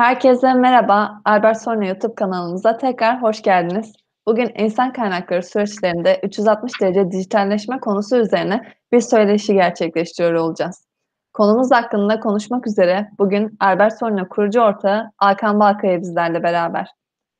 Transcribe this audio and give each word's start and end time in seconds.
Herkese 0.00 0.54
merhaba. 0.54 1.20
Albert 1.24 1.62
Sonra 1.62 1.86
YouTube 1.86 2.14
kanalımıza 2.14 2.76
tekrar 2.76 3.22
hoş 3.22 3.42
geldiniz. 3.42 3.92
Bugün 4.26 4.52
insan 4.56 4.92
kaynakları 4.92 5.42
süreçlerinde 5.42 6.20
360 6.22 6.80
derece 6.80 7.10
dijitalleşme 7.10 7.80
konusu 7.80 8.16
üzerine 8.16 8.74
bir 8.92 9.00
söyleşi 9.00 9.54
gerçekleştiriyor 9.54 10.34
olacağız. 10.34 10.86
Konumuz 11.32 11.70
hakkında 11.70 12.20
konuşmak 12.20 12.66
üzere 12.66 13.10
bugün 13.18 13.56
Albert 13.60 13.98
Sonra 13.98 14.28
kurucu 14.28 14.60
ortağı 14.60 15.10
Alkan 15.18 15.60
Balkaya 15.60 16.00
bizlerle 16.00 16.42
beraber. 16.42 16.88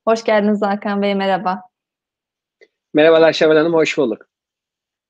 Hoş 0.07 0.23
geldiniz 0.23 0.63
Alkan 0.63 1.01
Bey, 1.01 1.15
merhaba. 1.15 1.61
Merhabalar 2.93 3.33
Şevval 3.33 3.57
Hanım, 3.57 3.73
hoş 3.73 3.97
bulduk. 3.97 4.25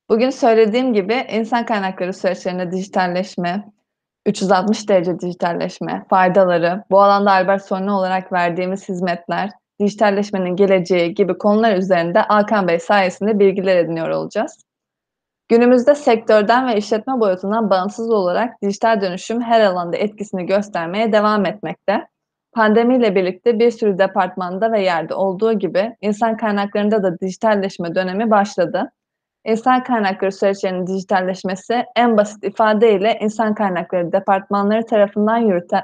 Bugün 0.09 0.29
söylediğim 0.29 0.93
gibi 0.93 1.27
insan 1.31 1.65
kaynakları 1.65 2.13
süreçlerinde 2.13 2.71
dijitalleşme, 2.71 3.71
360 4.25 4.89
derece 4.89 5.19
dijitalleşme, 5.19 6.05
faydaları, 6.09 6.83
bu 6.91 7.01
alanda 7.01 7.31
Albert 7.31 7.65
Sonra 7.65 7.97
olarak 7.97 8.33
verdiğimiz 8.33 8.89
hizmetler, 8.89 9.49
dijitalleşmenin 9.79 10.55
geleceği 10.55 11.13
gibi 11.13 11.37
konular 11.37 11.75
üzerinde 11.75 12.19
Hakan 12.19 12.67
Bey 12.67 12.79
sayesinde 12.79 13.39
bilgiler 13.39 13.75
ediniyor 13.77 14.09
olacağız. 14.09 14.63
Günümüzde 15.49 15.95
sektörden 15.95 16.67
ve 16.67 16.77
işletme 16.77 17.19
boyutundan 17.19 17.69
bağımsız 17.69 18.09
olarak 18.09 18.61
dijital 18.61 19.01
dönüşüm 19.01 19.41
her 19.41 19.61
alanda 19.61 19.97
etkisini 19.97 20.45
göstermeye 20.45 21.11
devam 21.11 21.45
etmekte. 21.45 22.07
Pandemiyle 22.53 23.15
birlikte 23.15 23.59
bir 23.59 23.71
sürü 23.71 23.99
departmanda 23.99 24.71
ve 24.71 24.81
yerde 24.81 25.13
olduğu 25.13 25.53
gibi 25.53 25.95
insan 26.01 26.37
kaynaklarında 26.37 27.03
da 27.03 27.19
dijitalleşme 27.19 27.95
dönemi 27.95 28.31
başladı. 28.31 28.91
İnsan 29.45 29.83
kaynakları 29.83 30.31
süreçlerinin 30.31 30.87
dijitalleşmesi 30.87 31.85
en 31.95 32.17
basit 32.17 32.43
ifadeyle 32.43 33.17
insan 33.21 33.55
kaynakları 33.55 34.11
departmanları 34.11 34.85
tarafından 34.85 35.37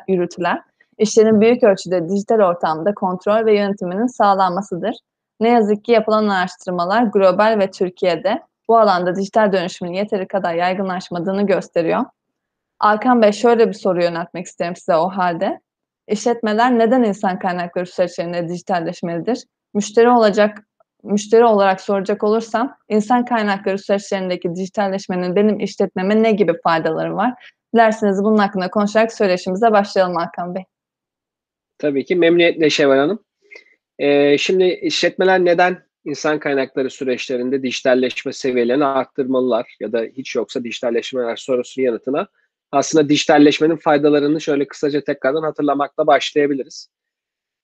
yürütülen 0.07 0.61
işlerin 0.97 1.41
büyük 1.41 1.63
ölçüde 1.63 2.09
dijital 2.09 2.39
ortamda 2.39 2.93
kontrol 2.93 3.45
ve 3.45 3.57
yönetiminin 3.57 4.07
sağlanmasıdır. 4.07 4.95
Ne 5.39 5.49
yazık 5.49 5.85
ki 5.85 5.91
yapılan 5.91 6.27
araştırmalar 6.27 7.03
global 7.03 7.59
ve 7.59 7.71
Türkiye'de 7.71 8.41
bu 8.67 8.77
alanda 8.77 9.15
dijital 9.15 9.51
dönüşümün 9.51 9.93
yeteri 9.93 10.27
kadar 10.27 10.53
yaygınlaşmadığını 10.53 11.45
gösteriyor. 11.45 12.05
Alkan 12.79 13.21
Bey 13.21 13.31
şöyle 13.31 13.67
bir 13.67 13.73
soru 13.73 14.03
yöneltmek 14.03 14.45
isterim 14.45 14.75
size 14.75 14.95
o 14.95 15.09
halde. 15.09 15.59
İşletmeler 16.07 16.79
neden 16.79 17.03
insan 17.03 17.39
kaynakları 17.39 17.85
süreçlerinde 17.85 18.49
dijitalleşmelidir? 18.49 19.43
Müşteri 19.73 20.09
olacak 20.09 20.66
müşteri 21.11 21.45
olarak 21.45 21.81
soracak 21.81 22.23
olursam 22.23 22.77
insan 22.89 23.25
kaynakları 23.25 23.79
süreçlerindeki 23.79 24.55
dijitalleşmenin 24.55 25.35
benim 25.35 25.59
işletmeme 25.59 26.23
ne 26.23 26.31
gibi 26.31 26.53
faydaları 26.63 27.15
var? 27.15 27.33
Dilerseniz 27.73 28.23
bunun 28.23 28.37
hakkında 28.37 28.69
konuşarak 28.69 29.13
söyleşimize 29.13 29.71
başlayalım 29.71 30.15
Hakan 30.15 30.55
Bey. 30.55 30.63
Tabii 31.77 32.05
ki 32.05 32.15
memnuniyetle 32.15 32.69
Şevval 32.69 32.97
Hanım. 32.97 33.19
Ee, 33.99 34.37
şimdi 34.37 34.63
işletmeler 34.63 35.45
neden 35.45 35.83
insan 36.05 36.39
kaynakları 36.39 36.89
süreçlerinde 36.89 37.63
dijitalleşme 37.63 38.33
seviyelerini 38.33 38.85
arttırmalılar 38.85 39.75
ya 39.79 39.91
da 39.91 40.01
hiç 40.01 40.35
yoksa 40.35 40.63
dijitalleşmeler 40.63 41.35
sorusunun 41.35 41.85
yanıtına 41.85 42.27
aslında 42.71 43.09
dijitalleşmenin 43.09 43.75
faydalarını 43.75 44.41
şöyle 44.41 44.67
kısaca 44.67 45.01
tekrardan 45.01 45.43
hatırlamakla 45.43 46.07
başlayabiliriz. 46.07 46.89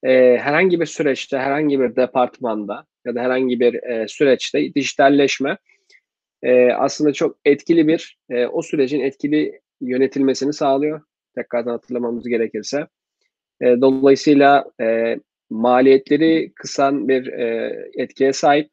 Ee, 0.03 0.37
herhangi 0.41 0.79
bir 0.79 0.85
süreçte, 0.85 1.37
herhangi 1.37 1.79
bir 1.79 1.95
departmanda 1.95 2.85
ya 3.05 3.15
da 3.15 3.21
herhangi 3.21 3.59
bir 3.59 3.83
e, 3.83 4.07
süreçte 4.07 4.73
dijitalleşme 4.73 5.57
e, 6.43 6.71
aslında 6.71 7.13
çok 7.13 7.37
etkili 7.45 7.87
bir, 7.87 8.17
e, 8.29 8.45
o 8.45 8.61
sürecin 8.61 8.99
etkili 8.99 9.61
yönetilmesini 9.81 10.53
sağlıyor. 10.53 11.01
Tekrardan 11.35 11.71
hatırlamamız 11.71 12.27
gerekirse. 12.27 12.87
E, 13.61 13.65
dolayısıyla 13.65 14.65
e, 14.81 15.17
maliyetleri 15.49 16.51
kısan 16.55 17.07
bir 17.07 17.27
e, 17.27 17.75
etkiye 17.93 18.33
sahip 18.33 18.69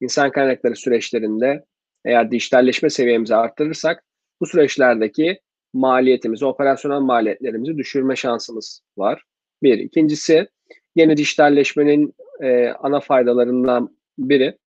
insan 0.00 0.30
kaynakları 0.30 0.76
süreçlerinde 0.76 1.64
eğer 2.04 2.30
dijitalleşme 2.30 2.90
seviyemizi 2.90 3.34
arttırırsak 3.34 4.04
bu 4.40 4.46
süreçlerdeki 4.46 5.40
maliyetimizi, 5.72 6.44
operasyonel 6.46 7.00
maliyetlerimizi 7.00 7.78
düşürme 7.78 8.16
şansımız 8.16 8.82
var. 8.96 9.22
Bir. 9.62 9.78
İkincisi 9.78 10.48
yeni 10.96 11.16
dijitalleşmenin 11.16 12.14
e, 12.42 12.68
ana 12.68 13.00
faydalarından 13.00 13.96
biri 14.18 14.58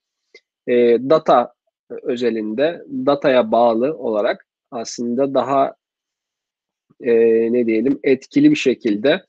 e, 0.68 0.74
data 1.09 1.54
özelinde 2.04 2.82
dataya 2.90 3.52
bağlı 3.52 3.98
olarak 3.98 4.48
aslında 4.72 5.34
daha 5.34 5.76
e, 7.02 7.14
ne 7.54 7.66
diyelim 7.66 8.00
etkili 8.04 8.52
bir 8.52 8.56
şekilde 8.56 9.26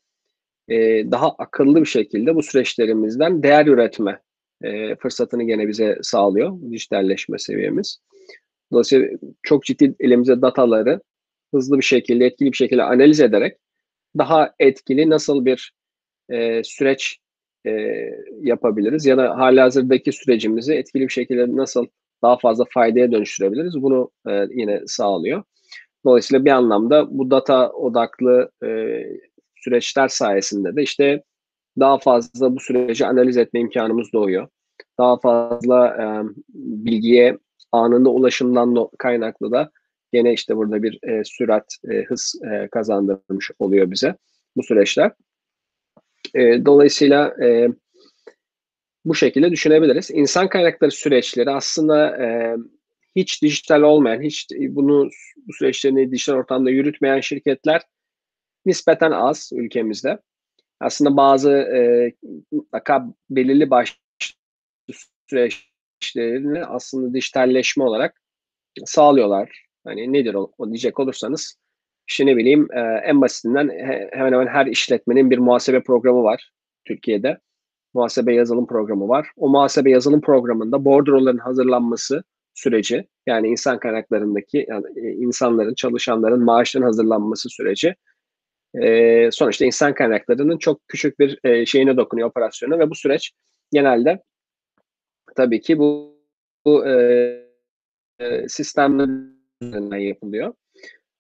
e, 0.69 0.77
daha 1.11 1.31
akıllı 1.39 1.81
bir 1.81 1.87
şekilde 1.87 2.35
bu 2.35 2.43
süreçlerimizden 2.43 3.43
değer 3.43 3.67
üretme 3.67 4.21
e, 4.63 4.97
fırsatını 4.97 5.43
gene 5.43 5.69
bize 5.69 5.99
sağlıyor 6.03 6.59
dijitalleşme 6.71 7.39
seviyemiz. 7.39 7.99
Dolayısıyla 8.73 9.09
çok 9.43 9.65
ciddi 9.65 9.95
elimize 10.01 10.43
dataları 10.43 11.01
hızlı 11.55 11.79
bir 11.79 11.85
şekilde, 11.85 12.27
etkili 12.27 12.53
bir 12.53 12.57
şekilde 12.57 12.83
analiz 12.83 13.21
ederek 13.21 13.57
daha 14.19 14.55
etkili 14.61 15.11
nasıl 15.11 15.45
bir 15.45 15.73
e, 16.31 16.65
süreç 16.65 17.19
e, 17.67 17.73
yapabiliriz 18.41 19.07
ya 19.07 19.19
da 19.19 19.39
halihazırdaki 19.39 20.13
sürecimizi 20.13 20.75
etkili 20.75 21.03
bir 21.03 21.13
şekilde 21.13 21.57
nasıl 21.57 21.87
daha 22.23 22.39
fazla 22.39 22.65
faydaya 22.75 23.13
dönüştürebiliriz 23.13 23.83
bunu 23.83 24.11
e, 24.29 24.47
yine 24.51 24.81
sağlıyor. 24.87 25.43
Dolayısıyla 26.05 26.45
bir 26.45 26.51
anlamda 26.51 27.19
bu 27.19 27.31
data 27.31 27.71
odaklı 27.71 28.51
e, 28.65 29.03
süreçler 29.57 30.09
sayesinde 30.09 30.77
de 30.77 30.83
işte 30.83 31.23
daha 31.79 31.99
fazla 31.99 32.57
bu 32.57 32.61
süreci 32.61 33.07
analiz 33.07 33.37
etme 33.37 33.61
imkanımız 33.61 34.13
doğuyor. 34.13 34.49
Daha 34.99 35.21
fazla 35.21 35.89
e, 35.89 36.05
bilgiye 36.55 37.39
anında 37.73 38.11
ulaşımdan 38.11 38.89
kaynaklı 38.99 39.53
da 39.53 39.71
gene 40.13 40.33
işte 40.33 40.57
burada 40.57 40.83
bir 40.83 40.99
e, 41.09 41.25
sürat, 41.25 41.77
e, 41.91 42.03
hız 42.03 42.35
e, 42.53 42.69
kazandırmış 42.69 43.51
oluyor 43.59 43.91
bize 43.91 44.17
bu 44.57 44.63
süreçler. 44.63 45.13
E, 46.35 46.65
dolayısıyla 46.65 47.45
e, 47.45 47.69
bu 49.05 49.15
şekilde 49.15 49.51
düşünebiliriz. 49.51 50.11
İnsan 50.11 50.49
kaynakları 50.49 50.91
süreçleri 50.91 51.51
aslında 51.51 52.25
e, 52.25 52.57
hiç 53.17 53.43
dijital 53.43 53.83
olmayan, 53.83 54.23
hiç 54.23 54.47
bunu 54.69 55.11
bu 55.37 55.53
süreçlerini 55.53 56.13
dijital 56.13 56.35
ortamda 56.35 56.71
yürütmeyen 56.71 57.21
şirketler 57.21 57.83
nispeten 58.67 59.11
az 59.11 59.51
ülkemizde. 59.53 60.19
Aslında 60.81 61.17
bazı 61.17 61.51
e, 61.51 62.13
mutlaka 62.53 63.07
belirli 63.31 63.71
başlı 63.71 63.97
süreçlerini 65.29 66.65
aslında 66.65 67.15
dijitalleşme 67.15 67.85
olarak 67.85 68.23
sağlıyorlar. 68.85 69.67
Hani 69.85 70.13
nedir 70.13 70.35
o, 70.35 70.53
o 70.59 70.67
diyecek 70.67 71.01
olursanız 71.01 71.62
işte 72.09 72.27
ne 72.27 72.37
bileyim 72.37 72.69
e, 72.73 72.81
en 72.81 73.21
basitinden 73.21 73.69
he, 73.69 74.11
hemen 74.13 74.33
hemen 74.33 74.47
her 74.47 74.67
işletmenin 74.67 75.31
bir 75.31 75.39
muhasebe 75.39 75.83
programı 75.83 76.23
var 76.23 76.51
Türkiye'de. 76.85 77.39
Muhasebe 77.95 78.35
yazılım 78.35 78.67
programı 78.67 79.09
var. 79.09 79.29
O 79.37 79.49
muhasebe 79.49 79.91
yazılım 79.91 80.21
programında 80.21 80.85
bordroların 80.85 81.39
hazırlanması 81.39 82.25
süreci 82.55 83.09
yani 83.27 83.49
insan 83.49 83.79
kaynaklarındaki 83.79 84.67
yani 84.69 84.87
e, 84.97 85.11
insanların, 85.11 85.75
çalışanların 85.75 86.45
maaşların 86.45 86.87
hazırlanması 86.87 87.49
süreci 87.49 87.95
e, 88.83 89.31
sonuçta 89.31 89.65
insan 89.65 89.95
kaynaklarının 89.95 90.59
çok 90.59 90.89
küçük 90.89 91.19
bir 91.19 91.39
e, 91.45 91.67
şeyine 91.67 91.97
dokunuyor 91.97 92.29
operasyona 92.29 92.79
ve 92.79 92.91
bu 92.91 92.95
süreç 92.95 93.33
genelde 93.73 94.23
tabii 95.37 95.61
ki 95.61 95.79
bu, 95.79 96.17
bu 96.65 96.87
e, 96.87 96.93
e, 98.19 98.49
sistemler 98.49 99.99
yapılıyor. 99.99 100.55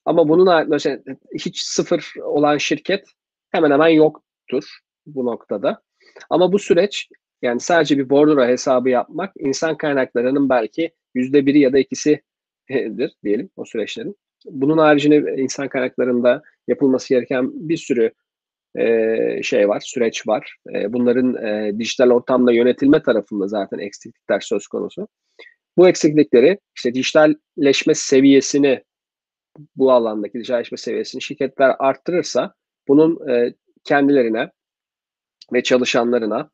Ama 0.04 0.28
bunun 0.28 0.68
mesela 0.68 0.98
hiç 1.34 1.60
sıfır 1.62 2.12
olan 2.22 2.58
şirket 2.58 3.04
hemen 3.50 3.70
hemen 3.70 3.88
yoktur 3.88 4.78
bu 5.06 5.26
noktada. 5.26 5.82
Ama 6.30 6.52
bu 6.52 6.58
süreç 6.58 7.08
yani 7.42 7.60
sadece 7.60 7.98
bir 7.98 8.10
bordro 8.10 8.46
hesabı 8.46 8.88
yapmak 8.90 9.32
insan 9.38 9.76
kaynaklarının 9.76 10.48
belki 10.48 10.92
yüzde 11.14 11.46
biri 11.46 11.58
ya 11.58 11.72
da 11.72 11.78
ikisidir 11.78 13.16
diyelim 13.24 13.50
o 13.56 13.64
süreçlerin. 13.64 14.16
Bunun 14.44 14.78
haricinde 14.78 15.34
insan 15.36 15.68
kaynaklarında 15.68 16.42
yapılması 16.68 17.08
gereken 17.08 17.68
bir 17.68 17.76
sürü 17.76 18.12
e, 18.76 19.42
şey 19.42 19.68
var, 19.68 19.80
süreç 19.80 20.28
var. 20.28 20.56
E, 20.74 20.92
bunların 20.92 21.44
e, 21.44 21.78
dijital 21.78 22.10
ortamda 22.10 22.52
yönetilme 22.52 23.02
tarafında 23.02 23.48
zaten 23.48 23.78
eksiklikler 23.78 24.40
söz 24.40 24.66
konusu. 24.66 25.08
Bu 25.76 25.88
eksiklikleri 25.88 26.58
işte 26.76 26.94
dijitalleşme 26.94 27.94
seviyesini 27.94 28.82
bu 29.76 29.92
alandaki 29.92 30.38
dijitalleşme 30.38 30.78
seviyesini 30.78 31.22
şirketler 31.22 31.76
arttırırsa 31.78 32.54
bunun 32.88 33.28
e, 33.28 33.54
kendilerine 33.84 34.50
ve 35.52 35.62
çalışanlarına 35.62 36.50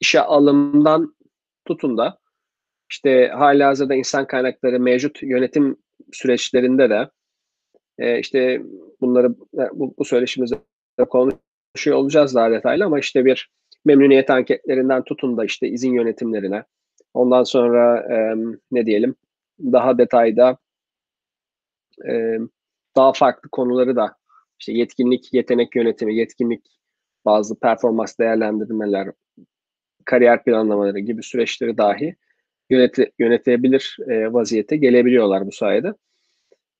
işe 0.00 0.20
alımdan 0.20 1.16
tutun 1.64 1.98
da 1.98 2.18
işte 2.90 3.28
hali 3.28 3.64
hazırda 3.64 3.94
insan 3.94 4.26
kaynakları 4.26 4.80
mevcut 4.80 5.22
yönetim 5.22 5.76
süreçlerinde 6.12 6.90
de 6.90 7.10
e, 7.98 8.18
işte 8.18 8.62
bunları 9.00 9.26
e, 9.54 9.62
bu, 9.72 9.94
bu 9.98 10.04
söyleşimizde 10.04 10.56
konuşuyor 11.10 11.96
olacağız 11.96 12.34
daha 12.34 12.50
detaylı 12.50 12.84
ama 12.84 12.98
işte 12.98 13.24
bir 13.24 13.50
memnuniyet 13.84 14.30
anketlerinden 14.30 15.04
tutun 15.04 15.36
da 15.36 15.44
işte 15.44 15.68
izin 15.68 15.92
yönetimlerine. 15.92 16.64
Ondan 17.14 17.42
sonra 17.42 18.00
e, 18.14 18.34
ne 18.70 18.86
diyelim 18.86 19.14
daha 19.60 19.98
detayda 19.98 20.58
e, 22.08 22.38
daha 22.96 23.12
farklı 23.12 23.50
konuları 23.50 23.96
da 23.96 24.16
işte 24.60 24.72
yetkinlik, 24.72 25.34
yetenek 25.34 25.76
yönetimi, 25.76 26.16
yetkinlik 26.16 26.66
bazı 27.24 27.60
performans 27.60 28.18
değerlendirmeler, 28.18 29.08
kariyer 30.04 30.44
planlamaları 30.44 30.98
gibi 30.98 31.22
süreçleri 31.22 31.78
dahi 31.78 32.16
yönete, 32.70 33.10
yönetebilir 33.18 33.96
e, 34.08 34.32
vaziyete 34.32 34.76
gelebiliyorlar 34.76 35.46
bu 35.46 35.52
sayede. 35.52 35.94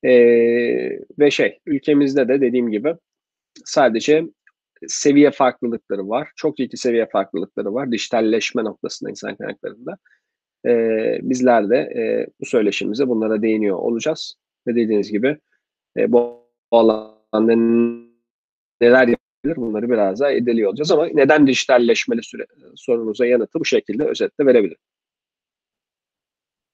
E, 0.05 0.12
ve 1.19 1.31
şey 1.31 1.59
ülkemizde 1.67 2.29
de 2.29 2.41
dediğim 2.41 2.70
gibi 2.70 2.94
sadece 3.65 4.25
seviye 4.87 5.31
farklılıkları 5.31 6.09
var. 6.09 6.29
Çok 6.37 6.56
ciddi 6.56 6.76
seviye 6.76 7.06
farklılıkları 7.06 7.75
var. 7.75 7.93
Dijitalleşme 7.93 8.65
noktasında 8.65 9.11
insan 9.11 9.37
kaynaklarında. 9.37 9.99
E, 10.67 10.73
bizler 11.23 11.70
de 11.70 11.76
e, 11.76 12.26
bu 12.41 12.47
söyleşimize 12.47 13.09
bunlara 13.09 13.43
değiniyor 13.43 13.76
olacağız. 13.76 14.35
Ve 14.69 14.75
dediğiniz 14.75 15.12
gibi 15.12 15.38
e, 15.97 16.12
bu 16.12 16.49
alanda 16.70 17.55
neler 18.81 19.09
yapabilir 19.09 19.56
bunları 19.56 19.91
biraz 19.91 20.20
daha 20.20 20.31
irdeliyor 20.31 20.69
olacağız 20.70 20.93
ama 20.93 21.06
neden 21.06 21.47
dijitalleşmeli 21.47 22.23
süre, 22.23 22.47
sorunuza 22.76 23.26
yanıtı 23.26 23.61
bu 23.61 23.65
şekilde 23.65 24.05
özetle 24.05 24.47
verebilirim. 24.47 24.81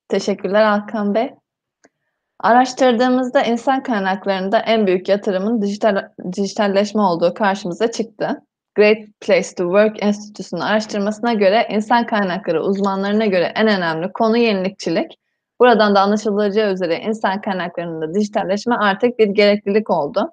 Teşekkürler 0.08 0.64
Hakan 0.64 1.14
Bey. 1.14 1.30
Araştırdığımızda 2.40 3.42
insan 3.42 3.82
kaynaklarında 3.82 4.58
en 4.58 4.86
büyük 4.86 5.08
yatırımın 5.08 5.62
dijital, 5.62 6.08
dijitalleşme 6.36 7.02
olduğu 7.02 7.34
karşımıza 7.34 7.90
çıktı. 7.90 8.40
Great 8.74 8.98
Place 9.20 9.54
to 9.56 9.64
Work 9.64 10.02
Enstitüsü'nün 10.02 10.60
araştırmasına 10.60 11.32
göre 11.32 11.68
insan 11.70 12.06
kaynakları 12.06 12.62
uzmanlarına 12.62 13.26
göre 13.26 13.52
en 13.56 13.68
önemli 13.68 14.12
konu 14.12 14.36
yenilikçilik. 14.36 15.18
Buradan 15.60 15.94
da 15.94 16.00
anlaşılacağı 16.00 16.72
üzere 16.72 16.98
insan 16.98 17.40
kaynaklarında 17.40 18.14
dijitalleşme 18.14 18.74
artık 18.74 19.18
bir 19.18 19.28
gereklilik 19.28 19.90
oldu. 19.90 20.32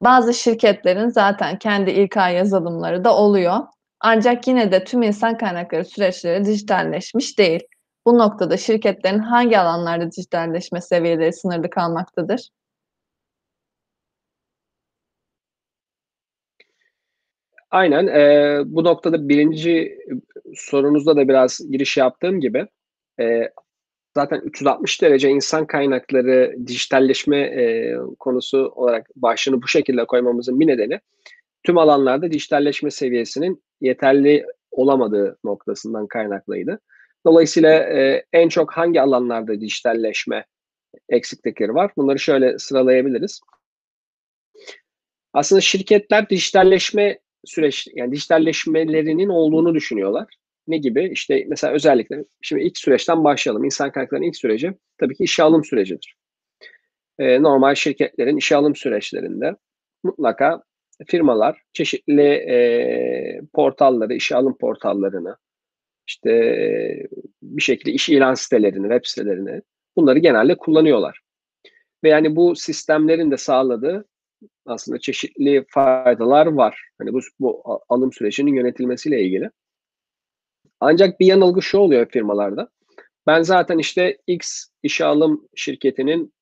Bazı 0.00 0.34
şirketlerin 0.34 1.08
zaten 1.08 1.58
kendi 1.58 1.90
İK 1.90 2.16
yazılımları 2.16 3.04
da 3.04 3.16
oluyor. 3.16 3.56
Ancak 4.00 4.48
yine 4.48 4.72
de 4.72 4.84
tüm 4.84 5.02
insan 5.02 5.38
kaynakları 5.38 5.84
süreçleri 5.84 6.44
dijitalleşmiş 6.44 7.38
değil. 7.38 7.60
Bu 8.06 8.18
noktada 8.18 8.56
şirketlerin 8.56 9.18
hangi 9.18 9.58
alanlarda 9.58 10.10
dijitalleşme 10.12 10.80
seviyeleri 10.80 11.32
sınırlı 11.32 11.70
kalmaktadır? 11.70 12.48
Aynen. 17.70 18.06
E, 18.06 18.62
bu 18.66 18.84
noktada 18.84 19.28
birinci 19.28 19.98
sorunuzda 20.54 21.16
da 21.16 21.28
biraz 21.28 21.60
giriş 21.70 21.96
yaptığım 21.96 22.40
gibi 22.40 22.66
e, 23.20 23.50
zaten 24.16 24.40
360 24.40 25.02
derece 25.02 25.28
insan 25.28 25.66
kaynakları 25.66 26.54
dijitalleşme 26.66 27.38
e, 27.38 27.94
konusu 28.18 28.72
olarak 28.76 29.06
başlığını 29.16 29.62
bu 29.62 29.68
şekilde 29.68 30.04
koymamızın 30.04 30.60
bir 30.60 30.66
nedeni 30.66 31.00
tüm 31.64 31.78
alanlarda 31.78 32.32
dijitalleşme 32.32 32.90
seviyesinin 32.90 33.62
yeterli 33.80 34.46
olamadığı 34.70 35.38
noktasından 35.44 36.06
kaynaklıydı. 36.06 36.80
Dolayısıyla 37.26 37.70
e, 37.70 38.24
en 38.32 38.48
çok 38.48 38.72
hangi 38.72 39.00
alanlarda 39.00 39.60
dijitalleşme 39.60 40.44
eksiklikleri 41.08 41.74
var? 41.74 41.92
Bunları 41.96 42.18
şöyle 42.18 42.58
sıralayabiliriz. 42.58 43.40
Aslında 45.32 45.60
şirketler 45.60 46.30
dijitalleşme 46.30 47.18
süreç 47.44 47.86
yani 47.94 48.12
dijitalleşmelerinin 48.12 49.28
olduğunu 49.28 49.74
düşünüyorlar. 49.74 50.26
Ne 50.68 50.78
gibi? 50.78 51.10
İşte 51.12 51.44
mesela 51.48 51.72
özellikle 51.72 52.24
şimdi 52.42 52.62
ilk 52.62 52.78
süreçten 52.78 53.24
başlayalım. 53.24 53.64
İnsan 53.64 53.92
kaynaklarının 53.92 54.26
ilk 54.26 54.36
süreci 54.36 54.72
tabii 54.98 55.14
ki 55.14 55.24
işe 55.24 55.42
alım 55.42 55.64
sürecidir. 55.64 56.16
Ee, 57.18 57.42
normal 57.42 57.74
şirketlerin 57.74 58.36
işe 58.36 58.56
alım 58.56 58.76
süreçlerinde 58.76 59.56
mutlaka 60.02 60.62
firmalar 61.06 61.62
çeşitli 61.72 62.22
e, 62.22 63.40
portalları, 63.52 64.14
işe 64.14 64.36
alım 64.36 64.56
portallarını, 64.58 65.36
işte 66.06 66.30
bir 67.42 67.62
şekilde 67.62 67.92
iş 67.92 68.08
ilan 68.08 68.34
sitelerini, 68.34 68.82
web 68.82 69.04
sitelerini 69.04 69.62
bunları 69.96 70.18
genelde 70.18 70.56
kullanıyorlar. 70.56 71.20
Ve 72.04 72.08
yani 72.08 72.36
bu 72.36 72.56
sistemlerin 72.56 73.30
de 73.30 73.36
sağladığı 73.36 74.04
aslında 74.66 74.98
çeşitli 74.98 75.64
faydalar 75.68 76.46
var. 76.46 76.88
Hani 76.98 77.12
bu, 77.12 77.20
bu 77.40 77.62
alım 77.88 78.12
sürecinin 78.12 78.54
yönetilmesiyle 78.54 79.22
ilgili. 79.22 79.50
Ancak 80.80 81.20
bir 81.20 81.26
yanılgı 81.26 81.62
şu 81.62 81.78
oluyor 81.78 82.06
firmalarda. 82.06 82.68
Ben 83.26 83.42
zaten 83.42 83.78
işte 83.78 84.18
X 84.26 84.66
işe 84.82 85.04
alım 85.04 85.48
şirketinin 85.54 86.32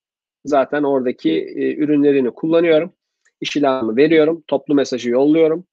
zaten 0.45 0.83
oradaki 0.83 1.33
e, 1.33 1.77
ürünlerini 1.77 2.31
kullanıyorum. 2.31 2.93
İş 3.41 3.57
ilanımı 3.57 3.97
veriyorum. 3.97 4.45
Toplu 4.47 4.75
mesajı 4.75 5.11
yolluyorum. 5.11 5.67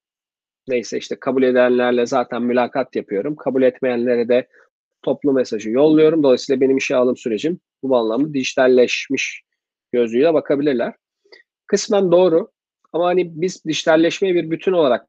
Neyse 0.68 0.98
işte 0.98 1.16
kabul 1.20 1.42
edenlerle 1.42 2.06
zaten 2.06 2.42
mülakat 2.42 2.96
yapıyorum. 2.96 3.36
Kabul 3.36 3.62
etmeyenlere 3.62 4.28
de 4.28 4.48
toplu 5.02 5.32
mesajı 5.32 5.70
yolluyorum. 5.70 6.22
Dolayısıyla 6.22 6.60
benim 6.60 6.76
işe 6.76 6.96
alım 6.96 7.16
sürecim 7.16 7.60
bu 7.82 7.96
anlamda 7.96 8.34
dijitalleşmiş 8.34 9.42
gözüyle 9.92 10.34
bakabilirler. 10.34 10.94
Kısmen 11.66 12.12
doğru 12.12 12.50
ama 12.92 13.06
hani 13.06 13.40
biz 13.40 13.64
dijitalleşmeye 13.64 14.34
bir 14.34 14.50
bütün 14.50 14.72
olarak 14.72 15.06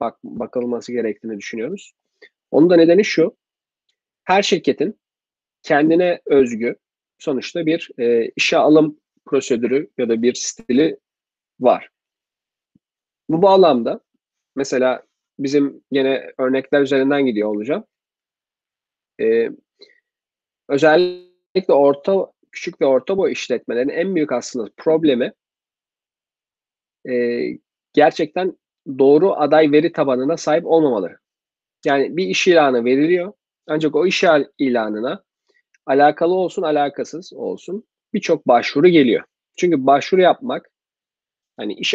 bak 0.00 0.18
bakılması 0.24 0.92
gerektiğini 0.92 1.38
düşünüyoruz. 1.38 1.92
Onun 2.52 2.70
da 2.70 2.76
nedeni 2.76 3.04
şu. 3.04 3.36
Her 4.24 4.42
şirketin 4.42 5.00
kendine 5.62 6.20
özgü 6.26 6.76
sonuçta 7.18 7.66
bir 7.66 7.90
e, 7.98 8.30
işe 8.36 8.56
alım 8.56 9.00
prosedürü 9.24 9.90
ya 9.98 10.08
da 10.08 10.22
bir 10.22 10.34
stili 10.34 10.98
var. 11.60 11.88
Bu 13.28 13.42
bağlamda 13.42 14.00
mesela 14.56 15.02
bizim 15.38 15.84
yine 15.90 16.32
örnekler 16.38 16.80
üzerinden 16.80 17.26
gidiyor 17.26 17.48
olacağım. 17.48 17.84
Ee, 19.20 19.50
özellikle 20.68 21.72
orta 21.72 22.32
küçük 22.52 22.80
ve 22.80 22.86
orta 22.86 23.16
boy 23.16 23.32
işletmelerin 23.32 23.88
en 23.88 24.14
büyük 24.14 24.32
aslında 24.32 24.70
problemi 24.76 25.32
e, 27.08 27.42
gerçekten 27.92 28.58
doğru 28.98 29.32
aday 29.32 29.72
veri 29.72 29.92
tabanına 29.92 30.36
sahip 30.36 30.66
olmamaları. 30.66 31.21
Yani 31.84 32.16
bir 32.16 32.26
iş 32.26 32.48
ilanı 32.48 32.84
veriliyor. 32.84 33.32
Ancak 33.66 33.96
o 33.96 34.06
iş 34.06 34.24
ilanına 34.58 35.24
alakalı 35.86 36.34
olsun 36.34 36.62
alakasız 36.62 37.32
olsun 37.32 37.84
birçok 38.14 38.48
başvuru 38.48 38.88
geliyor. 38.88 39.24
Çünkü 39.56 39.86
başvuru 39.86 40.20
yapmak 40.20 40.70
hani 41.56 41.74
iş 41.74 41.94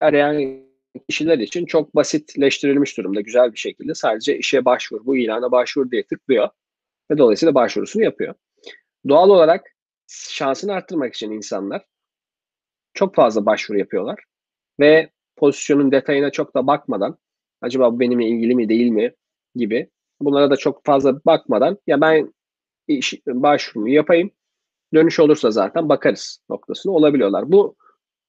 arayan 0.00 0.62
kişiler 1.08 1.38
için 1.38 1.66
çok 1.66 1.94
basitleştirilmiş 1.94 2.98
durumda 2.98 3.20
güzel 3.20 3.52
bir 3.52 3.58
şekilde. 3.58 3.94
Sadece 3.94 4.38
işe 4.38 4.64
başvur, 4.64 5.06
bu 5.06 5.16
ilana 5.16 5.52
başvur 5.52 5.90
diye 5.90 6.06
tıklıyor 6.06 6.48
ve 7.10 7.18
dolayısıyla 7.18 7.54
başvurusunu 7.54 8.02
yapıyor. 8.02 8.34
Doğal 9.08 9.30
olarak 9.30 9.76
şansını 10.08 10.72
arttırmak 10.72 11.14
için 11.14 11.30
insanlar 11.30 11.84
çok 12.94 13.14
fazla 13.14 13.46
başvuru 13.46 13.78
yapıyorlar 13.78 14.24
ve 14.80 15.10
pozisyonun 15.36 15.92
detayına 15.92 16.30
çok 16.30 16.54
da 16.54 16.66
bakmadan 16.66 17.18
acaba 17.60 17.92
bu 17.92 18.00
benimle 18.00 18.26
ilgili 18.26 18.54
mi 18.54 18.68
değil 18.68 18.90
mi 18.90 19.12
gibi 19.54 19.90
bunlara 20.20 20.50
da 20.50 20.56
çok 20.56 20.84
fazla 20.84 21.24
bakmadan 21.24 21.78
ya 21.86 22.00
ben 22.00 22.34
iş, 22.88 23.14
başvurumu 23.26 23.88
yapayım 23.88 24.30
dönüş 24.94 25.20
olursa 25.20 25.50
zaten 25.50 25.88
bakarız 25.88 26.42
noktasını 26.50 26.92
olabiliyorlar. 26.92 27.52
Bu 27.52 27.76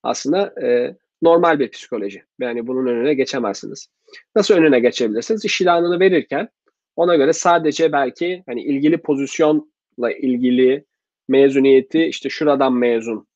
aslında 0.03 0.61
e, 0.61 0.97
normal 1.21 1.59
bir 1.59 1.71
psikoloji. 1.71 2.23
Yani 2.39 2.67
bunun 2.67 2.87
önüne 2.87 3.13
geçemezsiniz. 3.13 3.87
Nasıl 4.35 4.53
önüne 4.53 4.79
geçebilirsiniz? 4.79 5.45
İş 5.45 5.61
ilanını 5.61 5.99
verirken 5.99 6.49
ona 6.95 7.15
göre 7.15 7.33
sadece 7.33 7.91
belki 7.91 8.43
hani 8.45 8.63
ilgili 8.63 8.97
pozisyonla 8.97 10.11
ilgili 10.21 10.85
mezuniyeti 11.27 12.03
işte 12.03 12.29
şuradan 12.29 12.73
mezun, 12.73 13.27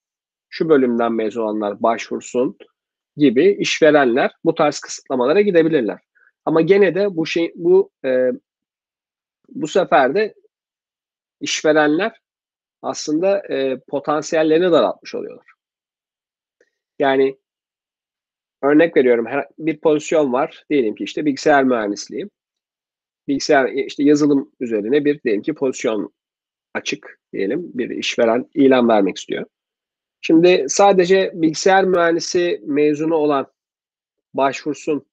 şu 0.50 0.70
bölümden 0.70 1.14
mezun 1.14 1.42
olanlar 1.42 1.84
başvursun 1.84 2.58
gibi 3.18 3.58
işverenler 3.60 4.32
bu 4.46 4.56
tarz 4.56 4.80
kısıtlamalara 4.80 5.42
gidebilirler. 5.42 6.00
Ama 6.46 6.62
gene 6.62 6.96
de 6.96 7.16
bu 7.16 7.26
şey 7.26 7.52
bu 7.56 7.92
e, 8.06 8.32
bu 9.50 9.68
sefer 9.68 10.16
de 10.16 10.34
işverenler 11.42 12.22
aslında 12.82 13.54
e, 13.54 13.80
potansiyellerini 13.80 14.72
daraltmış 14.72 15.16
oluyorlar. 15.16 15.48
Yani 17.00 17.38
Örnek 18.66 18.98
veriyorum 18.98 19.26
bir 19.60 19.78
pozisyon 19.78 20.34
var. 20.34 20.66
Diyelim 20.70 20.96
ki 20.96 21.04
işte 21.04 21.26
bilgisayar 21.26 21.64
mühendisliği. 21.64 22.30
Bilgisayar 23.28 23.70
işte 23.72 24.04
yazılım 24.04 24.52
üzerine 24.60 25.06
bir 25.06 25.24
diyelim 25.24 25.42
ki 25.42 25.54
pozisyon 25.54 26.14
açık 26.74 27.20
diyelim. 27.34 27.72
Bir 27.74 27.90
işveren 27.90 28.50
ilan 28.54 28.90
vermek 28.90 29.18
istiyor. 29.18 29.46
Şimdi 30.26 30.66
sadece 30.68 31.32
bilgisayar 31.34 31.84
mühendisi 31.84 32.62
mezunu 32.66 33.16
olan 33.16 33.48
başvursun 34.34 35.06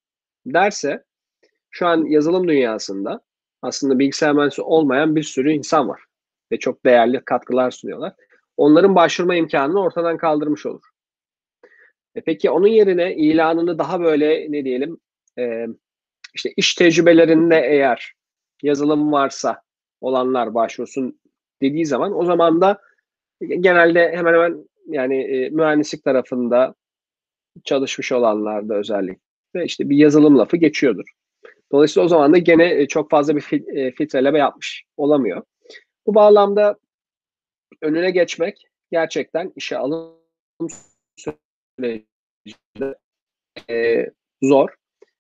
derse 0.47 1.05
şu 1.71 1.87
an 1.87 2.05
yazılım 2.05 2.49
dünyasında 2.49 3.21
aslında 3.63 3.99
bilgisayar 3.99 4.33
mühendisi 4.33 4.63
olmayan 4.63 5.17
bir 5.17 5.23
sürü 5.23 5.53
insan 5.53 5.89
var 5.89 6.05
ve 6.53 6.59
çok 6.59 6.85
değerli 6.85 7.25
katkılar 7.25 7.71
sunuyorlar. 7.71 8.13
Onların 8.57 8.95
başvurma 8.95 9.35
imkanını 9.35 9.81
ortadan 9.81 10.17
kaldırmış 10.17 10.67
olur. 10.67 10.83
E 12.15 12.21
peki 12.21 12.51
onun 12.51 12.69
yerine 12.69 13.15
ilanını 13.15 13.79
daha 13.79 14.01
böyle 14.01 14.53
ne 14.53 14.65
diyelim 14.65 14.99
e, 15.39 15.67
işte 16.35 16.53
iş 16.57 16.75
tecrübelerinde 16.75 17.61
eğer 17.61 18.13
yazılım 18.63 19.13
varsa 19.13 19.63
olanlar 20.01 20.55
başvursun 20.55 21.21
dediği 21.63 21.87
zaman 21.87 22.19
o 22.19 22.25
zaman 22.25 22.61
da 22.61 22.81
genelde 23.41 24.17
hemen 24.17 24.35
hemen 24.35 24.72
yani 24.87 25.23
e, 25.23 25.49
mühendislik 25.49 26.05
tarafında 26.05 26.75
çalışmış 27.65 28.13
olanlarda 28.13 28.75
özellikle 28.75 29.65
işte 29.65 29.91
bir 29.91 29.97
yazılım 29.97 30.39
lafı 30.39 30.57
geçiyordur. 30.57 31.05
Dolayısıyla 31.73 32.05
o 32.05 32.09
zaman 32.09 32.33
da 32.33 32.39
gene 32.39 32.81
e, 32.81 32.89
çok 32.89 33.11
fazla 33.11 33.37
bir 33.37 33.77
e, 33.77 33.93
filtreleme 33.93 34.39
yapmış 34.39 34.85
olamıyor. 34.97 35.43
Bu 36.07 36.15
bağlamda 36.15 36.79
önüne 37.81 38.11
geçmek 38.11 38.67
gerçekten 38.93 39.53
işe 39.57 39.79
alım 39.79 40.17
sürecinde 41.17 42.99
e, 43.71 44.07
zor. 44.43 44.69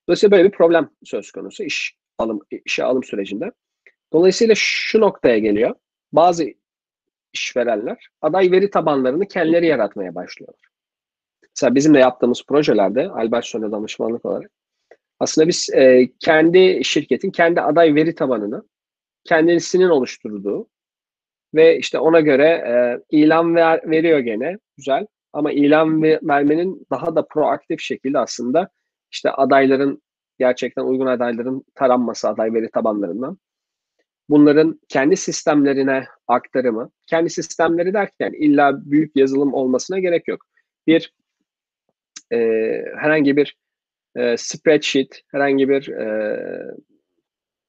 Dolayısıyla 0.08 0.36
böyle 0.36 0.48
bir 0.48 0.56
problem 0.56 0.90
söz 1.04 1.30
konusu 1.30 1.64
iş 1.64 1.96
alım 2.18 2.40
işe 2.64 2.84
alım 2.84 3.04
sürecinde. 3.04 3.52
Dolayısıyla 4.12 4.54
şu 4.56 5.00
noktaya 5.00 5.38
geliyor. 5.38 5.74
Bazı 6.12 6.46
işverenler 7.32 8.08
aday 8.22 8.50
veri 8.50 8.70
tabanlarını 8.70 9.28
kendileri 9.28 9.66
yaratmaya 9.66 10.14
başlıyorlar. 10.14 10.68
Mesela 11.56 11.74
bizim 11.74 11.94
de 11.94 11.98
yaptığımız 11.98 12.42
projelerde 12.48 13.08
Albertson'a 13.08 13.72
danışmanlık 13.72 14.24
olarak 14.24 14.50
aslında 15.20 15.48
biz 15.48 15.70
e, 15.74 16.10
kendi 16.18 16.84
şirketin 16.84 17.30
kendi 17.30 17.60
aday 17.60 17.94
veri 17.94 18.14
tabanını 18.14 18.62
kendisinin 19.24 19.88
oluşturduğu 19.88 20.68
ve 21.54 21.78
işte 21.78 21.98
ona 21.98 22.20
göre 22.20 22.46
e, 22.46 22.74
ilan 23.16 23.54
ver, 23.54 23.90
veriyor 23.90 24.18
gene 24.18 24.58
güzel 24.76 25.06
ama 25.32 25.52
ilan 25.52 26.02
vermenin 26.02 26.86
daha 26.90 27.16
da 27.16 27.26
proaktif 27.26 27.80
şekilde 27.80 28.18
aslında 28.18 28.68
işte 29.12 29.30
adayların 29.30 30.02
gerçekten 30.38 30.82
uygun 30.82 31.06
adayların 31.06 31.64
taranması 31.74 32.28
aday 32.28 32.54
veri 32.54 32.70
tabanlarından 32.70 33.38
bunların 34.28 34.80
kendi 34.88 35.16
sistemlerine 35.16 36.04
aktarımı, 36.28 36.90
kendi 37.06 37.30
sistemleri 37.30 37.94
derken 37.94 38.32
illa 38.32 38.90
büyük 38.90 39.16
yazılım 39.16 39.54
olmasına 39.54 39.98
gerek 39.98 40.28
yok. 40.28 40.46
Bir 40.86 41.14
e, 42.32 42.38
herhangi 42.96 43.36
bir 43.36 43.56
e, 44.16 44.36
spreadsheet, 44.36 45.22
herhangi 45.30 45.68
bir 45.68 45.88
e, 45.88 46.06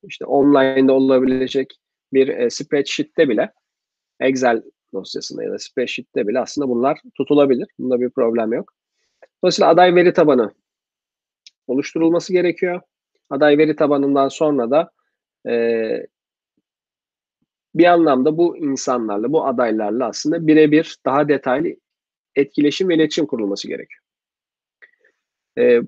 işte 0.03 0.25
online'da 0.25 0.93
olabilecek 0.93 1.79
bir 2.13 2.27
e, 2.27 2.49
spreadsheet'te 2.49 3.29
bile 3.29 3.51
Excel 4.19 4.63
dosyasında 4.93 5.43
ya 5.43 5.51
da 5.51 5.59
spreadsheet'te 5.59 6.27
bile 6.27 6.39
aslında 6.39 6.69
bunlar 6.69 6.99
tutulabilir. 7.17 7.67
Bunda 7.79 8.01
bir 8.01 8.09
problem 8.09 8.53
yok. 8.53 8.73
Dolayısıyla 9.43 9.69
aday 9.69 9.95
veri 9.95 10.13
tabanı 10.13 10.51
oluşturulması 11.67 12.33
gerekiyor. 12.33 12.81
Aday 13.29 13.57
veri 13.57 13.75
tabanından 13.75 14.27
sonra 14.27 14.71
da 14.71 14.91
e, 15.47 16.07
bir 17.75 17.85
anlamda 17.85 18.37
bu 18.37 18.57
insanlarla, 18.57 19.33
bu 19.33 19.45
adaylarla 19.45 20.07
aslında 20.07 20.47
birebir 20.47 20.97
daha 21.05 21.27
detaylı 21.27 21.75
etkileşim 22.35 22.89
ve 22.89 22.95
iletişim 22.95 23.25
kurulması 23.25 23.67
gerekiyor. 23.67 24.01
E, 25.57 25.81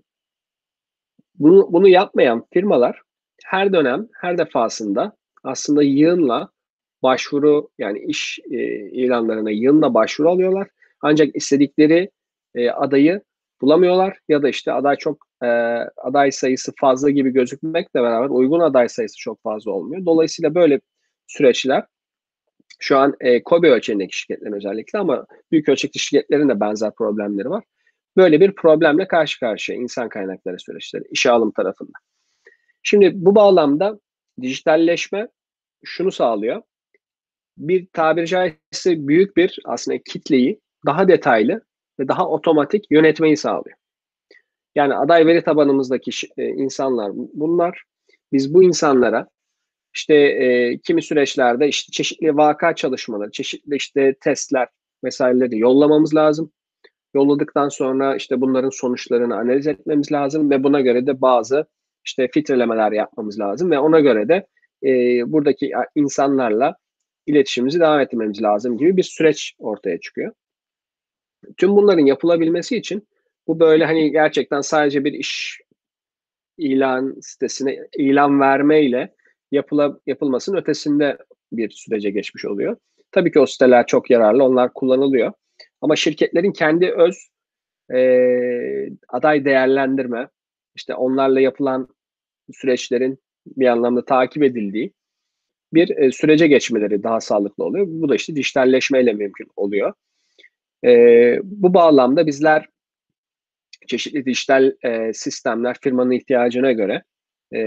bunu, 1.35 1.67
bunu 1.73 1.87
yapmayan 1.87 2.45
firmalar 2.53 3.01
her 3.45 3.73
dönem, 3.73 4.07
her 4.21 4.37
defasında 4.37 5.15
aslında 5.43 5.83
yığınla 5.83 6.49
başvuru 7.03 7.69
yani 7.77 7.99
iş 7.99 8.39
e, 8.51 8.57
ilanlarına 8.89 9.51
yığınla 9.51 9.93
başvuru 9.93 10.29
alıyorlar. 10.29 10.67
Ancak 11.01 11.35
istedikleri 11.35 12.09
e, 12.55 12.69
adayı 12.69 13.21
bulamıyorlar 13.61 14.19
ya 14.29 14.43
da 14.43 14.49
işte 14.49 14.71
aday 14.71 14.95
çok 14.95 15.17
e, 15.43 15.47
aday 15.97 16.31
sayısı 16.31 16.73
fazla 16.79 17.09
gibi 17.09 17.29
gözükmekle 17.29 18.03
beraber 18.03 18.29
uygun 18.29 18.59
aday 18.59 18.89
sayısı 18.89 19.19
çok 19.19 19.43
fazla 19.43 19.71
olmuyor. 19.71 20.05
Dolayısıyla 20.05 20.55
böyle 20.55 20.81
süreçler 21.27 21.85
şu 22.79 22.97
an 22.97 23.15
e, 23.19 23.43
KOBE 23.43 23.71
ölçeğindeki 23.71 24.17
şirketlerin 24.17 24.53
özellikle 24.53 24.99
ama 24.99 25.25
büyük 25.51 25.69
ölçekli 25.69 25.99
şirketlerin 25.99 26.49
de 26.49 26.59
benzer 26.59 26.91
problemleri 26.95 27.49
var. 27.49 27.63
Böyle 28.17 28.39
bir 28.39 28.51
problemle 28.51 29.07
karşı 29.07 29.39
karşıya 29.39 29.77
insan 29.77 30.09
kaynakları 30.09 30.59
süreçleri, 30.59 31.03
işe 31.11 31.31
alım 31.31 31.51
tarafında. 31.51 31.97
Şimdi 32.83 33.11
bu 33.15 33.35
bağlamda 33.35 33.99
dijitalleşme 34.41 35.27
şunu 35.83 36.11
sağlıyor. 36.11 36.61
Bir 37.57 37.87
tabiri 37.93 38.27
caizse 38.27 39.07
büyük 39.07 39.37
bir 39.37 39.59
aslında 39.65 39.97
kitleyi 39.97 40.59
daha 40.85 41.07
detaylı 41.07 41.61
ve 41.99 42.07
daha 42.07 42.29
otomatik 42.29 42.91
yönetmeyi 42.91 43.37
sağlıyor. 43.37 43.77
Yani 44.75 44.95
aday 44.95 45.25
veri 45.25 45.43
tabanımızdaki 45.43 46.27
e, 46.37 46.47
insanlar 46.47 47.11
bunlar. 47.15 47.83
Biz 48.33 48.53
bu 48.53 48.63
insanlara 48.63 49.27
işte 49.95 50.13
e, 50.15 50.77
kimi 50.77 51.01
süreçlerde 51.01 51.67
işte 51.67 51.91
çeşitli 51.91 52.37
vaka 52.37 52.75
çalışmaları, 52.75 53.31
çeşitli 53.31 53.75
işte 53.75 54.15
testler 54.21 54.67
vesaireleri 55.03 55.59
yollamamız 55.59 56.15
lazım. 56.15 56.51
Yolladıktan 57.13 57.69
sonra 57.69 58.15
işte 58.15 58.41
bunların 58.41 58.69
sonuçlarını 58.69 59.35
analiz 59.35 59.67
etmemiz 59.67 60.11
lazım 60.11 60.49
ve 60.49 60.63
buna 60.63 60.81
göre 60.81 61.07
de 61.07 61.21
bazı 61.21 61.65
işte 62.05 62.27
filtrelemeler 62.33 62.91
yapmamız 62.91 63.39
lazım 63.39 63.71
ve 63.71 63.79
ona 63.79 63.99
göre 63.99 64.27
de 64.27 64.47
e, 64.83 64.91
buradaki 65.31 65.71
insanlarla 65.95 66.75
iletişimimizi 67.25 67.79
devam 67.79 67.99
ettirmemiz 67.99 68.41
lazım 68.41 68.77
gibi 68.77 68.97
bir 68.97 69.03
süreç 69.03 69.55
ortaya 69.59 69.99
çıkıyor. 69.99 70.31
Tüm 71.57 71.75
bunların 71.75 72.05
yapılabilmesi 72.05 72.77
için 72.77 73.07
bu 73.47 73.59
böyle 73.59 73.85
hani 73.85 74.11
gerçekten 74.11 74.61
sadece 74.61 75.03
bir 75.03 75.13
iş 75.13 75.61
ilan 76.57 77.15
sitesine 77.21 77.77
ilan 77.97 78.39
vermeyle 78.39 79.15
yapıla, 79.55 79.99
yapılmasının 80.07 80.57
ötesinde 80.57 81.17
bir 81.51 81.69
sürece 81.69 82.09
geçmiş 82.09 82.45
oluyor. 82.45 82.77
Tabii 83.11 83.31
ki 83.31 83.39
o 83.39 83.45
siteler 83.45 83.87
çok 83.87 84.09
yararlı, 84.09 84.43
onlar 84.43 84.73
kullanılıyor. 84.73 85.33
Ama 85.81 85.95
şirketlerin 85.95 86.51
kendi 86.51 86.91
öz 86.91 87.29
e, 87.93 87.99
aday 89.07 89.45
değerlendirme, 89.45 90.29
işte 90.75 90.95
onlarla 90.95 91.39
yapılan 91.39 91.87
süreçlerin 92.53 93.19
bir 93.47 93.67
anlamda 93.67 94.05
takip 94.05 94.43
edildiği 94.43 94.93
bir 95.73 95.97
e, 95.97 96.11
sürece 96.11 96.47
geçmeleri 96.47 97.03
daha 97.03 97.21
sağlıklı 97.21 97.63
oluyor. 97.63 97.85
Bu 97.89 98.09
da 98.09 98.15
işte 98.15 98.35
dijitalleşmeyle 98.35 99.13
mümkün 99.13 99.47
oluyor. 99.55 99.93
E, 100.85 100.89
bu 101.43 101.73
bağlamda 101.73 102.27
bizler 102.27 102.69
çeşitli 103.87 104.25
dijital 104.25 104.73
e, 104.83 105.13
sistemler 105.13 105.77
firmanın 105.81 106.11
ihtiyacına 106.11 106.71
göre 106.71 107.03
e, 107.55 107.61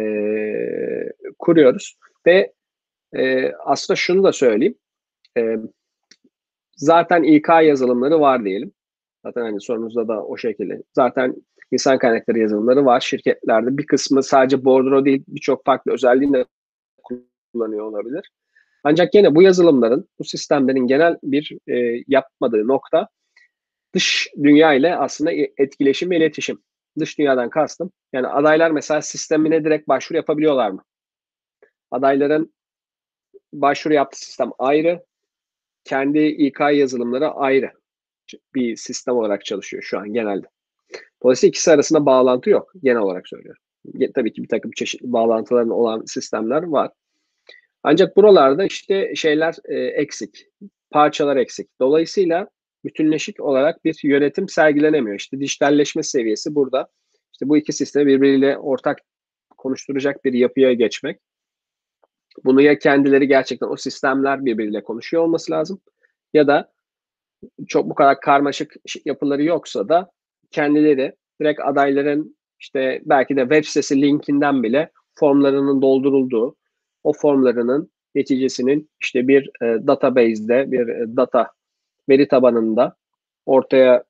kuruyoruz 1.38 1.98
ve 2.26 2.52
e, 3.16 3.52
aslında 3.52 3.96
şunu 3.96 4.24
da 4.24 4.32
söyleyeyim. 4.32 4.74
E, 5.38 5.56
zaten 6.76 7.22
İK 7.22 7.48
yazılımları 7.48 8.20
var 8.20 8.44
diyelim. 8.44 8.72
Zaten 9.24 9.42
hani 9.42 9.60
sorunuzda 9.60 10.08
da 10.08 10.24
o 10.26 10.36
şekilde. 10.36 10.82
Zaten 10.94 11.34
insan 11.70 11.98
kaynakları 11.98 12.38
yazılımları 12.38 12.84
var 12.84 13.00
şirketlerde. 13.00 13.78
Bir 13.78 13.86
kısmı 13.86 14.22
sadece 14.22 14.64
bordro 14.64 15.04
değil 15.04 15.24
birçok 15.28 15.64
farklı 15.64 15.92
özelliğini 15.92 16.34
de 16.34 16.44
kullanıyor 17.52 17.84
olabilir. 17.84 18.30
Ancak 18.84 19.14
yine 19.14 19.34
bu 19.34 19.42
yazılımların, 19.42 20.08
bu 20.18 20.24
sistemlerin 20.24 20.86
genel 20.86 21.18
bir 21.22 21.58
e, 21.66 22.04
yapmadığı 22.08 22.68
nokta 22.68 23.08
dış 23.94 24.28
dünya 24.42 24.74
ile 24.74 24.96
aslında 24.96 25.32
etkileşim 25.58 26.10
ve 26.10 26.16
iletişim. 26.16 26.62
Dış 26.98 27.18
dünyadan 27.18 27.50
kastım. 27.50 27.92
Yani 28.12 28.26
adaylar 28.26 28.70
mesela 28.70 29.02
sistemine 29.02 29.64
direkt 29.64 29.88
başvuru 29.88 30.16
yapabiliyorlar 30.16 30.70
mı? 30.70 30.84
Adayların 31.90 32.54
başvuru 33.52 33.94
yaptığı 33.94 34.18
sistem 34.18 34.50
ayrı. 34.58 35.04
Kendi 35.84 36.18
İK 36.18 36.60
yazılımları 36.60 37.30
ayrı 37.30 37.72
bir 38.54 38.76
sistem 38.76 39.16
olarak 39.16 39.44
çalışıyor 39.44 39.82
şu 39.82 39.98
an 39.98 40.12
genelde. 40.12 40.46
Dolayısıyla 41.22 41.48
ikisi 41.48 41.70
arasında 41.72 42.06
bağlantı 42.06 42.50
yok. 42.50 42.72
Genel 42.82 43.02
olarak 43.02 43.28
söylüyorum. 43.28 43.62
Tabii 44.14 44.32
ki 44.32 44.42
bir 44.42 44.48
takım 44.48 44.70
çeşitli 44.70 45.12
bağlantıların 45.12 45.70
olan 45.70 46.04
sistemler 46.06 46.62
var. 46.62 46.90
Ancak 47.82 48.16
buralarda 48.16 48.64
işte 48.64 49.14
şeyler 49.14 49.54
e, 49.64 49.78
eksik. 49.78 50.46
Parçalar 50.90 51.36
eksik. 51.36 51.68
Dolayısıyla 51.80 52.48
bütünleşik 52.84 53.40
olarak 53.40 53.84
bir 53.84 54.00
yönetim 54.02 54.48
sergilenemiyor. 54.48 55.16
İşte 55.16 55.40
dijitalleşme 55.40 56.02
seviyesi 56.02 56.54
burada. 56.54 56.88
İşte 57.32 57.48
bu 57.48 57.56
iki 57.56 57.72
sistemi 57.72 58.06
birbiriyle 58.06 58.58
ortak 58.58 58.98
konuşturacak 59.58 60.24
bir 60.24 60.32
yapıya 60.32 60.72
geçmek. 60.72 61.20
Bunu 62.44 62.60
ya 62.60 62.78
kendileri 62.78 63.28
gerçekten 63.28 63.66
o 63.68 63.76
sistemler 63.76 64.44
birbiriyle 64.44 64.82
konuşuyor 64.82 65.22
olması 65.22 65.52
lazım 65.52 65.80
ya 66.34 66.46
da 66.46 66.72
çok 67.66 67.90
bu 67.90 67.94
kadar 67.94 68.20
karmaşık 68.20 68.74
yapıları 69.04 69.42
yoksa 69.42 69.88
da 69.88 70.10
kendileri 70.50 71.14
direkt 71.40 71.60
adayların 71.60 72.36
işte 72.60 73.02
belki 73.04 73.36
de 73.36 73.40
web 73.40 73.64
sitesi 73.64 74.02
linkinden 74.02 74.62
bile 74.62 74.90
formlarının 75.14 75.82
doldurulduğu, 75.82 76.56
o 77.04 77.12
formlarının 77.12 77.90
neticesinin 78.14 78.90
işte 79.00 79.28
bir 79.28 79.50
e, 79.62 79.86
database'de, 79.86 80.72
bir 80.72 80.88
e, 80.88 81.16
data 81.16 81.50
veri 82.08 82.28
tabanında 82.28 82.96
ortaya 83.46 84.04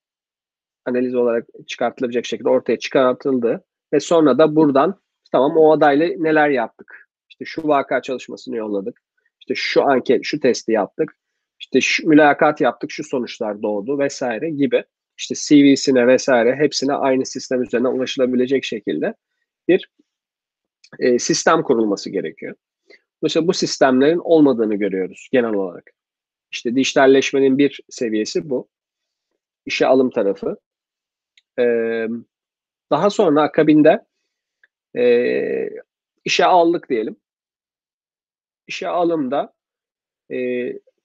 analiz 0.84 1.14
olarak 1.14 1.46
çıkartılabilecek 1.66 2.26
şekilde 2.26 2.48
ortaya 2.48 2.78
çıkartıldı 2.78 3.64
ve 3.92 4.00
sonra 4.00 4.38
da 4.38 4.56
buradan 4.56 5.00
tamam 5.32 5.56
o 5.56 5.72
adayla 5.72 6.08
neler 6.18 6.48
yaptık? 6.50 7.08
İşte 7.28 7.44
şu 7.44 7.68
vaka 7.68 8.02
çalışmasını 8.02 8.56
yolladık. 8.56 9.00
İşte 9.40 9.54
şu 9.56 9.82
anket, 9.82 10.24
şu 10.24 10.40
testi 10.40 10.72
yaptık. 10.72 11.16
İşte 11.60 11.80
şu 11.80 12.08
mülakat 12.08 12.60
yaptık, 12.60 12.90
şu 12.90 13.04
sonuçlar 13.04 13.62
doğdu 13.62 13.98
vesaire 13.98 14.50
gibi. 14.50 14.84
İşte 15.18 15.34
CV'sine 15.34 16.06
vesaire 16.06 16.56
hepsine 16.56 16.92
aynı 16.92 17.26
sistem 17.26 17.62
üzerinden 17.62 17.90
ulaşılabilecek 17.90 18.64
şekilde 18.64 19.14
bir 19.68 19.90
e, 20.98 21.18
sistem 21.18 21.62
kurulması 21.62 22.10
gerekiyor. 22.10 22.54
Mesela 23.22 23.46
bu 23.46 23.52
sistemlerin 23.52 24.20
olmadığını 24.24 24.74
görüyoruz 24.74 25.28
genel 25.32 25.54
olarak. 25.54 25.97
İşte 26.52 26.76
dijitalleşmenin 26.76 27.58
bir 27.58 27.80
seviyesi 27.90 28.50
bu. 28.50 28.68
İşe 29.66 29.86
alım 29.86 30.10
tarafı. 30.10 30.56
Daha 32.90 33.10
sonra 33.10 33.42
akabinde 33.42 34.04
işe 36.24 36.44
aldık 36.44 36.90
diyelim. 36.90 37.16
İşe 38.66 38.88
alımda 38.88 39.54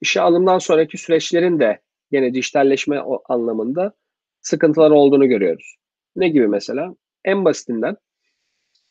işe 0.00 0.20
alımdan 0.20 0.58
sonraki 0.58 0.98
süreçlerin 0.98 1.60
de 1.60 1.80
yine 2.10 2.34
dijitalleşme 2.34 3.02
anlamında 3.28 3.92
sıkıntılar 4.40 4.90
olduğunu 4.90 5.28
görüyoruz. 5.28 5.76
Ne 6.16 6.28
gibi 6.28 6.48
mesela? 6.48 6.96
En 7.24 7.44
basitinden 7.44 7.96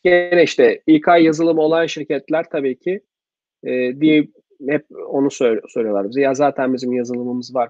Yine 0.03 0.43
işte 0.43 0.83
İK 0.87 1.07
yazılımı 1.07 1.61
olan 1.61 1.85
şirketler 1.85 2.49
tabii 2.49 2.79
ki 2.79 3.01
e, 3.63 4.01
diye 4.01 4.27
hep 4.69 4.85
onu 5.07 5.31
söylüyorlar 5.31 6.09
bize. 6.09 6.21
Ya 6.21 6.33
zaten 6.33 6.73
bizim 6.73 6.93
yazılımımız 6.93 7.55
var. 7.55 7.69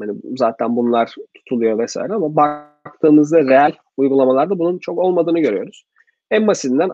Yani 0.00 0.20
zaten 0.36 0.76
bunlar 0.76 1.14
tutuluyor 1.34 1.78
vesaire 1.78 2.12
ama 2.12 2.36
baktığımızda 2.36 3.40
reel 3.40 3.72
uygulamalarda 3.96 4.58
bunun 4.58 4.78
çok 4.78 4.98
olmadığını 4.98 5.40
görüyoruz. 5.40 5.84
En 6.30 6.46
basitinden 6.46 6.90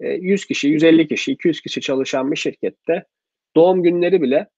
100 0.00 0.46
kişi, 0.46 0.68
150 0.68 1.08
kişi, 1.08 1.32
200 1.32 1.60
kişi 1.60 1.80
çalışan 1.80 2.30
bir 2.30 2.36
şirkette 2.36 3.04
doğum 3.56 3.82
günleri 3.82 4.22
bile 4.22 4.48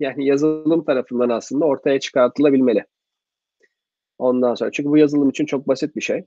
yani 0.00 0.26
yazılım 0.26 0.84
tarafından 0.84 1.28
aslında 1.28 1.64
ortaya 1.64 2.00
çıkartılabilmeli. 2.00 2.84
Ondan 4.18 4.54
sonra 4.54 4.70
çünkü 4.70 4.90
bu 4.90 4.96
yazılım 4.96 5.30
için 5.30 5.46
çok 5.46 5.68
basit 5.68 5.96
bir 5.96 6.00
şey. 6.00 6.24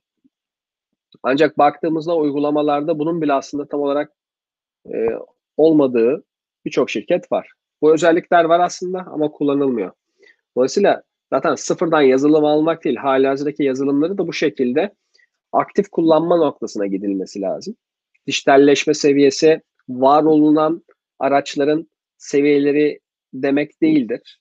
Ancak 1.23 1.57
baktığımızda 1.57 2.17
uygulamalarda 2.17 2.99
bunun 2.99 3.21
bile 3.21 3.33
aslında 3.33 3.67
tam 3.67 3.81
olarak 3.81 4.11
e, 4.93 5.07
olmadığı 5.57 6.23
birçok 6.65 6.89
şirket 6.89 7.31
var. 7.31 7.51
Bu 7.81 7.93
özellikler 7.93 8.43
var 8.43 8.59
aslında 8.59 8.99
ama 8.99 9.31
kullanılmıyor. 9.31 9.91
Dolayısıyla 10.57 11.03
zaten 11.33 11.55
sıfırdan 11.55 12.01
yazılım 12.01 12.45
almak 12.45 12.83
değil, 12.83 12.95
halihazırdaki 12.95 13.63
yazılımları 13.63 14.17
da 14.17 14.27
bu 14.27 14.33
şekilde 14.33 14.93
aktif 15.51 15.89
kullanma 15.89 16.37
noktasına 16.37 16.87
gidilmesi 16.87 17.41
lazım. 17.41 17.75
Dijitalleşme 18.27 18.93
seviyesi 18.93 19.61
var 19.89 20.23
olunan 20.23 20.83
araçların 21.19 21.89
seviyeleri 22.17 22.99
demek 23.33 23.81
değildir. 23.81 24.39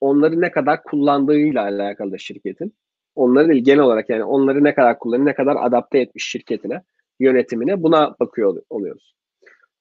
Onları 0.00 0.40
ne 0.40 0.50
kadar 0.50 0.82
kullandığıyla 0.82 1.62
alakalı 1.62 2.18
şirketin. 2.18 2.74
Onları 3.14 3.48
değil 3.48 3.64
genel 3.64 3.80
olarak 3.80 4.10
yani 4.10 4.24
onları 4.24 4.64
ne 4.64 4.74
kadar 4.74 4.98
kullanıyor, 4.98 5.26
ne 5.26 5.34
kadar 5.34 5.56
adapte 5.60 5.98
etmiş 5.98 6.30
şirketine, 6.30 6.82
yönetimine 7.20 7.82
buna 7.82 8.16
bakıyor 8.20 8.62
oluyoruz. 8.70 9.14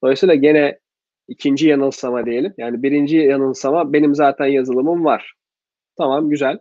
Dolayısıyla 0.03 0.35
gene 0.35 0.79
ikinci 1.27 1.67
yanılsama 1.67 2.25
diyelim. 2.25 2.53
Yani 2.57 2.83
birinci 2.83 3.17
yanılsama 3.17 3.93
benim 3.93 4.15
zaten 4.15 4.45
yazılımım 4.45 5.05
var. 5.05 5.33
Tamam 5.97 6.29
güzel. 6.29 6.59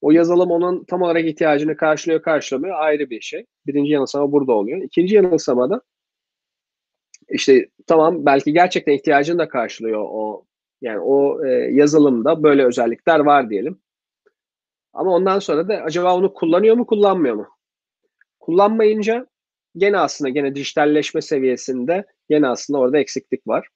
O 0.00 0.10
yazılım 0.10 0.50
onun 0.50 0.84
tam 0.84 1.02
olarak 1.02 1.24
ihtiyacını 1.24 1.76
karşılıyor 1.76 2.22
karşılamıyor 2.22 2.76
ayrı 2.78 3.10
bir 3.10 3.20
şey. 3.20 3.46
Birinci 3.66 3.92
yanılsama 3.92 4.32
burada 4.32 4.52
oluyor. 4.52 4.82
İkinci 4.82 5.14
yanılsamada 5.14 5.82
işte 7.28 7.68
tamam 7.86 8.26
belki 8.26 8.52
gerçekten 8.52 8.92
ihtiyacını 8.92 9.38
da 9.38 9.48
karşılıyor 9.48 10.00
o 10.10 10.44
yani 10.80 11.00
o 11.00 11.46
e, 11.46 11.50
yazılımda 11.50 12.42
böyle 12.42 12.66
özellikler 12.66 13.20
var 13.20 13.50
diyelim. 13.50 13.80
Ama 14.92 15.10
ondan 15.10 15.38
sonra 15.38 15.68
da 15.68 15.74
acaba 15.74 16.16
onu 16.16 16.34
kullanıyor 16.34 16.76
mu 16.76 16.86
kullanmıyor 16.86 17.34
mu? 17.34 17.48
Kullanmayınca 18.40 19.26
gene 19.76 19.98
aslında 19.98 20.28
gene 20.28 20.54
dijitalleşme 20.54 21.20
seviyesinde 21.20 22.04
gene 22.32 22.48
aslında 22.48 22.78
orada 22.78 22.98
eksiklik 22.98 23.46
var. 23.46 23.68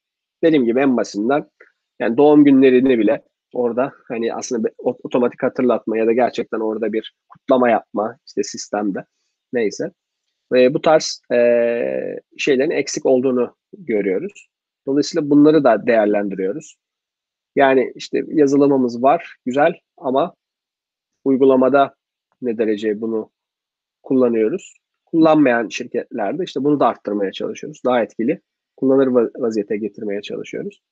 Dediğim 0.43 0.65
gibi 0.65 0.81
en 0.81 0.97
basitinden 0.97 1.51
yani 2.01 2.17
doğum 2.17 2.45
günlerini 2.45 2.99
bile 2.99 3.23
orada 3.55 3.93
hani 4.09 4.35
aslında 4.35 4.69
otomatik 4.79 5.43
hatırlatma 5.43 5.99
ya 5.99 6.07
da 6.07 6.13
gerçekten 6.13 6.61
orada 6.61 6.93
bir 6.93 7.15
kutlama 7.29 7.71
yapma 7.71 8.17
işte 8.27 8.43
sistemde 8.43 9.05
neyse. 9.53 9.91
Ve 10.53 10.75
bu 10.75 10.81
tarz 10.81 11.21
e, 11.33 11.39
şeylerin 12.39 12.71
eksik 12.71 13.07
olduğunu 13.07 13.57
görüyoruz. 13.73 14.49
Dolayısıyla 14.87 15.31
bunları 15.31 15.65
da 15.65 15.87
değerlendiriyoruz. 15.87 16.77
Yani 17.57 17.93
işte 17.95 18.23
yazılımımız 18.29 19.03
var, 19.03 19.37
güzel 19.47 19.73
ama 19.97 20.35
uygulamada 21.25 21.95
ne 22.43 22.59
derece 22.59 23.01
bunu 23.01 23.31
kullanıyoruz. 24.03 24.77
Kullanmayan 25.17 25.69
şirketlerde 25.69 26.45
işte 26.45 26.65
bunu 26.65 26.81
da 26.81 26.87
arttırmaya 26.87 27.33
çalışıyoruz. 27.33 27.81
Daha 27.85 28.03
etkili 28.03 28.41
kullanır 28.77 29.31
vaziyete 29.37 29.77
getirmeye 29.77 30.23
çalışıyoruz. 30.23 30.83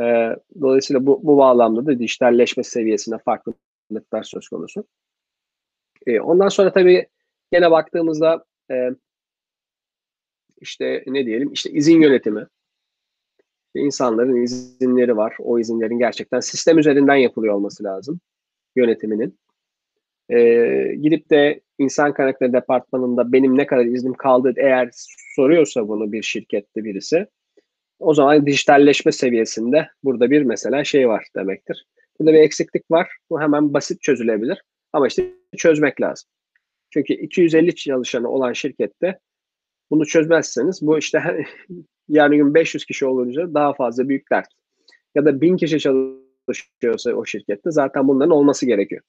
Ee, 0.00 0.36
dolayısıyla 0.60 1.06
bu, 1.06 1.20
bu 1.22 1.36
bağlamda 1.36 1.86
da 1.86 1.98
dijitalleşme 1.98 2.62
seviyesine 2.62 3.18
farklılıklar 3.18 4.22
söz 4.22 4.48
konusu. 4.48 4.84
Ee, 6.06 6.20
ondan 6.20 6.48
sonra 6.48 6.72
tabii 6.72 7.06
gene 7.52 7.70
baktığımızda 7.70 8.44
e, 8.70 8.90
işte 10.60 11.04
ne 11.06 11.26
diyelim 11.26 11.52
işte 11.52 11.70
izin 11.70 12.02
yönetimi. 12.02 12.46
İnsanların 13.74 14.42
izinleri 14.42 15.16
var. 15.16 15.36
O 15.38 15.58
izinlerin 15.58 15.98
gerçekten 15.98 16.40
sistem 16.40 16.78
üzerinden 16.78 17.16
yapılıyor 17.16 17.54
olması 17.54 17.84
lazım 17.84 18.20
yönetiminin. 18.76 19.38
Ee, 20.32 20.94
gidip 21.02 21.30
de 21.30 21.60
insan 21.78 22.14
kaynakları 22.14 22.52
departmanında 22.52 23.32
benim 23.32 23.58
ne 23.58 23.66
kadar 23.66 23.84
iznim 23.84 24.14
kaldı 24.14 24.52
eğer 24.56 24.90
soruyorsa 25.36 25.88
bunu 25.88 26.12
bir 26.12 26.22
şirkette 26.22 26.84
birisi 26.84 27.26
o 27.98 28.14
zaman 28.14 28.46
dijitalleşme 28.46 29.12
seviyesinde 29.12 29.88
burada 30.04 30.30
bir 30.30 30.42
mesela 30.42 30.84
şey 30.84 31.08
var 31.08 31.26
demektir. 31.36 31.86
Burada 32.18 32.32
bir 32.32 32.38
eksiklik 32.38 32.90
var. 32.90 33.08
Bu 33.30 33.40
hemen 33.40 33.74
basit 33.74 34.02
çözülebilir. 34.02 34.62
Ama 34.92 35.06
işte 35.06 35.34
çözmek 35.56 36.00
lazım. 36.00 36.28
Çünkü 36.90 37.14
250 37.14 37.74
çalışanı 37.74 38.28
olan 38.28 38.52
şirkette 38.52 39.18
bunu 39.90 40.06
çözmezseniz 40.06 40.82
bu 40.82 40.98
işte 40.98 41.46
yarın 42.08 42.36
gün 42.36 42.54
500 42.54 42.84
kişi 42.84 43.06
olunca 43.06 43.54
daha 43.54 43.72
fazla 43.74 44.08
büyük 44.08 44.30
dert. 44.32 44.48
Ya 45.14 45.24
da 45.24 45.40
1000 45.40 45.56
kişi 45.56 45.78
çalışıyorsa 45.78 47.12
o 47.12 47.24
şirkette 47.24 47.70
zaten 47.70 48.08
bunların 48.08 48.30
olması 48.30 48.66
gerekiyor. 48.66 49.02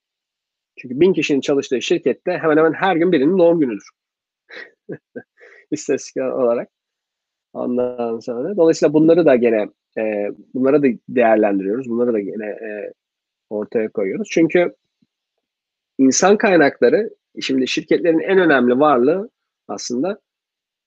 Çünkü 0.81 0.99
1000 0.99 1.13
kişinin 1.13 1.41
çalıştığı 1.41 1.81
şirkette 1.81 2.37
hemen 2.37 2.57
hemen 2.57 2.73
her 2.73 2.95
gün 2.95 3.11
birinin 3.11 3.37
doğum 3.37 3.59
günüdür. 3.59 3.89
İstatistik 5.71 6.23
olarak. 6.23 6.69
Ondan 7.53 8.19
sonra 8.19 8.57
dolayısıyla 8.57 8.93
bunları 8.93 9.25
da 9.25 9.35
gene 9.35 9.69
e, 9.97 10.29
bunları 10.53 10.83
da 10.83 10.87
değerlendiriyoruz. 11.09 11.89
Bunları 11.89 12.13
da 12.13 12.19
gene 12.19 12.45
e, 12.45 12.93
ortaya 13.49 13.89
koyuyoruz. 13.89 14.27
Çünkü 14.31 14.75
insan 15.97 16.37
kaynakları 16.37 17.09
şimdi 17.41 17.67
şirketlerin 17.67 18.19
en 18.19 18.39
önemli 18.39 18.79
varlığı 18.79 19.29
aslında 19.67 20.19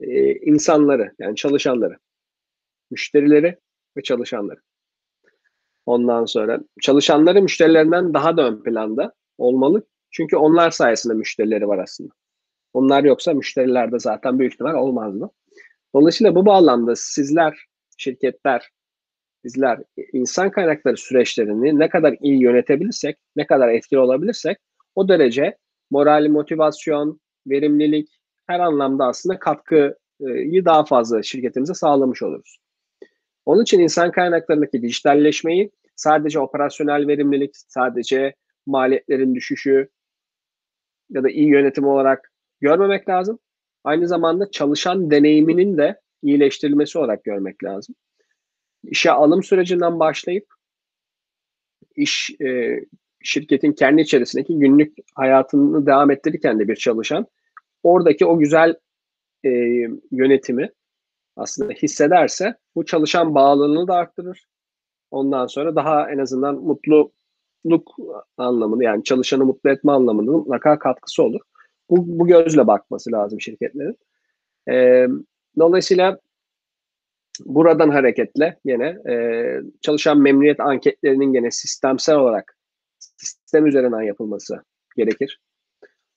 e, 0.01 0.35
insanları 0.35 1.13
yani 1.19 1.37
çalışanları. 1.37 1.97
Müşterileri 2.91 3.57
ve 3.97 4.03
çalışanları. 4.03 4.61
Ondan 5.87 6.25
sonra 6.25 6.61
çalışanları 6.81 7.43
müşterilerinden 7.43 8.15
daha 8.15 8.37
da 8.37 8.49
ön 8.49 8.63
planda 8.63 9.13
olmalı. 9.39 9.87
Çünkü 10.11 10.37
onlar 10.37 10.71
sayesinde 10.71 11.15
müşterileri 11.15 11.69
var 11.69 11.79
aslında. 11.79 12.13
Onlar 12.73 13.05
yoksa 13.05 13.35
müşteriler 13.35 13.93
de 13.93 13.99
zaten 13.99 14.39
büyük 14.39 14.53
ihtimal 14.53 14.75
olmazdı. 14.75 15.31
Dolayısıyla 15.95 16.35
bu 16.35 16.47
bağlamda 16.47 16.97
sizler, 16.97 17.59
şirketler, 17.99 18.71
bizler 19.45 19.79
insan 20.13 20.51
kaynakları 20.51 20.97
süreçlerini 20.97 21.79
ne 21.79 21.89
kadar 21.89 22.17
iyi 22.21 22.43
yönetebilirsek, 22.43 23.17
ne 23.37 23.47
kadar 23.47 23.69
etkili 23.69 23.99
olabilirsek 23.99 24.59
o 24.95 25.09
derece 25.09 25.57
moral, 25.91 26.29
motivasyon, 26.29 27.21
verimlilik 27.47 28.09
her 28.47 28.61
anlamda 28.61 29.07
aslında 29.07 29.39
katkıyı 29.39 30.65
daha 30.65 30.85
fazla 30.85 31.23
şirketimize 31.23 31.75
sağlamış 31.75 32.23
oluruz. 32.23 32.59
Onun 33.47 33.63
için 33.63 33.81
insan 33.81 34.13
kaynaklarındaki 34.13 34.83
dijitalleşmeyi 34.83 35.71
sadece 35.97 36.41
operasyonel 36.41 37.09
verimlilik, 37.09 37.51
sadece 37.57 38.35
maliyetlerin 38.67 39.35
düşüşü 39.35 39.89
ya 41.11 41.23
da 41.25 41.31
iyi 41.31 41.49
yönetim 41.49 41.85
olarak 41.85 42.33
görmemek 42.61 43.09
lazım. 43.09 43.39
Aynı 43.85 44.09
zamanda 44.09 44.51
çalışan 44.51 45.11
deneyiminin 45.11 45.79
de 45.79 46.01
iyileştirilmesi 46.23 46.99
olarak 46.99 47.25
görmek 47.25 47.65
lazım. 47.65 47.95
İşe 48.85 49.11
alım 49.11 49.43
sürecinden 49.43 49.99
başlayıp 49.99 50.47
iş 51.97 52.31
e, 52.41 52.81
şirketin 53.23 53.73
kendi 53.73 54.03
içerisindeki 54.03 54.59
günlük 54.59 54.97
hayatını 55.15 55.87
devam 55.87 56.11
ettirirken 56.11 56.59
de 56.59 56.69
bir 56.69 56.77
çalışan 56.77 57.27
oradaki 57.83 58.27
o 58.27 58.39
güzel 58.39 58.75
e, 59.45 59.51
yönetimi 60.11 60.71
aslında 61.37 61.73
hissederse 61.73 62.55
bu 62.75 62.85
çalışan 62.85 63.35
bağlılığını 63.35 63.89
da 63.89 63.95
arttırır. 63.95 64.47
Ondan 65.11 65.47
sonra 65.47 65.77
daha 65.77 66.11
en 66.11 66.19
azından 66.19 66.69
mutluluk 67.65 67.95
anlamını 68.37 68.85
yani 68.85 69.05
çalışanı 69.05 69.45
mutlu 69.45 69.71
etme 69.71 69.93
anlamında 69.93 70.31
mutlaka 70.33 70.79
katkısı 70.79 71.23
olur. 71.23 71.41
Bu, 71.91 72.19
bu 72.19 72.27
gözle 72.27 72.67
bakması 72.67 73.13
lazım 73.13 73.41
şirketlerin. 73.41 73.99
E, 74.71 75.07
dolayısıyla 75.59 76.19
buradan 77.45 77.91
hareketle 77.91 78.59
yine 78.65 78.97
e, 79.09 79.15
çalışan 79.81 80.19
memnuniyet 80.19 80.61
anketlerinin 80.61 81.33
gene 81.33 81.51
sistemsel 81.51 82.17
olarak 82.17 82.57
sistem 82.99 83.67
üzerinden 83.67 84.03
yapılması 84.03 84.65
gerekir. 84.97 85.41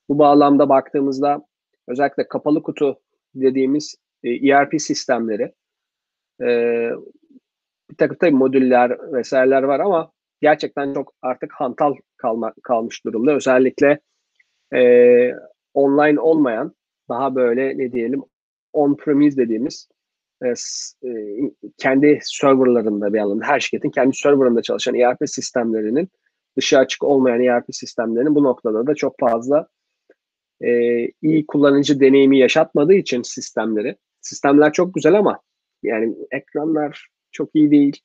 Bu 0.09 0.19
bağlamda 0.19 0.69
baktığımızda 0.69 1.45
özellikle 1.87 2.27
kapalı 2.27 2.63
kutu 2.63 2.99
dediğimiz 3.35 3.95
e, 4.23 4.49
ERP 4.49 4.81
sistemleri 4.81 5.53
e, 6.41 6.47
bir 7.89 7.95
takım 7.97 8.17
tabii 8.17 8.31
modüller 8.31 9.13
vesaireler 9.13 9.63
var 9.63 9.79
ama 9.79 10.11
gerçekten 10.41 10.93
çok 10.93 11.13
artık 11.21 11.53
hantal 11.53 11.95
kalma, 12.17 12.53
kalmış 12.63 13.05
durumda. 13.05 13.35
Özellikle 13.35 13.99
e, 14.75 14.81
online 15.73 16.19
olmayan 16.19 16.75
daha 17.09 17.35
böyle 17.35 17.77
ne 17.77 17.91
diyelim 17.91 18.23
on-premise 18.73 19.37
dediğimiz 19.37 19.89
e, 20.43 20.47
e, 21.09 21.11
kendi 21.77 22.19
serverlarında 22.21 23.13
bir 23.13 23.19
anlamda 23.19 23.45
her 23.45 23.59
şirketin 23.59 23.89
kendi 23.89 24.17
serverında 24.17 24.61
çalışan 24.61 24.95
ERP 24.95 25.17
sistemlerinin 25.25 26.09
dışı 26.57 26.77
açık 26.77 27.03
olmayan 27.03 27.41
ERP 27.41 27.65
sistemlerinin 27.71 28.35
bu 28.35 28.43
noktada 28.43 28.87
da 28.87 28.95
çok 28.95 29.19
fazla 29.19 29.67
e, 30.61 30.71
iyi 31.21 31.45
kullanıcı 31.47 31.99
deneyimi 31.99 32.39
yaşatmadığı 32.39 32.93
için 32.93 33.21
sistemleri. 33.21 33.95
Sistemler 34.21 34.73
çok 34.73 34.93
güzel 34.93 35.13
ama 35.13 35.39
yani 35.83 36.15
ekranlar 36.31 37.07
çok 37.31 37.49
iyi 37.55 37.71
değil. 37.71 38.01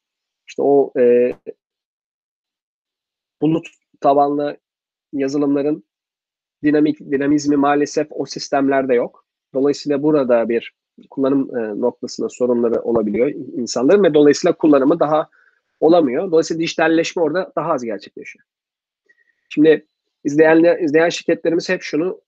İşte 0.49 0.63
o 0.63 0.93
e, 0.99 1.33
bulut 3.43 3.67
tabanlı 4.01 4.57
yazılımların 5.13 5.85
dinamik 6.65 7.01
dinamizmi 7.01 7.57
maalesef 7.57 8.07
o 8.11 8.27
sistemlerde 8.27 8.95
yok. 8.95 9.27
Dolayısıyla 9.55 10.03
burada 10.03 10.49
bir 10.49 10.75
kullanım 11.11 11.57
e, 11.57 11.81
noktasında 11.81 12.29
sorunları 12.29 12.83
olabiliyor 12.83 13.29
insanların 13.29 14.05
ve 14.05 14.15
dolayısıyla 14.15 14.57
kullanımı 14.57 15.01
daha 15.01 15.29
olamıyor. 15.81 16.31
Dolayısıyla 16.31 16.61
dijitalleşme 16.61 17.23
orada 17.23 17.53
daha 17.57 17.73
az 17.73 17.85
gerçekleşiyor. 17.85 18.45
Şimdi 19.49 19.87
izleyen, 20.25 20.85
izleyen 20.85 21.09
şirketlerimiz 21.09 21.69
hep 21.69 21.83
şunu 21.83 22.21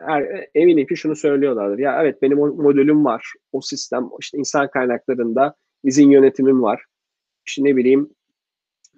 er, 0.00 0.48
eminim 0.54 0.86
ki 0.86 0.96
şunu 0.96 1.16
söylüyorlardır. 1.16 1.78
Ya 1.78 2.02
evet 2.02 2.22
benim 2.22 2.40
o 2.40 2.46
modülüm 2.46 3.04
var. 3.04 3.32
O 3.52 3.60
sistem 3.60 4.10
işte 4.20 4.38
insan 4.38 4.70
kaynaklarında 4.70 5.54
izin 5.84 6.10
yönetimim 6.10 6.62
var. 6.62 6.84
İşte 7.46 7.64
ne 7.64 7.76
bileyim 7.76 8.10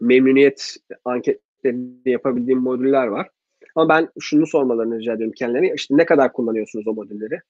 memnuniyet 0.01 0.77
anketlerini 1.05 1.97
yapabildiğim 2.07 2.61
modüller 2.61 3.07
var. 3.07 3.29
Ama 3.75 3.89
ben 3.89 4.09
şunu 4.21 4.47
sormalarını 4.47 4.99
rica 4.99 5.13
ediyorum 5.13 5.35
kendilerine. 5.37 5.75
İşte 5.75 5.97
ne 5.97 6.05
kadar 6.05 6.33
kullanıyorsunuz 6.33 6.87
o 6.89 6.95
modülleri? 6.95 7.41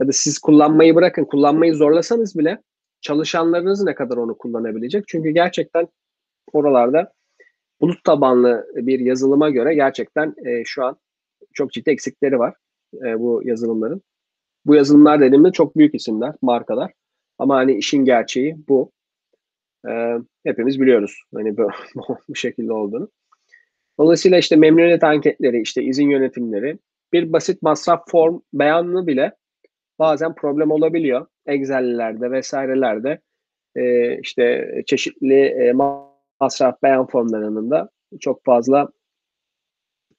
Ya 0.00 0.08
da 0.08 0.12
siz 0.12 0.38
kullanmayı 0.38 0.94
bırakın, 0.94 1.24
kullanmayı 1.24 1.74
zorlasanız 1.74 2.38
bile 2.38 2.62
çalışanlarınız 3.00 3.84
ne 3.84 3.94
kadar 3.94 4.16
onu 4.16 4.38
kullanabilecek? 4.38 5.04
Çünkü 5.08 5.30
gerçekten 5.30 5.88
oralarda 6.52 7.12
bulut 7.80 8.04
tabanlı 8.04 8.66
bir 8.74 9.00
yazılıma 9.00 9.50
göre 9.50 9.74
gerçekten 9.74 10.34
e, 10.44 10.64
şu 10.64 10.84
an 10.84 10.96
çok 11.52 11.72
ciddi 11.72 11.90
eksikleri 11.90 12.38
var 12.38 12.54
e, 12.94 13.20
bu 13.20 13.42
yazılımların. 13.44 14.02
Bu 14.66 14.74
yazılımlar 14.74 15.20
dediğimde 15.20 15.52
çok 15.52 15.76
büyük 15.76 15.94
isimler, 15.94 16.34
markalar. 16.42 16.92
Ama 17.38 17.56
hani 17.56 17.74
işin 17.74 18.04
gerçeği 18.04 18.56
bu. 18.68 18.90
E, 19.88 20.18
hepimiz 20.44 20.80
biliyoruz 20.80 21.22
hani 21.34 21.56
bu, 21.56 21.68
bu 22.28 22.34
şekilde 22.34 22.72
olduğunu. 22.72 23.10
Dolayısıyla 23.98 24.38
işte 24.38 24.56
memnuniyet 24.56 25.04
anketleri, 25.04 25.60
işte 25.60 25.82
izin 25.82 26.10
yönetimleri, 26.10 26.78
bir 27.12 27.32
basit 27.32 27.62
masraf 27.62 28.10
form 28.10 28.40
beyanını 28.52 29.06
bile 29.06 29.32
bazen 29.98 30.34
problem 30.34 30.70
olabiliyor. 30.70 31.26
Excel'lerde 31.46 32.30
vesairelerde 32.30 33.20
e, 33.76 34.18
işte 34.20 34.72
çeşitli 34.86 35.40
e, 35.40 35.72
masraf 36.40 36.82
beyan 36.82 37.06
formlarının 37.06 37.70
da 37.70 37.90
çok 38.20 38.44
fazla 38.44 38.88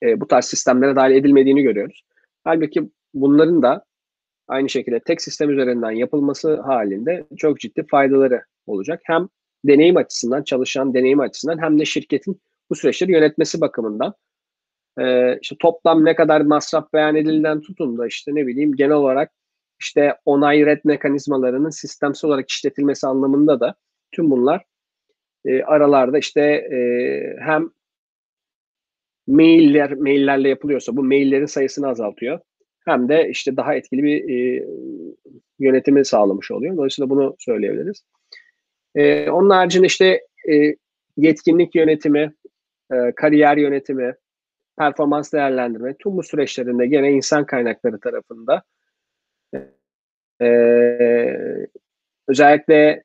e, 0.03 0.21
bu 0.21 0.27
tarz 0.27 0.45
sistemlere 0.45 0.95
dahil 0.95 1.15
edilmediğini 1.15 1.61
görüyoruz. 1.61 2.03
Halbuki 2.43 2.89
bunların 3.13 3.61
da 3.61 3.85
aynı 4.47 4.69
şekilde 4.69 4.99
tek 4.99 5.21
sistem 5.21 5.49
üzerinden 5.49 5.91
yapılması 5.91 6.61
halinde 6.61 7.25
çok 7.37 7.59
ciddi 7.59 7.85
faydaları 7.87 8.41
olacak. 8.67 9.01
Hem 9.03 9.27
deneyim 9.67 9.97
açısından, 9.97 10.43
çalışan 10.43 10.93
deneyim 10.93 11.19
açısından 11.19 11.61
hem 11.61 11.79
de 11.79 11.85
şirketin 11.85 12.41
bu 12.69 12.75
süreçleri 12.75 13.11
yönetmesi 13.11 13.61
bakımından. 13.61 14.13
Ee, 14.99 15.39
işte 15.41 15.55
toplam 15.59 16.05
ne 16.05 16.15
kadar 16.15 16.41
masraf 16.41 16.93
beyan 16.93 17.15
edildiğinden 17.15 17.61
tutun 17.61 17.97
da 17.97 18.07
işte 18.07 18.35
ne 18.35 18.47
bileyim 18.47 18.75
genel 18.75 18.95
olarak 18.95 19.31
işte 19.79 20.15
onay 20.25 20.65
red 20.65 20.79
mekanizmalarının 20.83 21.69
sistemsel 21.69 22.27
olarak 22.27 22.49
işletilmesi 22.49 23.07
anlamında 23.07 23.59
da 23.59 23.75
tüm 24.11 24.31
bunlar 24.31 24.63
e, 25.45 25.63
aralarda 25.63 26.17
işte 26.17 26.41
e, 26.41 26.79
hem 27.39 27.69
mailler 29.27 29.93
maillerle 29.93 30.49
yapılıyorsa 30.49 30.97
bu 30.97 31.03
maillerin 31.03 31.45
sayısını 31.45 31.87
azaltıyor. 31.87 32.39
Hem 32.85 33.09
de 33.09 33.29
işte 33.29 33.57
daha 33.57 33.75
etkili 33.75 34.03
bir 34.03 34.29
e, 34.29 34.65
yönetimi 35.59 36.05
sağlamış 36.05 36.51
oluyor. 36.51 36.77
Dolayısıyla 36.77 37.09
bunu 37.09 37.35
söyleyebiliriz. 37.39 38.03
E, 38.97 39.29
onun 39.29 39.49
haricinde 39.49 39.87
işte 39.87 40.21
e, 40.51 40.75
yetkinlik 41.17 41.75
yönetimi, 41.75 42.33
e, 42.91 43.11
kariyer 43.15 43.57
yönetimi, 43.57 44.15
performans 44.77 45.33
değerlendirme 45.33 45.95
tüm 45.97 46.17
bu 46.17 46.23
süreçlerinde 46.23 46.87
gene 46.87 47.11
insan 47.11 47.45
kaynakları 47.45 47.99
tarafında 47.99 48.63
e, 50.41 50.47
özellikle 52.27 53.03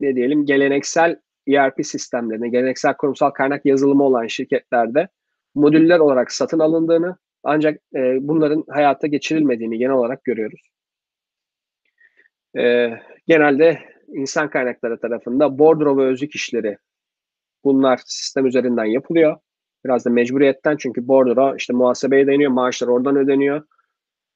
ne 0.00 0.16
diyelim 0.16 0.46
geleneksel 0.46 1.20
ERP 1.48 1.86
sistemlerine, 1.86 2.48
geleneksel 2.48 2.94
kurumsal 2.96 3.30
kaynak 3.30 3.66
yazılımı 3.66 4.04
olan 4.04 4.26
şirketlerde 4.26 5.08
modüller 5.54 5.98
olarak 5.98 6.32
satın 6.32 6.58
alındığını 6.58 7.16
ancak 7.44 7.80
e, 7.96 8.18
bunların 8.20 8.64
hayata 8.68 9.06
geçirilmediğini 9.06 9.78
genel 9.78 9.92
olarak 9.92 10.24
görüyoruz. 10.24 10.70
E, 12.58 12.90
genelde 13.26 13.91
insan 14.14 14.50
kaynakları 14.50 15.00
tarafında 15.00 15.58
bordro 15.58 15.96
ve 15.96 16.02
özlük 16.02 16.34
işleri 16.34 16.78
bunlar 17.64 18.00
sistem 18.06 18.46
üzerinden 18.46 18.84
yapılıyor. 18.84 19.36
Biraz 19.84 20.04
da 20.04 20.10
mecburiyetten 20.10 20.76
çünkü 20.76 21.08
bordro 21.08 21.56
işte 21.56 21.72
muhasebeye 21.72 22.26
deniyor, 22.26 22.50
maaşlar 22.50 22.88
oradan 22.88 23.16
ödeniyor. 23.16 23.62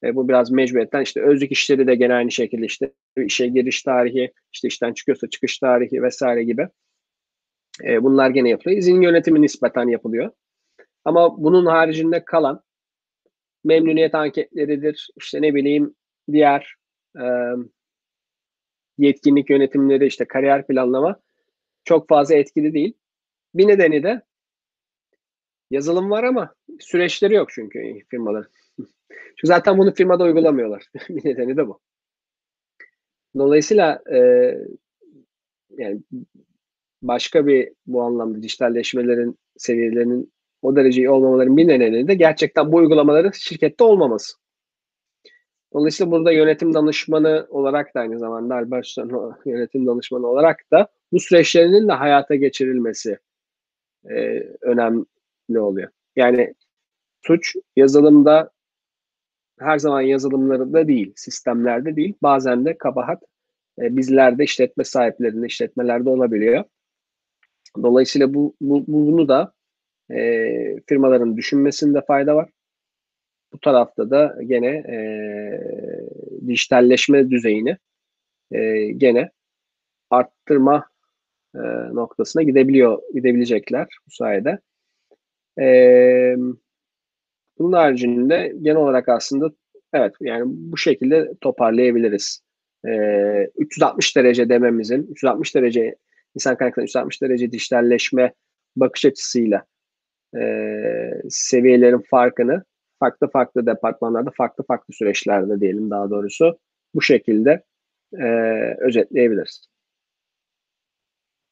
E, 0.04 0.16
bu 0.16 0.28
biraz 0.28 0.50
mecburiyetten 0.50 1.02
işte 1.02 1.22
özlük 1.22 1.52
işleri 1.52 1.86
de 1.86 1.94
gene 1.94 2.14
aynı 2.14 2.30
şekilde 2.30 2.66
işte 2.66 2.92
işe 3.16 3.46
giriş 3.46 3.82
tarihi, 3.82 4.32
işte 4.52 4.68
işten 4.68 4.92
çıkıyorsa 4.92 5.30
çıkış 5.30 5.58
tarihi 5.58 6.02
vesaire 6.02 6.44
gibi. 6.44 6.68
E, 7.84 8.02
bunlar 8.02 8.30
gene 8.30 8.48
yapılıyor. 8.48 8.78
İzin 8.78 9.00
yönetimi 9.00 9.42
nispeten 9.42 9.88
yapılıyor. 9.88 10.30
Ama 11.04 11.44
bunun 11.44 11.66
haricinde 11.66 12.24
kalan 12.24 12.62
memnuniyet 13.64 14.14
anketleridir, 14.14 15.08
işte 15.16 15.42
ne 15.42 15.54
bileyim 15.54 15.94
diğer 16.32 16.74
yetkinlik 18.98 19.50
yönetimleri, 19.50 20.06
işte 20.06 20.24
kariyer 20.24 20.66
planlama 20.66 21.20
çok 21.84 22.08
fazla 22.08 22.34
etkili 22.34 22.74
değil. 22.74 22.94
Bir 23.54 23.68
nedeni 23.68 24.02
de 24.02 24.22
yazılım 25.70 26.10
var 26.10 26.24
ama 26.24 26.54
süreçleri 26.80 27.34
yok 27.34 27.48
çünkü 27.50 28.00
firmaların. 28.08 28.50
Çünkü 29.08 29.46
zaten 29.46 29.78
bunu 29.78 29.94
firmada 29.94 30.24
uygulamıyorlar. 30.24 30.84
bir 31.08 31.24
nedeni 31.24 31.56
de 31.56 31.68
bu. 31.68 31.80
Dolayısıyla 33.38 34.02
e, 34.12 34.18
yani 35.70 36.00
başka 37.02 37.46
bir 37.46 37.72
bu 37.86 38.02
anlamda 38.02 38.42
dijitalleşmelerin 38.42 39.38
seviyelerinin 39.56 40.32
o 40.62 40.76
derece 40.76 41.00
iyi 41.00 41.10
olmamaların 41.10 41.56
bir 41.56 41.68
nedeni 41.68 42.08
de 42.08 42.14
gerçekten 42.14 42.72
bu 42.72 42.76
uygulamaların 42.76 43.30
şirkette 43.30 43.84
olmaması. 43.84 44.36
Dolayısıyla 45.74 46.12
burada 46.12 46.32
yönetim 46.32 46.74
danışmanı 46.74 47.46
olarak 47.50 47.94
da 47.94 48.00
aynı 48.00 48.18
zamanda 48.18 48.54
Albertson 48.54 49.36
yönetim 49.46 49.86
danışmanı 49.86 50.26
olarak 50.26 50.70
da 50.72 50.88
bu 51.12 51.20
süreçlerinin 51.20 51.88
de 51.88 51.92
hayata 51.92 52.34
geçirilmesi 52.34 53.18
e, 54.10 54.14
önemli 54.60 55.60
oluyor. 55.60 55.88
Yani 56.16 56.54
suç 57.22 57.56
yazılımda 57.76 58.50
her 59.58 59.78
zaman 59.78 60.00
yazılımlarında 60.00 60.88
değil, 60.88 61.12
sistemlerde 61.16 61.96
değil. 61.96 62.14
Bazen 62.22 62.64
de 62.64 62.78
kabahat 62.78 63.22
e, 63.82 63.96
bizlerde 63.96 64.44
işletme 64.44 64.84
sahiplerinde, 64.84 65.46
işletmelerde 65.46 66.10
olabiliyor. 66.10 66.64
Dolayısıyla 67.82 68.34
bu, 68.34 68.54
bu 68.60 68.84
bunu 68.86 69.28
da 69.28 69.52
e, 70.10 70.80
firmaların 70.86 71.36
düşünmesinde 71.36 72.00
fayda 72.06 72.36
var. 72.36 72.50
Bu 73.52 73.60
tarafta 73.60 74.10
da 74.10 74.36
gene 74.46 74.68
e, 74.68 74.98
dijitalleşme 76.46 77.30
düzeyini 77.30 77.76
e, 78.52 78.86
gene 78.92 79.30
arttırma 80.10 80.88
e, 81.54 81.58
noktasına 81.92 82.42
gidebiliyor, 82.42 83.02
gidebilecekler 83.14 83.86
bu 84.06 84.10
sayede. 84.10 84.58
E, 85.60 85.66
bunun 87.58 87.72
haricinde 87.72 88.52
genel 88.62 88.76
olarak 88.76 89.08
aslında 89.08 89.50
evet 89.92 90.14
yani 90.20 90.42
bu 90.46 90.76
şekilde 90.76 91.32
toparlayabiliriz. 91.40 92.40
E, 92.86 92.90
360 93.56 94.16
derece 94.16 94.48
dememizin, 94.48 95.06
360 95.10 95.54
derece 95.54 95.96
insan 96.34 96.56
kaynakları 96.56 96.84
360 96.84 97.22
derece 97.22 97.52
dijitalleşme 97.52 98.32
bakış 98.76 99.04
açısıyla 99.04 99.64
e, 100.38 100.42
seviyelerin 101.28 102.02
farkını 102.10 102.64
farklı 102.98 103.30
farklı 103.30 103.66
departmanlarda, 103.66 104.30
farklı 104.36 104.64
farklı 104.64 104.94
süreçlerde 104.94 105.60
diyelim 105.60 105.90
daha 105.90 106.10
doğrusu 106.10 106.58
bu 106.94 107.02
şekilde 107.02 107.64
e, 108.12 108.24
özetleyebiliriz. 108.78 109.68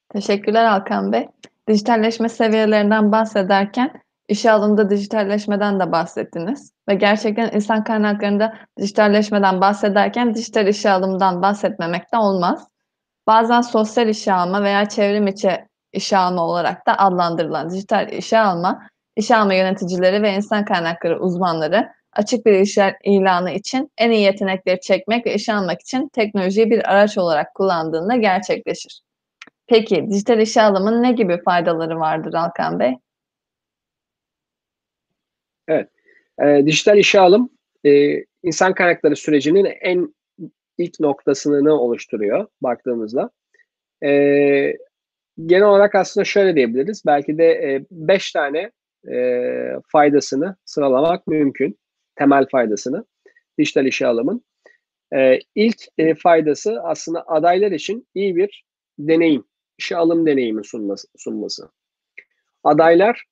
Teşekkürler 0.09 0.65
Alkan 0.65 1.11
Bey. 1.11 1.27
Dijitalleşme 1.67 2.29
seviyelerinden 2.29 3.11
bahsederken 3.11 4.01
işe 4.27 4.51
alımda 4.51 4.89
dijitalleşmeden 4.89 5.79
de 5.79 5.91
bahsettiniz. 5.91 6.73
Ve 6.89 6.95
gerçekten 6.95 7.51
insan 7.51 7.83
kaynaklarında 7.83 8.57
dijitalleşmeden 8.79 9.61
bahsederken 9.61 10.35
dijital 10.35 10.67
işe 10.67 10.91
alımdan 10.91 11.41
bahsetmemek 11.41 12.13
de 12.13 12.17
olmaz. 12.17 12.67
Bazen 13.27 13.61
sosyal 13.61 14.07
işe 14.07 14.33
alma 14.33 14.63
veya 14.63 14.89
çevrim 14.89 15.27
içi 15.27 15.67
işe 15.93 16.17
alma 16.17 16.47
olarak 16.47 16.87
da 16.87 16.97
adlandırılan 16.99 17.69
dijital 17.69 18.11
işe 18.11 18.39
alma, 18.39 18.87
işe 19.15 19.35
alma 19.35 19.53
yöneticileri 19.53 20.21
ve 20.21 20.33
insan 20.33 20.65
kaynakları 20.65 21.19
uzmanları 21.19 21.89
açık 22.13 22.45
bir 22.45 22.53
iş 22.53 22.77
ilanı 23.03 23.51
için 23.51 23.91
en 23.97 24.11
iyi 24.11 24.21
yetenekleri 24.21 24.79
çekmek 24.79 25.25
ve 25.25 25.33
işe 25.33 25.53
almak 25.53 25.81
için 25.81 26.07
teknolojiyi 26.07 26.71
bir 26.71 26.93
araç 26.93 27.17
olarak 27.17 27.55
kullandığında 27.55 28.15
gerçekleşir. 28.15 29.01
Peki 29.67 30.07
dijital 30.09 30.39
işe 30.39 30.61
alımın 30.61 31.03
ne 31.03 31.11
gibi 31.11 31.43
faydaları 31.43 31.99
vardır 31.99 32.33
Alkan 32.33 32.79
Bey? 32.79 32.97
Evet, 35.67 35.89
e, 36.43 36.65
dijital 36.65 36.97
işe 36.97 37.19
alım 37.19 37.49
e, 37.85 38.23
insan 38.43 38.73
kaynakları 38.73 39.15
sürecinin 39.15 39.65
en 39.81 40.15
ilk 40.77 40.99
noktasını 40.99 41.73
oluşturuyor 41.73 42.47
baktığımızda. 42.61 43.29
E, 44.03 44.09
genel 45.45 45.67
olarak 45.67 45.95
aslında 45.95 46.25
şöyle 46.25 46.55
diyebiliriz. 46.55 47.03
Belki 47.05 47.37
de 47.37 47.81
5 47.91 48.29
e, 48.29 48.33
tane 48.33 48.71
e, 49.11 49.79
faydasını 49.87 50.55
sıralamak 50.65 51.27
mümkün. 51.27 51.79
Temel 52.15 52.45
faydasını 52.51 53.05
dijital 53.57 53.85
işe 53.85 54.07
alımın. 54.07 54.45
E, 55.15 55.39
ilk 55.55 55.77
e, 55.97 56.15
faydası 56.15 56.81
aslında 56.83 57.27
adaylar 57.27 57.71
için 57.71 58.07
iyi 58.15 58.35
bir 58.35 58.65
deneyim, 58.99 59.43
işe 59.77 59.97
alım 59.97 60.25
deneyimi 60.25 60.65
sunması. 60.65 61.07
sunması. 61.17 61.69
Adaylar 62.63 63.23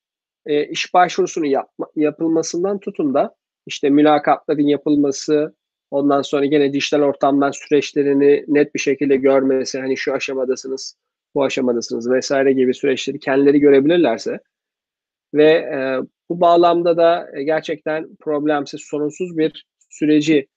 e, 0.46 0.66
iş 0.66 0.94
başvurusunu 0.94 1.46
yapma, 1.46 1.86
yapılmasından 1.96 2.78
tutun 2.78 3.14
da 3.14 3.34
işte 3.66 3.90
mülakatların 3.90 4.62
yapılması, 4.62 5.54
ondan 5.90 6.22
sonra 6.22 6.44
gene 6.44 6.72
dijital 6.72 7.00
ortamdan 7.00 7.50
süreçlerini 7.50 8.44
net 8.48 8.74
bir 8.74 8.80
şekilde 8.80 9.16
görmesi, 9.16 9.80
hani 9.80 9.96
şu 9.96 10.14
aşamadasınız, 10.14 10.96
bu 11.34 11.44
aşamadasınız 11.44 12.10
vesaire 12.10 12.52
gibi 12.52 12.74
süreçleri 12.74 13.18
kendileri 13.18 13.60
görebilirlerse 13.60 14.40
ve 15.34 15.44
e, 15.44 15.98
bu 16.28 16.40
bağlamda 16.40 16.96
da 16.96 17.28
e, 17.34 17.42
gerçekten 17.42 18.16
problemsiz, 18.20 18.80
sorunsuz 18.80 19.38
bir 19.38 19.66
süreci 19.90 20.48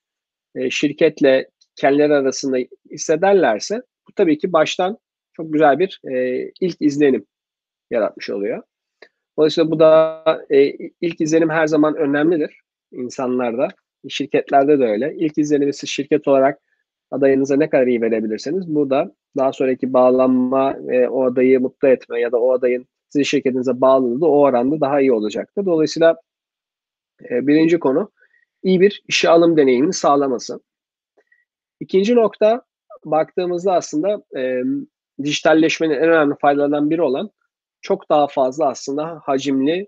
e, 0.56 0.70
şirketle 0.70 1.50
kendileri 1.76 2.14
arasında 2.14 2.58
hissederlerse 2.92 3.82
bu 4.08 4.12
tabii 4.16 4.38
ki 4.38 4.54
baştan 4.54 4.98
çok 5.34 5.54
güzel 5.54 5.80
bir 5.80 6.02
e, 6.12 6.46
ilk 6.62 6.78
izlenim 6.80 7.26
yaratmış 7.92 8.30
oluyor. 8.30 8.64
Dolayısıyla 9.38 9.72
bu 9.72 9.80
da 9.80 10.24
e, 10.50 10.72
ilk 11.02 11.22
izlenim 11.22 11.50
her 11.50 11.68
zaman 11.68 11.96
önemlidir 11.96 12.62
insanlarda, 12.92 13.68
şirketlerde 14.10 14.80
de 14.80 14.86
öyle. 14.86 15.16
İlk 15.18 15.38
izlenimi 15.38 15.74
siz 15.74 15.90
şirket 15.90 16.28
olarak 16.28 16.60
adayınıza 17.12 17.56
ne 17.56 17.70
kadar 17.70 17.88
iyi 17.88 18.02
verebilirseniz 18.02 18.76
bu 18.76 18.90
da 18.90 19.16
daha 19.38 19.54
sonraki 19.54 19.94
bağlanma 19.94 20.88
ve 20.88 21.10
o 21.10 21.24
adayı 21.24 21.60
mutlu 21.60 21.88
etme 21.88 22.20
ya 22.20 22.32
da 22.32 22.40
o 22.40 22.52
adayın 22.52 22.88
sizin 23.10 23.24
şirketinize 23.24 23.82
bağlılığı 23.82 24.22
da 24.22 24.26
o 24.26 24.40
oranda 24.40 24.82
daha 24.82 25.02
iyi 25.02 25.14
olacaktır. 25.14 25.66
Dolayısıyla 25.66 26.22
e, 27.30 27.48
birinci 27.48 27.80
konu 27.80 28.12
iyi 28.64 28.82
bir 28.82 29.04
işe 29.08 29.30
alım 29.30 29.58
deneyimini 29.58 29.94
sağlaması. 29.94 30.60
İkinci 31.80 32.16
nokta 32.16 32.62
baktığımızda 33.06 33.74
aslında 33.74 34.24
e, 34.38 34.62
dijitalleşmenin 35.24 35.94
en 35.94 36.10
önemli 36.10 36.36
faydalarından 36.42 36.90
biri 36.90 37.02
olan 37.02 37.30
çok 37.82 38.10
daha 38.10 38.28
fazla 38.28 38.68
aslında 38.70 39.22
hacimli 39.24 39.88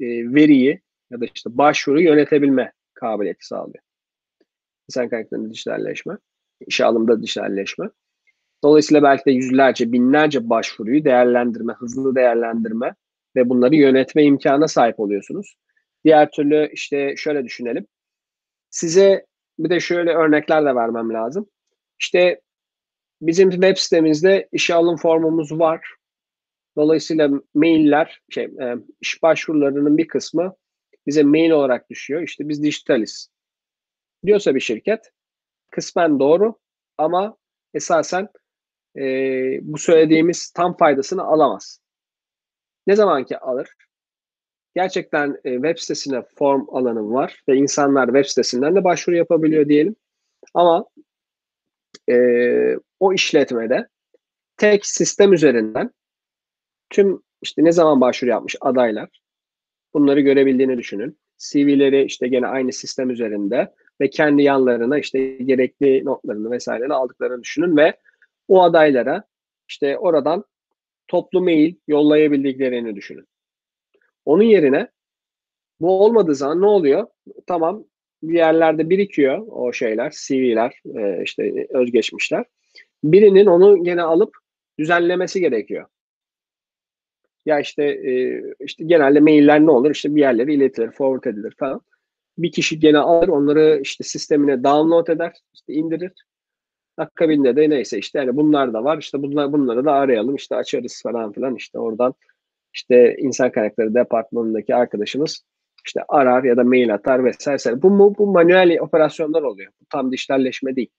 e, 0.00 0.06
veriyi 0.34 0.80
ya 1.10 1.20
da 1.20 1.24
işte 1.34 1.58
başvuru 1.58 2.00
yönetebilme 2.00 2.72
kabiliyeti 2.94 3.46
sağlıyor. 3.46 3.84
İnsan 4.88 5.08
kaynaklarında 5.08 5.50
dijitalleşme, 5.50 6.18
işe 6.66 6.84
alımda 6.84 7.22
dijitalleşme. 7.22 7.90
Dolayısıyla 8.64 9.02
belki 9.02 9.24
de 9.24 9.30
yüzlerce, 9.30 9.92
binlerce 9.92 10.50
başvuruyu 10.50 11.04
değerlendirme, 11.04 11.72
hızlı 11.72 12.14
değerlendirme 12.14 12.94
ve 13.36 13.48
bunları 13.48 13.76
yönetme 13.76 14.24
imkanına 14.24 14.68
sahip 14.68 15.00
oluyorsunuz. 15.00 15.54
Diğer 16.04 16.30
türlü 16.30 16.70
işte 16.72 17.14
şöyle 17.16 17.44
düşünelim. 17.44 17.86
Size 18.70 19.26
bir 19.58 19.70
de 19.70 19.80
şöyle 19.80 20.10
örnekler 20.10 20.64
de 20.64 20.74
vermem 20.74 21.12
lazım. 21.12 21.46
İşte 22.00 22.40
bizim 23.20 23.50
web 23.50 23.76
sitemizde 23.76 24.48
işe 24.52 24.74
alım 24.74 24.96
formumuz 24.96 25.58
var. 25.58 25.94
Dolayısıyla 26.76 27.30
mailler, 27.54 28.20
şey, 28.30 28.44
e, 28.44 28.76
iş 29.00 29.22
başvurularının 29.22 29.98
bir 29.98 30.08
kısmı 30.08 30.54
bize 31.06 31.22
mail 31.22 31.50
olarak 31.50 31.90
düşüyor. 31.90 32.22
İşte 32.22 32.48
biz 32.48 32.62
dijitaliz. 32.62 33.30
Diyorsa 34.26 34.54
bir 34.54 34.60
şirket 34.60 35.10
kısmen 35.70 36.18
doğru 36.18 36.58
ama 36.98 37.36
esasen 37.74 38.28
e, 38.96 39.02
bu 39.62 39.78
söylediğimiz 39.78 40.50
tam 40.50 40.76
faydasını 40.76 41.22
alamaz. 41.22 41.80
Ne 42.86 42.96
zaman 42.96 43.24
ki 43.24 43.38
alır? 43.38 43.68
Gerçekten 44.74 45.40
e, 45.44 45.54
web 45.54 45.78
sitesine 45.78 46.22
form 46.22 46.66
alanı 46.68 47.10
var 47.12 47.42
ve 47.48 47.56
insanlar 47.56 48.06
web 48.06 48.24
sitesinden 48.24 48.76
de 48.76 48.84
başvuru 48.84 49.16
yapabiliyor 49.16 49.68
diyelim. 49.68 49.96
Ama 50.54 50.86
e, 52.10 52.16
o 53.00 53.12
işletmede 53.12 53.88
tek 54.56 54.86
sistem 54.86 55.32
üzerinden 55.32 55.90
tüm 56.90 57.22
işte 57.42 57.64
ne 57.64 57.72
zaman 57.72 58.00
başvuru 58.00 58.30
yapmış 58.30 58.56
adaylar 58.60 59.20
bunları 59.94 60.20
görebildiğini 60.20 60.78
düşünün. 60.78 61.18
CV'leri 61.38 62.04
işte 62.04 62.28
gene 62.28 62.46
aynı 62.46 62.72
sistem 62.72 63.10
üzerinde 63.10 63.74
ve 64.00 64.10
kendi 64.10 64.42
yanlarına 64.42 64.98
işte 64.98 65.26
gerekli 65.36 66.04
notlarını 66.04 66.50
vesaireleri 66.50 66.92
aldıklarını 66.92 67.42
düşünün 67.42 67.76
ve 67.76 67.96
o 68.50 68.62
adaylara 68.62 69.24
işte 69.68 69.98
oradan 69.98 70.44
toplu 71.08 71.40
mail 71.40 71.74
yollayabildiklerini 71.88 72.96
düşünün. 72.96 73.26
Onun 74.24 74.42
yerine 74.42 74.88
bu 75.80 76.04
olmadığı 76.04 76.34
zaman 76.34 76.60
ne 76.60 76.66
oluyor? 76.66 77.06
Tamam 77.46 77.84
bir 78.22 78.34
yerlerde 78.34 78.90
birikiyor 78.90 79.46
o 79.48 79.72
şeyler, 79.72 80.14
CV'ler, 80.26 80.80
e, 80.96 81.22
işte 81.22 81.66
özgeçmişler. 81.70 82.44
Birinin 83.04 83.46
onu 83.46 83.84
gene 83.84 84.02
alıp 84.02 84.36
düzenlemesi 84.78 85.40
gerekiyor. 85.40 85.86
Ya 87.46 87.60
işte 87.60 87.84
e, 87.84 88.42
işte 88.60 88.84
genelde 88.84 89.20
mailler 89.20 89.66
ne 89.66 89.70
olur? 89.70 89.90
İşte 89.90 90.14
bir 90.14 90.20
yerlere 90.20 90.54
iletilir, 90.54 90.90
forward 90.90 91.34
edilir 91.34 91.54
falan. 91.58 91.80
Bir 92.38 92.52
kişi 92.52 92.80
gene 92.80 92.98
alır 92.98 93.28
onları 93.28 93.80
işte 93.82 94.04
sistemine 94.04 94.64
download 94.64 95.06
eder, 95.06 95.32
işte 95.54 95.72
indirir. 95.72 96.12
Akabinde 96.96 97.56
de 97.56 97.70
neyse 97.70 97.98
işte 97.98 98.18
yani 98.18 98.36
bunlar 98.36 98.72
da 98.72 98.84
var. 98.84 98.98
İşte 98.98 99.22
bunlar 99.22 99.52
bunları 99.52 99.84
da 99.84 99.92
arayalım. 99.92 100.34
işte 100.34 100.56
açarız 100.56 101.00
falan 101.02 101.32
filan. 101.32 101.54
işte 101.54 101.78
oradan 101.78 102.14
işte 102.74 103.16
insan 103.18 103.52
kaynakları 103.52 103.94
departmanındaki 103.94 104.74
arkadaşımız 104.74 105.44
işte 105.86 106.00
arar 106.08 106.44
ya 106.44 106.56
da 106.56 106.64
mail 106.64 106.94
atar 106.94 107.24
vesaire. 107.24 107.82
Bu, 107.82 107.98
bu, 107.98 108.18
bu 108.18 108.26
manuel 108.26 108.80
operasyonlar 108.80 109.42
oluyor. 109.42 109.72
Bu 109.80 109.84
tam 109.92 110.12
dijitalleşme 110.12 110.76
değil. 110.76 110.90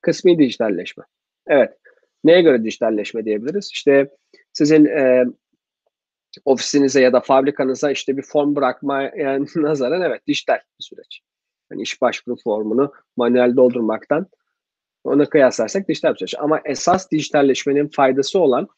Kısmi 0.00 0.38
dijitalleşme. 0.38 1.04
Evet. 1.46 1.78
Neye 2.24 2.42
göre 2.42 2.64
dijitalleşme 2.64 3.24
diyebiliriz? 3.24 3.70
İşte 3.72 4.10
sizin 4.52 4.84
e, 4.84 5.24
ofisinize 6.44 7.00
ya 7.00 7.12
da 7.12 7.20
fabrikanıza 7.20 7.90
işte 7.90 8.16
bir 8.16 8.22
form 8.22 8.56
bırakmaya 8.56 9.38
nazaran 9.56 10.02
evet 10.02 10.26
dijital 10.26 10.54
bir 10.54 10.84
süreç. 10.84 11.20
Yani 11.70 11.82
iş 11.82 12.02
başvuru 12.02 12.36
formunu 12.44 12.92
manuel 13.16 13.56
doldurmaktan 13.56 14.26
ona 15.04 15.28
kıyaslarsak 15.28 15.88
dijital 15.88 16.14
süreç. 16.14 16.34
Ama 16.38 16.60
esas 16.64 17.10
dijitalleşmenin 17.10 17.88
faydası 17.88 18.38
olan 18.40 18.68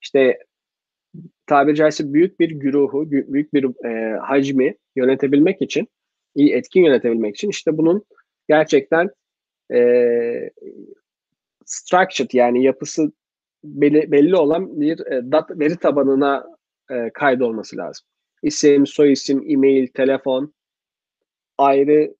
işte 0.00 0.38
tabiri 1.46 1.76
caizse 1.76 2.12
büyük 2.12 2.40
bir 2.40 2.50
güruhu, 2.50 3.10
büyük 3.10 3.54
bir 3.54 3.86
e, 3.86 4.18
hacmi 4.18 4.74
yönetebilmek 4.96 5.62
için, 5.62 5.88
iyi 6.34 6.52
etkin 6.52 6.84
yönetebilmek 6.84 7.34
için 7.36 7.50
işte 7.50 7.78
bunun 7.78 8.04
gerçekten 8.48 9.10
e, 9.72 10.50
structured 11.66 12.30
yani 12.32 12.64
yapısı 12.64 13.12
belli, 13.64 14.12
belli 14.12 14.36
olan 14.36 14.80
bir 14.80 15.06
e, 15.06 15.32
data, 15.32 15.58
veri 15.58 15.76
tabanına 15.76 16.46
e, 16.90 17.10
kaydolması 17.10 17.76
lazım. 17.76 18.06
İsim, 18.42 18.86
soy 18.86 19.12
isim, 19.12 19.44
e-mail, 19.48 19.86
telefon 19.86 20.54
ayrı 21.58 22.14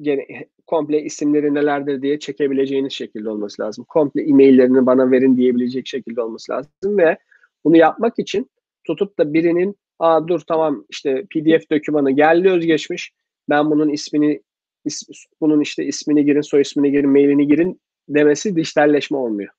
gene, 0.00 0.26
komple 0.72 1.02
isimleri 1.02 1.54
nelerdir 1.54 2.02
diye 2.02 2.18
çekebileceğiniz 2.18 2.92
şekilde 2.92 3.30
olması 3.30 3.62
lazım. 3.62 3.84
Komple 3.88 4.22
e-maillerini 4.22 4.86
bana 4.86 5.10
verin 5.10 5.36
diyebilecek 5.36 5.86
şekilde 5.86 6.22
olması 6.22 6.52
lazım 6.52 6.98
ve 6.98 7.16
bunu 7.64 7.76
yapmak 7.76 8.18
için 8.18 8.50
tutup 8.84 9.18
da 9.18 9.32
birinin 9.34 9.76
aa 9.98 10.28
dur 10.28 10.40
tamam 10.40 10.84
işte 10.90 11.24
PDF 11.30 11.70
dokümanı 11.70 12.10
geldi 12.10 12.50
özgeçmiş 12.50 13.12
ben 13.48 13.70
bunun 13.70 13.88
ismini 13.88 14.42
is, 14.84 15.02
bunun 15.40 15.60
işte 15.60 15.84
ismini 15.84 16.24
girin 16.24 16.40
soy 16.40 16.60
ismini 16.60 16.90
girin 16.90 17.10
mailini 17.10 17.46
girin 17.46 17.80
demesi 18.08 18.56
dijitalleşme 18.56 19.16
olmuyor. 19.18 19.50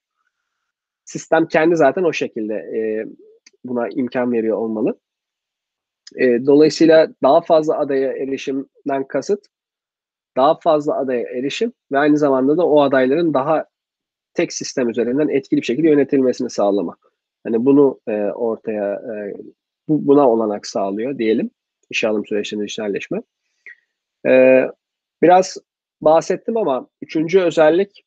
Sistem 1.05 1.47
kendi 1.47 1.75
zaten 1.75 2.03
o 2.03 2.13
şekilde 2.13 2.53
e, 2.53 3.05
buna 3.65 3.89
imkan 3.89 4.31
veriyor 4.31 4.57
olmalı. 4.57 4.99
E, 6.15 6.45
dolayısıyla 6.45 7.13
daha 7.23 7.41
fazla 7.41 7.79
adaya 7.79 8.13
erişimden 8.13 9.07
kasıt 9.07 9.52
daha 10.37 10.59
fazla 10.59 10.97
adaya 10.97 11.21
erişim 11.21 11.73
ve 11.91 11.99
aynı 11.99 12.17
zamanda 12.17 12.57
da 12.57 12.67
o 12.67 12.81
adayların 12.81 13.33
daha 13.33 13.65
tek 14.33 14.53
sistem 14.53 14.89
üzerinden 14.89 15.27
etkili 15.27 15.61
bir 15.61 15.65
şekilde 15.65 15.89
yönetilmesini 15.89 16.49
sağlamak. 16.49 16.99
Hani 17.43 17.65
bunu 17.65 17.99
e, 18.07 18.11
ortaya 18.21 18.93
e, 18.93 19.33
bu, 19.87 20.07
buna 20.07 20.29
olanak 20.29 20.67
sağlıyor 20.67 21.17
diyelim 21.17 21.51
işe 21.89 22.07
alım 22.07 22.25
süreçlerinde 22.25 22.65
dijitalleşme. 22.65 23.21
E, 24.27 24.63
biraz 25.21 25.57
bahsettim 26.01 26.57
ama 26.57 26.87
üçüncü 27.01 27.39
özellik 27.41 28.05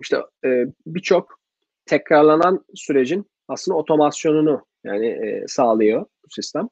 işte 0.00 0.16
e, 0.44 0.66
birçok 0.86 1.40
tekrarlanan 1.86 2.64
sürecin 2.74 3.30
aslında 3.48 3.78
otomasyonunu 3.78 4.66
yani 4.84 5.06
e, 5.06 5.44
sağlıyor 5.48 6.00
bu 6.00 6.30
sistem. 6.30 6.68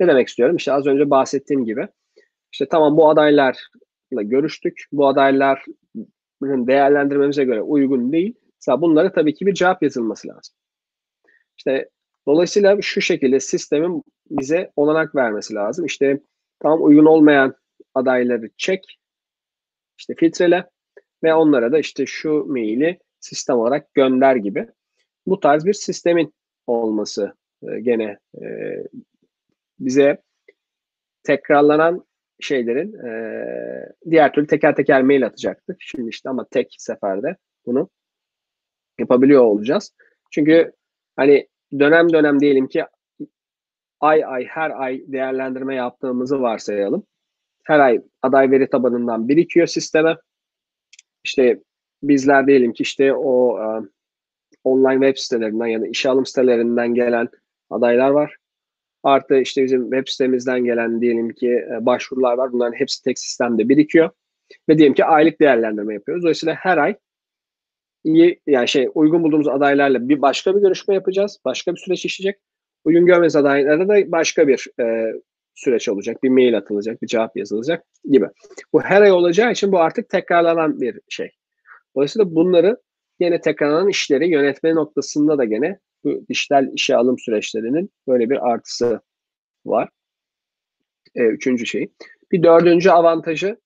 Ne 0.00 0.08
demek 0.08 0.28
istiyorum? 0.28 0.56
İşte 0.56 0.72
az 0.72 0.86
önce 0.86 1.10
bahsettiğim 1.10 1.64
gibi 1.64 1.88
işte 2.52 2.68
tamam 2.70 2.96
bu 2.96 3.10
adaylarla 3.10 3.52
görüştük. 4.10 4.88
Bu 4.92 5.08
adaylar 5.08 5.64
değerlendirmemize 6.42 7.44
göre 7.44 7.62
uygun 7.62 8.12
değil. 8.12 8.34
Mesela 8.60 8.80
bunlara 8.80 9.12
tabii 9.12 9.34
ki 9.34 9.46
bir 9.46 9.54
cevap 9.54 9.82
yazılması 9.82 10.28
lazım. 10.28 10.54
İşte 11.56 11.88
dolayısıyla 12.26 12.82
şu 12.82 13.00
şekilde 13.00 13.40
sistemin 13.40 14.02
bize 14.30 14.72
olanak 14.76 15.14
vermesi 15.14 15.54
lazım. 15.54 15.84
İşte 15.86 16.20
tam 16.60 16.84
uygun 16.84 17.04
olmayan 17.04 17.54
adayları 17.94 18.50
çek, 18.56 18.98
işte 19.98 20.14
filtrele 20.14 20.70
ve 21.22 21.34
onlara 21.34 21.72
da 21.72 21.78
işte 21.78 22.06
şu 22.06 22.44
maili 22.48 22.98
sistem 23.20 23.56
olarak 23.56 23.94
gönder 23.94 24.36
gibi. 24.36 24.68
Bu 25.26 25.40
tarz 25.40 25.64
bir 25.64 25.72
sistemin 25.72 26.34
olması 26.66 27.32
e, 27.62 27.80
gene 27.80 28.18
e, 28.42 28.46
bize 29.80 30.22
tekrarlanan 31.22 32.04
şeylerin 32.40 33.06
e, 33.06 33.92
diğer 34.10 34.32
türlü 34.32 34.46
teker 34.46 34.76
teker 34.76 35.02
mail 35.02 35.26
atacaktık. 35.26 35.76
Şimdi 35.80 36.08
işte 36.08 36.28
ama 36.28 36.46
tek 36.50 36.76
seferde 36.78 37.36
bunu 37.66 37.88
yapabiliyor 38.98 39.42
olacağız. 39.42 39.94
Çünkü 40.30 40.72
hani 41.16 41.48
dönem 41.78 42.12
dönem 42.12 42.40
diyelim 42.40 42.68
ki 42.68 42.84
ay 44.00 44.24
ay 44.24 44.44
her 44.44 44.70
ay 44.70 45.02
değerlendirme 45.06 45.74
yaptığımızı 45.74 46.40
varsayalım. 46.40 47.06
Her 47.64 47.80
ay 47.80 48.02
aday 48.22 48.50
veri 48.50 48.70
tabanından 48.70 49.28
birikiyor 49.28 49.66
sisteme. 49.66 50.16
İşte 51.24 51.60
bizler 52.02 52.46
diyelim 52.46 52.72
ki 52.72 52.82
işte 52.82 53.14
o 53.14 53.58
e, 53.58 53.66
online 54.64 55.06
web 55.06 55.16
sitelerinden 55.16 55.66
ya 55.66 55.80
da 55.80 55.86
işe 55.86 56.08
alım 56.08 56.26
sitelerinden 56.26 56.94
gelen 56.94 57.28
adaylar 57.70 58.10
var. 58.10 58.36
Artı 59.02 59.36
işte 59.36 59.64
bizim 59.64 59.82
web 59.82 60.08
sitemizden 60.08 60.64
gelen 60.64 61.00
diyelim 61.00 61.32
ki 61.32 61.48
e, 61.48 61.86
başvurular 61.86 62.34
var. 62.38 62.52
Bunların 62.52 62.72
hepsi 62.72 63.04
tek 63.04 63.18
sistemde 63.18 63.68
birikiyor. 63.68 64.10
Ve 64.68 64.78
diyelim 64.78 64.94
ki 64.94 65.04
aylık 65.04 65.40
değerlendirme 65.40 65.94
yapıyoruz. 65.94 66.22
Dolayısıyla 66.22 66.54
her 66.54 66.78
ay 66.78 66.96
iyi 68.04 68.40
yani 68.46 68.68
şey 68.68 68.88
uygun 68.94 69.22
bulduğumuz 69.22 69.48
adaylarla 69.48 70.08
bir 70.08 70.22
başka 70.22 70.56
bir 70.56 70.60
görüşme 70.60 70.94
yapacağız. 70.94 71.38
Başka 71.44 71.72
bir 71.74 71.80
süreç 71.80 72.04
işleyecek. 72.04 72.40
Uygun 72.84 73.06
görmez 73.06 73.36
adaylara 73.36 73.88
da 73.88 74.12
başka 74.12 74.48
bir 74.48 74.66
e, 74.80 75.12
süreç 75.54 75.88
olacak. 75.88 76.22
Bir 76.22 76.28
mail 76.28 76.56
atılacak, 76.56 77.02
bir 77.02 77.06
cevap 77.06 77.36
yazılacak 77.36 77.84
gibi. 78.04 78.28
Bu 78.72 78.80
her 78.80 79.02
ay 79.02 79.12
olacağı 79.12 79.52
için 79.52 79.72
bu 79.72 79.80
artık 79.80 80.08
tekrarlanan 80.08 80.80
bir 80.80 81.00
şey. 81.08 81.30
Dolayısıyla 81.96 82.34
bunları 82.34 82.76
yine 83.20 83.40
tekrarlanan 83.40 83.88
işleri 83.88 84.28
yönetme 84.28 84.74
noktasında 84.74 85.38
da 85.38 85.44
gene 85.44 85.78
bu 86.04 86.24
dijital 86.28 86.72
işe 86.72 86.96
alım 86.96 87.18
süreçlerinin 87.18 87.90
böyle 88.08 88.30
bir 88.30 88.50
artısı 88.50 89.00
var. 89.66 89.88
E, 91.14 91.22
üçüncü 91.22 91.66
şey. 91.66 91.92
Bir 92.32 92.42
dördüncü 92.42 92.90
avantajı 92.90 93.60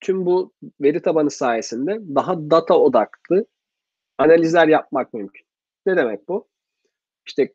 tüm 0.00 0.26
bu 0.26 0.52
veri 0.80 1.02
tabanı 1.02 1.30
sayesinde 1.30 2.00
daha 2.14 2.50
data 2.50 2.78
odaklı 2.78 3.46
analizler 4.18 4.68
yapmak 4.68 5.14
mümkün. 5.14 5.46
Ne 5.86 5.96
demek 5.96 6.28
bu? 6.28 6.48
İşte 7.26 7.54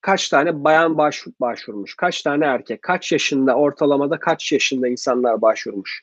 kaç 0.00 0.28
tane 0.28 0.64
bayan 0.64 0.98
başvur, 0.98 1.32
başvurmuş, 1.40 1.94
kaç 1.96 2.22
tane 2.22 2.44
erkek, 2.44 2.82
kaç 2.82 3.12
yaşında 3.12 3.56
ortalamada 3.56 4.18
kaç 4.18 4.52
yaşında 4.52 4.88
insanlar 4.88 5.42
başvurmuş. 5.42 6.02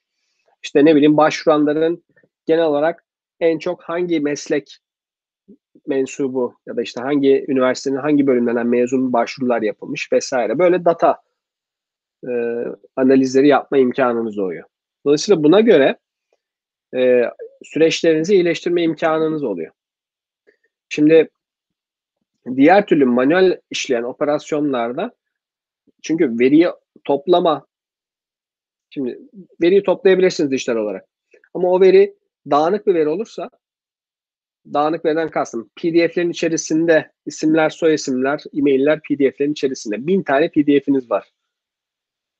İşte 0.63 0.85
ne 0.85 0.95
bileyim 0.95 1.17
başvuranların 1.17 2.03
genel 2.45 2.65
olarak 2.65 3.05
en 3.43 3.59
çok 3.59 3.83
hangi 3.83 4.19
meslek 4.19 4.77
mensubu 5.87 6.55
ya 6.65 6.77
da 6.77 6.81
işte 6.81 7.01
hangi 7.01 7.45
üniversitenin 7.47 7.95
hangi 7.95 8.27
bölümlerinden 8.27 8.67
mezun 8.67 9.13
başvurular 9.13 9.61
yapılmış 9.61 10.11
vesaire. 10.13 10.59
Böyle 10.59 10.85
data 10.85 11.21
e, 12.27 12.31
analizleri 12.95 13.47
yapma 13.47 13.77
imkanınız 13.77 14.37
oluyor. 14.37 14.63
Dolayısıyla 15.05 15.43
buna 15.43 15.61
göre 15.61 15.97
e, 16.95 17.23
süreçlerinizi 17.63 18.33
iyileştirme 18.33 18.83
imkanınız 18.83 19.43
oluyor. 19.43 19.71
Şimdi 20.89 21.29
diğer 22.55 22.85
türlü 22.85 23.05
manuel 23.05 23.59
işleyen 23.69 24.03
operasyonlarda 24.03 25.11
çünkü 26.01 26.39
veriyi 26.39 26.67
toplama 27.03 27.65
şimdi 28.89 29.19
veriyi 29.61 29.83
toplayabilirsiniz 29.83 30.51
dijital 30.51 30.75
olarak. 30.75 31.05
Ama 31.53 31.71
o 31.71 31.81
veri 31.81 32.15
dağınık 32.49 32.87
bir 32.87 32.93
veri 32.93 33.09
olursa 33.09 33.49
dağınık 34.73 35.05
veriden 35.05 35.29
kastım. 35.29 35.69
PDF'lerin 35.75 36.29
içerisinde 36.29 37.11
isimler, 37.25 37.69
soy 37.69 37.93
isimler, 37.93 38.43
e-mailler 38.53 38.99
PDF'lerin 39.01 39.51
içerisinde. 39.51 40.07
Bin 40.07 40.23
tane 40.23 40.49
PDF'iniz 40.49 41.11
var. 41.11 41.31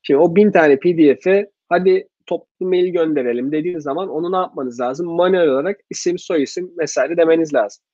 Şimdi 0.02 0.20
o 0.20 0.36
bin 0.36 0.52
tane 0.52 0.78
PDF'e 0.78 1.50
hadi 1.68 2.08
toplu 2.26 2.66
mail 2.66 2.92
gönderelim 2.92 3.52
dediğiniz 3.52 3.82
zaman 3.82 4.08
onu 4.08 4.32
ne 4.32 4.36
yapmanız 4.36 4.80
lazım? 4.80 5.06
Manuel 5.06 5.48
olarak 5.48 5.80
isim, 5.90 6.18
soy 6.18 6.42
isim 6.42 6.78
vesaire 6.78 7.16
demeniz 7.16 7.54
lazım. 7.54 7.84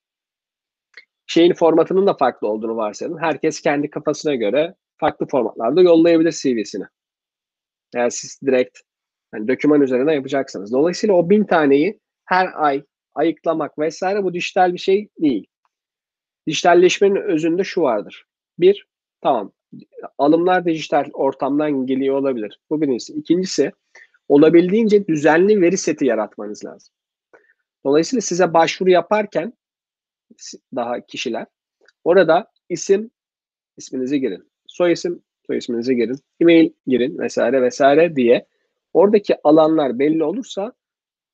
Şeyin 1.26 1.54
formatının 1.54 2.06
da 2.06 2.14
farklı 2.14 2.48
olduğunu 2.48 2.76
varsayalım. 2.76 3.18
Herkes 3.18 3.60
kendi 3.60 3.90
kafasına 3.90 4.34
göre 4.34 4.74
farklı 4.96 5.26
formatlarda 5.26 5.82
yollayabilir 5.82 6.32
CV'sini. 6.32 6.84
Yani 7.94 8.10
siz 8.10 8.40
direkt 8.46 8.78
yani 9.34 9.48
doküman 9.48 9.80
üzerinden 9.80 10.12
yapacaksınız. 10.12 10.72
Dolayısıyla 10.72 11.14
o 11.14 11.30
bin 11.30 11.44
taneyi 11.44 12.00
her 12.24 12.48
ay 12.54 12.84
ayıklamak 13.14 13.78
vesaire 13.78 14.24
bu 14.24 14.34
dijital 14.34 14.72
bir 14.72 14.78
şey 14.78 15.08
değil. 15.18 15.46
Dijitalleşmenin 16.46 17.16
özünde 17.16 17.64
şu 17.64 17.82
vardır. 17.82 18.24
Bir, 18.58 18.86
tamam 19.20 19.52
alımlar 20.18 20.64
dijital 20.64 21.10
ortamdan 21.12 21.86
geliyor 21.86 22.16
olabilir. 22.16 22.60
Bu 22.70 22.80
birincisi. 22.80 23.12
İkincisi 23.12 23.72
olabildiğince 24.28 25.06
düzenli 25.06 25.60
veri 25.60 25.76
seti 25.76 26.04
yaratmanız 26.04 26.64
lazım. 26.64 26.94
Dolayısıyla 27.84 28.20
size 28.20 28.54
başvuru 28.54 28.90
yaparken 28.90 29.52
daha 30.74 31.00
kişiler 31.00 31.46
orada 32.04 32.50
isim 32.68 33.10
isminizi 33.76 34.20
girin. 34.20 34.50
Soy 34.66 34.92
isim 34.92 35.22
soy 35.46 35.58
isminizi 35.58 35.96
girin. 35.96 36.16
E-mail 36.40 36.70
girin 36.86 37.18
vesaire 37.18 37.62
vesaire 37.62 38.16
diye 38.16 38.46
oradaki 38.92 39.36
alanlar 39.44 39.98
belli 39.98 40.24
olursa 40.24 40.72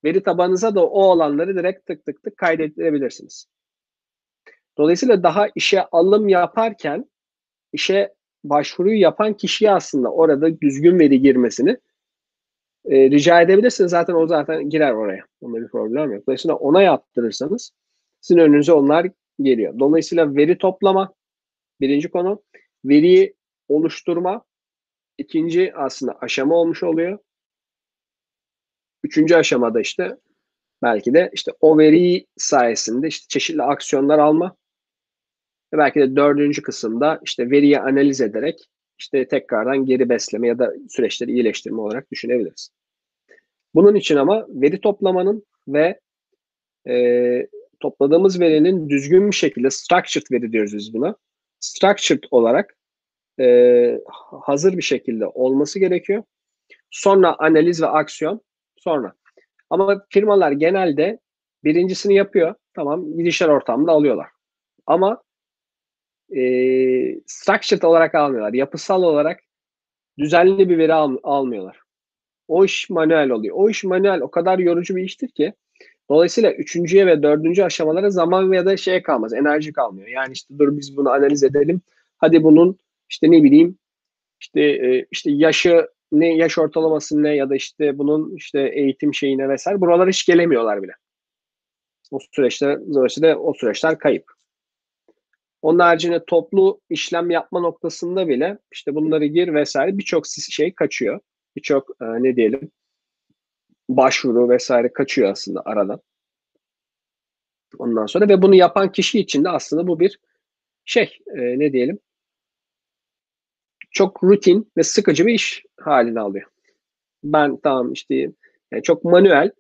veri 0.05 0.23
tabanınıza 0.23 0.75
da 0.75 0.87
o 0.87 1.11
alanları 1.11 1.57
direkt 1.57 1.87
tık 1.87 2.05
tık 2.07 2.23
tık 2.23 2.37
kaydedebilirsiniz. 2.37 3.47
Dolayısıyla 4.79 5.23
daha 5.23 5.49
işe 5.55 5.83
alım 5.83 6.29
yaparken 6.29 7.11
işe 7.73 8.15
başvuruyu 8.45 9.01
yapan 9.01 9.35
kişiye 9.35 9.73
aslında 9.73 10.13
orada 10.13 10.61
düzgün 10.61 10.99
veri 10.99 11.21
girmesini 11.23 11.77
e, 12.85 13.11
rica 13.11 13.41
edebilirsiniz. 13.41 13.91
Zaten 13.91 14.15
o 14.15 14.27
zaten 14.27 14.71
girer 14.71 14.93
oraya. 14.93 15.25
Onda 15.41 15.61
bir 15.61 15.69
problem 15.69 16.13
yok. 16.13 16.27
Dolayısıyla 16.27 16.55
ona 16.55 16.83
yaptırırsanız 16.83 17.73
sizin 18.21 18.41
önünüze 18.41 18.73
onlar 18.73 19.07
geliyor. 19.43 19.79
Dolayısıyla 19.79 20.37
veri 20.37 20.59
toplama 20.59 21.15
birinci 21.81 22.11
konu. 22.11 22.43
Veriyi 22.85 23.35
oluşturma 23.69 24.45
ikinci 25.19 25.75
aslında 25.75 26.19
aşama 26.21 26.55
olmuş 26.55 26.83
oluyor. 26.83 27.19
Üçüncü 29.05 29.35
aşamada 29.35 29.81
işte 29.81 30.17
belki 30.83 31.15
de 31.15 31.31
işte 31.33 31.53
o 31.61 31.79
veri 31.79 32.27
sayesinde 32.37 33.09
işte 33.09 33.27
çeşitli 33.29 33.63
aksiyonlar 33.63 34.19
alma 34.19 34.57
belki 35.73 36.01
de 36.01 36.17
dördüncü 36.17 36.63
kısımda 36.63 37.21
işte 37.25 37.51
veriyi 37.51 37.81
analiz 37.81 38.21
ederek 38.21 38.61
işte 38.99 39.29
tekrardan 39.29 39.87
geri 39.87 40.09
besleme 40.09 40.49
ya 40.49 40.59
da 40.59 40.75
süreçleri 40.89 41.33
iyileştirme 41.33 41.81
olarak 41.81 42.11
düşünebiliriz. 42.11 42.71
Bunun 43.75 43.95
için 43.95 44.17
ama 44.17 44.47
veri 44.49 44.81
toplamanın 44.81 45.47
ve 45.69 46.01
e, 46.89 47.47
topladığımız 47.81 48.41
verinin 48.41 48.89
düzgün 48.89 49.31
bir 49.31 49.37
şekilde 49.37 49.71
structured 49.71 50.27
veri 50.33 50.53
diyoruz 50.53 50.75
biz 50.77 50.95
buna. 50.95 51.17
Structured 51.61 52.23
olarak 52.31 52.77
e, 53.41 54.01
hazır 54.43 54.77
bir 54.77 54.83
şekilde 54.83 55.27
olması 55.27 55.79
gerekiyor. 55.79 56.23
Sonra 56.91 57.37
analiz 57.39 57.83
ve 57.83 57.87
aksiyon 57.87 58.41
sonra. 58.87 59.13
Ama 59.71 60.05
firmalar 60.11 60.53
genelde 60.53 61.19
birincisini 61.65 62.15
yapıyor. 62.15 62.55
Tamam 62.75 63.17
gidişler 63.17 63.49
ortamda 63.49 63.93
alıyorlar. 63.93 64.29
Ama 64.87 65.23
e, 66.37 66.41
structured 67.27 67.83
olarak 67.83 68.15
almıyorlar. 68.15 68.53
Yapısal 68.53 69.03
olarak 69.03 69.41
düzenli 70.19 70.69
bir 70.69 70.79
veri 70.79 70.95
al, 70.95 71.17
almıyorlar. 71.23 71.81
O 72.49 72.65
iş 72.65 72.91
manuel 72.91 73.31
oluyor. 73.31 73.57
O 73.59 73.71
iş 73.71 73.85
manuel 73.85 74.21
o 74.21 74.31
kadar 74.31 74.59
yorucu 74.59 74.97
bir 74.97 75.03
iştir 75.03 75.29
ki 75.29 75.53
dolayısıyla 76.11 76.53
üçüncüye 76.53 77.07
ve 77.07 77.23
dördüncü 77.23 77.63
aşamalara 77.63 78.11
zaman 78.11 78.53
ya 78.53 78.67
da 78.67 78.77
şeye 78.77 79.03
kalmaz. 79.03 79.33
Enerji 79.33 79.73
kalmıyor. 79.73 80.09
Yani 80.09 80.33
işte 80.33 80.59
dur 80.59 80.77
biz 80.77 80.97
bunu 80.97 81.11
analiz 81.11 81.43
edelim. 81.43 81.81
Hadi 82.19 82.45
bunun 82.45 82.79
işte 83.11 83.31
ne 83.31 83.43
bileyim 83.43 83.79
işte 84.41 84.61
e, 84.61 85.07
işte 85.11 85.31
yaşı 85.31 85.89
ne 86.13 86.37
yaş 86.37 86.59
ortalaması 86.59 87.23
ne 87.23 87.37
ya 87.37 87.51
da 87.51 87.57
işte 87.57 87.99
bunun 87.99 88.37
işte 88.37 88.71
eğitim 88.75 89.15
şeyine 89.15 89.49
vesaire 89.49 89.81
buralara 89.81 90.11
hiç 90.11 90.27
gelemiyorlar 90.27 90.83
bile. 90.83 90.93
O 92.11 92.19
süreçte 92.33 92.79
dolayısıyla 92.95 93.37
o 93.37 93.55
süreçler 93.55 93.99
kayıp. 93.99 94.25
Onun 95.63 95.79
haricinde 95.79 96.25
toplu 96.25 96.81
işlem 96.91 97.31
yapma 97.31 97.61
noktasında 97.61 98.29
bile 98.29 98.59
işte 98.73 98.95
bunları 98.95 99.27
gir 99.27 99.55
vesaire 99.55 99.99
birçok 99.99 100.27
şey 100.27 100.75
kaçıyor. 100.75 101.21
Birçok 101.57 101.91
e, 102.01 102.05
ne 102.05 102.37
diyelim 102.37 102.71
başvuru 103.89 104.49
vesaire 104.49 104.93
kaçıyor 104.93 105.31
aslında 105.31 105.63
aradan. 105.65 106.01
Ondan 107.79 108.07
sonra 108.07 108.29
ve 108.29 108.43
bunu 108.43 108.55
yapan 108.55 108.93
kişi 108.93 109.21
için 109.21 109.45
de 109.45 109.49
aslında 109.49 109.87
bu 109.87 110.01
bir 110.01 110.21
şey 110.85 111.19
e, 111.27 111.59
ne 111.59 111.73
diyelim 111.73 111.99
çok 113.97 114.25
rutin 114.25 114.73
ve 114.77 114.83
sıkıcı 114.83 115.27
bir 115.27 115.35
iş 115.35 115.65
haline 115.81 116.21
alıyor. 116.21 116.47
Ben 117.25 117.57
tamam 117.57 117.93
işte 117.93 118.15
yani 118.73 118.83
çok 118.83 119.05
manuel 119.05 119.51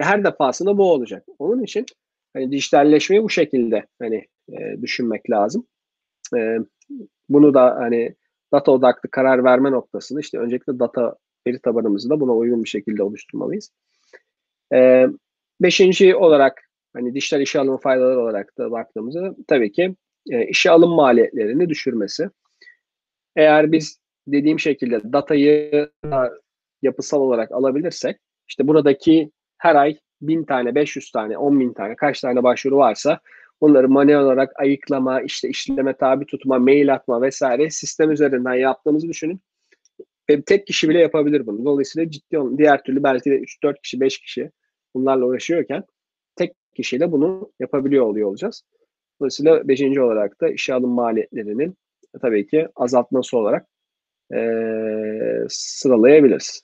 ve 0.00 0.04
her 0.04 0.24
defasında 0.24 0.78
bu 0.78 0.92
olacak. 0.92 1.26
Onun 1.38 1.62
için 1.62 1.86
hani 2.32 2.52
dijitalleşmeyi 2.52 3.22
bu 3.22 3.30
şekilde 3.30 3.86
hani 3.98 4.26
e, 4.48 4.82
düşünmek 4.82 5.30
lazım. 5.30 5.66
E, 6.36 6.58
bunu 7.28 7.54
da 7.54 7.76
hani 7.76 8.14
data 8.52 8.72
odaklı 8.72 9.10
karar 9.10 9.44
verme 9.44 9.70
noktasında 9.70 10.20
işte 10.20 10.38
öncelikle 10.38 10.78
data 10.78 11.16
veri 11.46 11.58
tabanımızı 11.58 12.10
da 12.10 12.20
buna 12.20 12.32
uygun 12.32 12.64
bir 12.64 12.68
şekilde 12.68 13.02
oluşturmalıyız. 13.02 13.70
E, 14.74 15.06
beşinci 15.60 16.16
olarak 16.16 16.62
hani 16.92 17.14
dijital 17.14 17.40
işe 17.40 17.60
alım 17.60 17.76
faydaları 17.76 18.20
olarak 18.20 18.58
da 18.58 18.70
baktığımızda 18.70 19.36
tabii 19.48 19.72
ki 19.72 19.94
e, 20.30 20.46
işe 20.46 20.70
alım 20.70 20.90
maliyetlerini 20.90 21.68
düşürmesi. 21.68 22.30
Eğer 23.36 23.72
biz 23.72 23.98
dediğim 24.26 24.60
şekilde 24.60 25.12
datayı 25.12 25.90
yapısal 26.82 27.20
olarak 27.20 27.52
alabilirsek 27.52 28.16
işte 28.48 28.68
buradaki 28.68 29.30
her 29.58 29.74
ay 29.74 29.98
bin 30.22 30.44
tane, 30.44 30.74
500 30.74 31.10
tane, 31.10 31.38
10 31.38 31.60
bin 31.60 31.72
tane 31.72 31.96
kaç 31.96 32.20
tane 32.20 32.42
başvuru 32.42 32.76
varsa 32.76 33.20
onları 33.60 33.88
manuel 33.88 34.18
olarak 34.18 34.60
ayıklama, 34.60 35.22
işte 35.22 35.48
işleme 35.48 35.96
tabi 35.96 36.26
tutma, 36.26 36.58
mail 36.58 36.94
atma 36.94 37.22
vesaire 37.22 37.70
sistem 37.70 38.10
üzerinden 38.10 38.54
yaptığımızı 38.54 39.08
düşünün. 39.08 39.40
Ve 40.30 40.42
tek 40.42 40.66
kişi 40.66 40.88
bile 40.88 40.98
yapabilir 40.98 41.46
bunu. 41.46 41.64
Dolayısıyla 41.64 42.10
ciddi 42.10 42.38
olun. 42.38 42.58
Diğer 42.58 42.82
türlü 42.82 43.02
belki 43.02 43.30
de 43.30 43.40
3-4 43.40 43.82
kişi, 43.82 44.00
5 44.00 44.18
kişi 44.18 44.50
bunlarla 44.94 45.24
uğraşıyorken 45.24 45.84
tek 46.36 46.52
kişiyle 46.74 47.12
bunu 47.12 47.52
yapabiliyor 47.60 48.06
oluyor 48.06 48.28
olacağız. 48.28 48.62
Dolayısıyla 49.20 49.68
beşinci 49.68 50.00
olarak 50.00 50.40
da 50.40 50.48
işe 50.48 50.74
alım 50.74 50.90
maliyetlerinin 50.90 51.76
tabii 52.22 52.46
ki 52.46 52.68
azaltması 52.76 53.38
olarak 53.38 53.66
e, 54.34 54.38
sıralayabiliriz. 55.48 56.62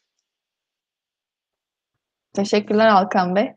Teşekkürler 2.34 2.88
Alkan 2.88 3.36
Bey. 3.36 3.52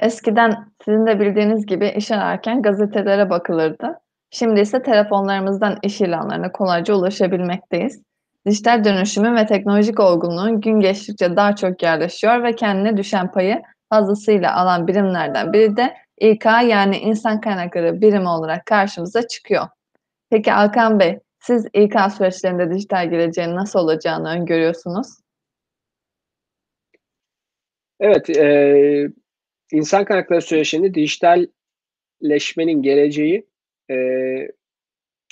Eskiden 0.00 0.72
sizin 0.84 1.06
de 1.06 1.20
bildiğiniz 1.20 1.66
gibi 1.66 1.88
iş 1.88 2.10
ararken 2.10 2.62
gazetelere 2.62 3.30
bakılırdı. 3.30 4.00
Şimdi 4.30 4.60
ise 4.60 4.82
telefonlarımızdan 4.82 5.78
iş 5.82 6.00
ilanlarına 6.00 6.52
kolayca 6.52 6.94
ulaşabilmekteyiz. 6.94 8.02
Dijital 8.46 8.84
dönüşümün 8.84 9.36
ve 9.36 9.46
teknolojik 9.46 10.00
olgunluğun 10.00 10.60
gün 10.60 10.80
geçtikçe 10.80 11.36
daha 11.36 11.56
çok 11.56 11.82
yerleşiyor 11.82 12.42
ve 12.42 12.54
kendine 12.54 12.96
düşen 12.96 13.32
payı 13.32 13.62
fazlasıyla 13.90 14.56
alan 14.56 14.86
birimlerden 14.86 15.52
biri 15.52 15.76
de 15.76 15.96
İK 16.18 16.44
yani 16.44 16.98
insan 16.98 17.40
kaynakları 17.40 18.00
birimi 18.00 18.28
olarak 18.28 18.66
karşımıza 18.66 19.28
çıkıyor. 19.28 19.66
Peki 20.30 20.52
Alkan 20.52 21.00
Bey, 21.00 21.18
siz 21.40 21.66
İK 21.74 21.94
süreçlerinde 22.16 22.70
dijital 22.74 23.10
geleceğin 23.10 23.54
nasıl 23.54 23.78
olacağını 23.78 24.28
öngörüyorsunuz? 24.28 25.06
Evet, 28.00 28.30
e, 28.30 29.08
insan 29.72 30.04
kaynakları 30.04 30.42
süreçlerinde 30.42 30.94
dijitalleşmenin 30.94 32.82
geleceği 32.82 33.46
e, 33.90 33.96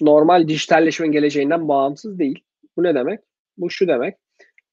normal 0.00 0.48
dijitalleşmenin 0.48 1.12
geleceğinden 1.12 1.68
bağımsız 1.68 2.18
değil. 2.18 2.44
Bu 2.76 2.82
ne 2.82 2.94
demek? 2.94 3.20
Bu 3.56 3.70
şu 3.70 3.88
demek. 3.88 4.16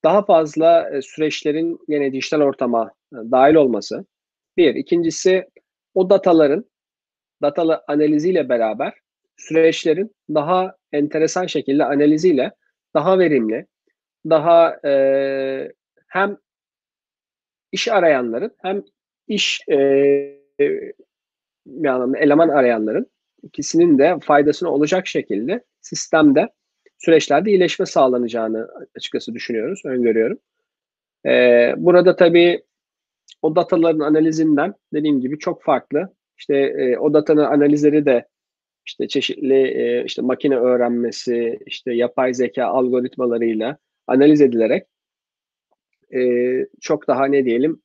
Daha 0.03 0.25
fazla 0.25 0.89
e, 0.89 1.01
süreçlerin 1.01 1.79
yine 1.87 2.13
dijital 2.13 2.41
ortama 2.41 2.91
e, 3.13 3.17
dahil 3.31 3.55
olması. 3.55 4.05
Bir. 4.57 4.75
ikincisi 4.75 5.47
o 5.93 6.09
dataların 6.09 6.65
datalı 7.41 7.83
analiziyle 7.87 8.49
beraber 8.49 9.00
süreçlerin 9.47 10.15
daha 10.29 10.75
enteresan 10.91 11.45
şekilde 11.45 11.85
analiziyle 11.85 12.51
daha 12.93 13.19
verimli, 13.19 13.65
daha 14.29 14.79
e, 14.85 15.71
hem 16.07 16.37
iş 17.71 17.87
arayanların 17.87 18.51
hem 18.61 18.83
iş 19.27 19.61
e, 19.69 19.77
bir 21.65 21.87
anlamda 21.87 22.17
eleman 22.17 22.49
arayanların 22.49 23.07
ikisinin 23.43 23.97
de 23.97 24.17
faydasına 24.21 24.69
olacak 24.69 25.07
şekilde 25.07 25.63
sistemde 25.81 26.49
süreçlerde 26.97 27.49
iyileşme 27.49 27.85
sağlanacağını 27.85 28.67
açıkçası 28.95 29.33
düşünüyoruz, 29.33 29.81
öngörüyorum. 29.85 30.39
Ee, 31.25 31.73
burada 31.77 32.15
tabii 32.15 32.63
o 33.41 33.55
dataların 33.55 33.99
analizinden 33.99 34.73
dediğim 34.93 35.21
gibi 35.21 35.39
çok 35.39 35.63
farklı. 35.63 36.13
İşte 36.37 36.55
e, 36.55 36.97
o 36.97 37.13
datanın 37.13 37.43
analizleri 37.43 38.05
de 38.05 38.27
işte 38.85 39.07
çeşitli 39.07 39.67
e, 39.67 40.05
işte 40.05 40.21
makine 40.21 40.55
öğrenmesi, 40.57 41.59
işte 41.65 41.93
yapay 41.93 42.33
zeka 42.33 42.65
algoritmalarıyla 42.65 43.77
analiz 44.07 44.41
edilerek 44.41 44.87
e, 46.13 46.21
çok 46.81 47.07
daha 47.07 47.25
ne 47.25 47.45
diyelim 47.45 47.81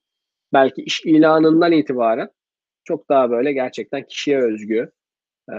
belki 0.53 0.81
iş 0.81 1.05
ilanından 1.05 1.71
itibaren 1.71 2.29
çok 2.83 3.09
daha 3.09 3.31
böyle 3.31 3.53
gerçekten 3.53 4.03
kişiye 4.03 4.39
özgü 4.39 4.91
e, 5.49 5.57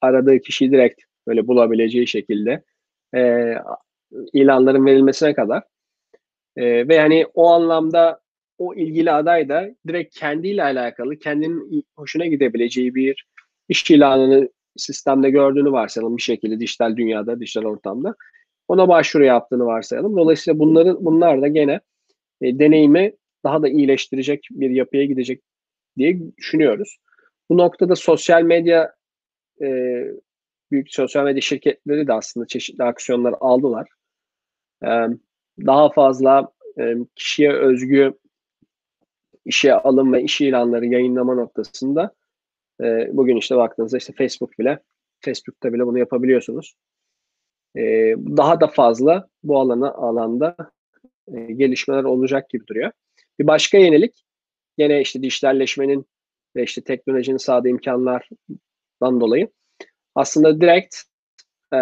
aradığı 0.00 0.38
kişiyi 0.38 0.72
direkt 0.72 1.00
böyle 1.26 1.46
bulabileceği 1.46 2.06
şekilde 2.06 2.62
e, 3.14 3.54
ilanların 4.32 4.86
verilmesine 4.86 5.34
kadar. 5.34 5.62
E, 6.56 6.88
ve 6.88 6.94
yani 6.94 7.26
o 7.34 7.50
anlamda 7.50 8.20
o 8.58 8.74
ilgili 8.74 9.12
aday 9.12 9.48
da 9.48 9.70
direkt 9.88 10.18
kendiyle 10.18 10.62
alakalı 10.62 11.18
kendinin 11.18 11.84
hoşuna 11.96 12.26
gidebileceği 12.26 12.94
bir 12.94 13.26
iş 13.68 13.90
ilanını 13.90 14.48
sistemde 14.76 15.30
gördüğünü 15.30 15.72
varsayalım 15.72 16.16
bir 16.16 16.22
şekilde 16.22 16.60
dijital 16.60 16.96
dünyada, 16.96 17.40
dijital 17.40 17.64
ortamda. 17.64 18.14
Ona 18.68 18.88
başvuru 18.88 19.24
yaptığını 19.24 19.66
varsayalım. 19.66 20.16
Dolayısıyla 20.16 20.58
bunların 20.58 21.04
bunlar 21.04 21.42
da 21.42 21.48
gene 21.48 21.80
e, 22.40 22.58
deneyimi 22.58 23.16
daha 23.44 23.62
da 23.62 23.68
iyileştirecek 23.68 24.48
bir 24.50 24.70
yapıya 24.70 25.04
gidecek 25.04 25.42
diye 25.98 26.36
düşünüyoruz. 26.36 26.96
Bu 27.50 27.58
noktada 27.58 27.96
sosyal 27.96 28.42
medya 28.42 28.94
e, 29.62 29.66
büyük 30.70 30.94
sosyal 30.94 31.24
medya 31.24 31.40
şirketleri 31.40 32.06
de 32.06 32.12
aslında 32.12 32.46
çeşitli 32.46 32.84
aksiyonlar 32.84 33.34
aldılar. 33.40 33.88
E, 34.84 34.88
daha 35.66 35.92
fazla 35.92 36.52
e, 36.78 36.94
kişiye 37.16 37.52
özgü 37.52 38.14
işe 39.44 39.74
alım 39.74 40.12
ve 40.12 40.22
iş 40.22 40.40
ilanları 40.40 40.86
yayınlama 40.86 41.34
noktasında 41.34 42.14
e, 42.80 43.08
bugün 43.12 43.36
işte 43.36 43.56
baktığınızda 43.56 43.96
işte 43.96 44.12
Facebook 44.12 44.58
bile 44.58 44.78
Facebook'ta 45.20 45.72
bile 45.72 45.86
bunu 45.86 45.98
yapabiliyorsunuz. 45.98 46.74
E, 47.76 47.80
daha 48.16 48.60
da 48.60 48.66
fazla 48.66 49.28
bu 49.42 49.60
alana 49.60 49.92
alanda 49.92 50.56
e, 51.34 51.52
gelişmeler 51.52 52.04
olacak 52.04 52.50
gibi 52.50 52.66
duruyor. 52.66 52.92
Bir 53.38 53.46
başka 53.46 53.78
yenilik 53.78 54.24
yine 54.78 55.00
işte 55.00 55.22
dijitalleşmenin 55.22 56.06
ve 56.56 56.62
işte 56.62 56.80
teknolojinin 56.80 57.36
sağladığı 57.36 57.68
imkanlardan 57.68 59.20
dolayı 59.20 59.48
aslında 60.14 60.60
direkt 60.60 60.96
e, 61.74 61.78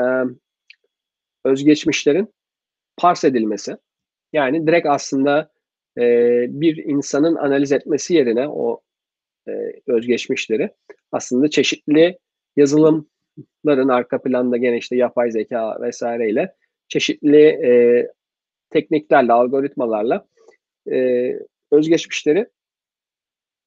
özgeçmişlerin 1.44 2.34
pars 2.96 3.24
edilmesi. 3.24 3.76
Yani 4.32 4.66
direkt 4.66 4.86
aslında 4.86 5.50
e, 5.98 6.02
bir 6.48 6.76
insanın 6.76 7.34
analiz 7.34 7.72
etmesi 7.72 8.14
yerine 8.14 8.48
o 8.48 8.80
e, 9.48 9.52
özgeçmişleri 9.86 10.70
aslında 11.12 11.50
çeşitli 11.50 12.18
yazılımların 12.56 13.88
arka 13.88 14.22
planda 14.22 14.56
gene 14.56 14.78
işte 14.78 14.96
yapay 14.96 15.30
zeka 15.30 15.80
vesaireyle 15.80 16.54
çeşitli 16.88 17.42
e, 17.46 18.06
tekniklerle, 18.70 19.32
algoritmalarla 19.32 20.26
e, 20.90 21.38
özgeçmişleri 21.70 22.48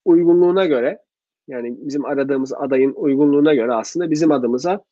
uygunluğuna 0.05 0.65
göre 0.65 0.99
yani 1.47 1.76
bizim 1.78 2.05
aradığımız 2.05 2.53
adayın 2.53 2.93
uygunluğuna 2.93 3.53
göre 3.53 3.73
aslında 3.73 4.11
bizim 4.11 4.32
adımıza 4.32 4.84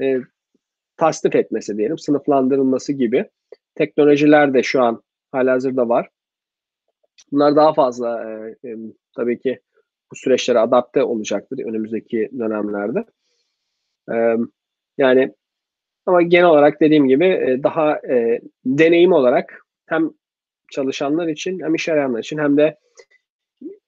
e, 0.00 0.18
tasnif 0.96 1.34
etmesi 1.34 1.78
diyelim, 1.78 1.98
sınıflandırılması 1.98 2.92
gibi 2.92 3.30
teknolojiler 3.74 4.54
de 4.54 4.62
şu 4.62 4.82
an 4.82 5.02
halihazırda 5.32 5.88
var. 5.88 6.08
Bunlar 7.32 7.56
daha 7.56 7.74
fazla 7.74 8.30
e, 8.30 8.68
e, 8.68 8.76
tabii 9.16 9.38
ki 9.38 9.60
bu 10.12 10.16
süreçlere 10.16 10.58
adapte 10.58 11.02
olacaktır 11.02 11.58
önümüzdeki 11.58 12.30
dönemlerde. 12.38 13.04
E, 14.12 14.36
yani 14.98 15.34
ama 16.06 16.22
genel 16.22 16.46
olarak 16.46 16.80
dediğim 16.80 17.08
gibi 17.08 17.60
daha 17.62 17.96
e, 17.96 18.40
deneyim 18.64 19.12
olarak 19.12 19.62
hem 19.86 20.10
çalışanlar 20.70 21.28
için 21.28 21.60
hem 21.60 21.74
iş 21.74 21.88
arayanlar 21.88 22.18
için 22.18 22.38
hem 22.38 22.56
de 22.56 22.76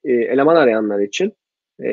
e, 0.04 0.12
eleman 0.12 0.56
arayanlar 0.56 1.00
için 1.00 1.32
e, 1.84 1.90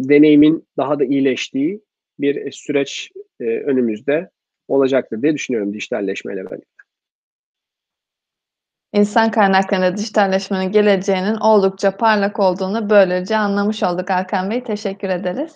deneyimin 0.00 0.66
daha 0.76 0.98
da 0.98 1.04
iyileştiği 1.04 1.80
bir 2.18 2.52
süreç 2.52 3.10
e, 3.40 3.44
önümüzde 3.44 4.30
olacaktır 4.68 5.22
diye 5.22 5.34
düşünüyorum 5.34 5.74
dijitalleşmeyle 5.74 6.46
birlikte. 6.46 6.75
İnsan 8.96 9.30
kaynaklarında 9.30 9.96
dijitalleşmenin 9.96 10.72
geleceğinin 10.72 11.36
oldukça 11.36 11.96
parlak 11.96 12.40
olduğunu 12.40 12.90
böylece 12.90 13.36
anlamış 13.36 13.82
olduk 13.82 14.10
Hakan 14.10 14.50
Bey. 14.50 14.64
Teşekkür 14.64 15.08
ederiz. 15.08 15.54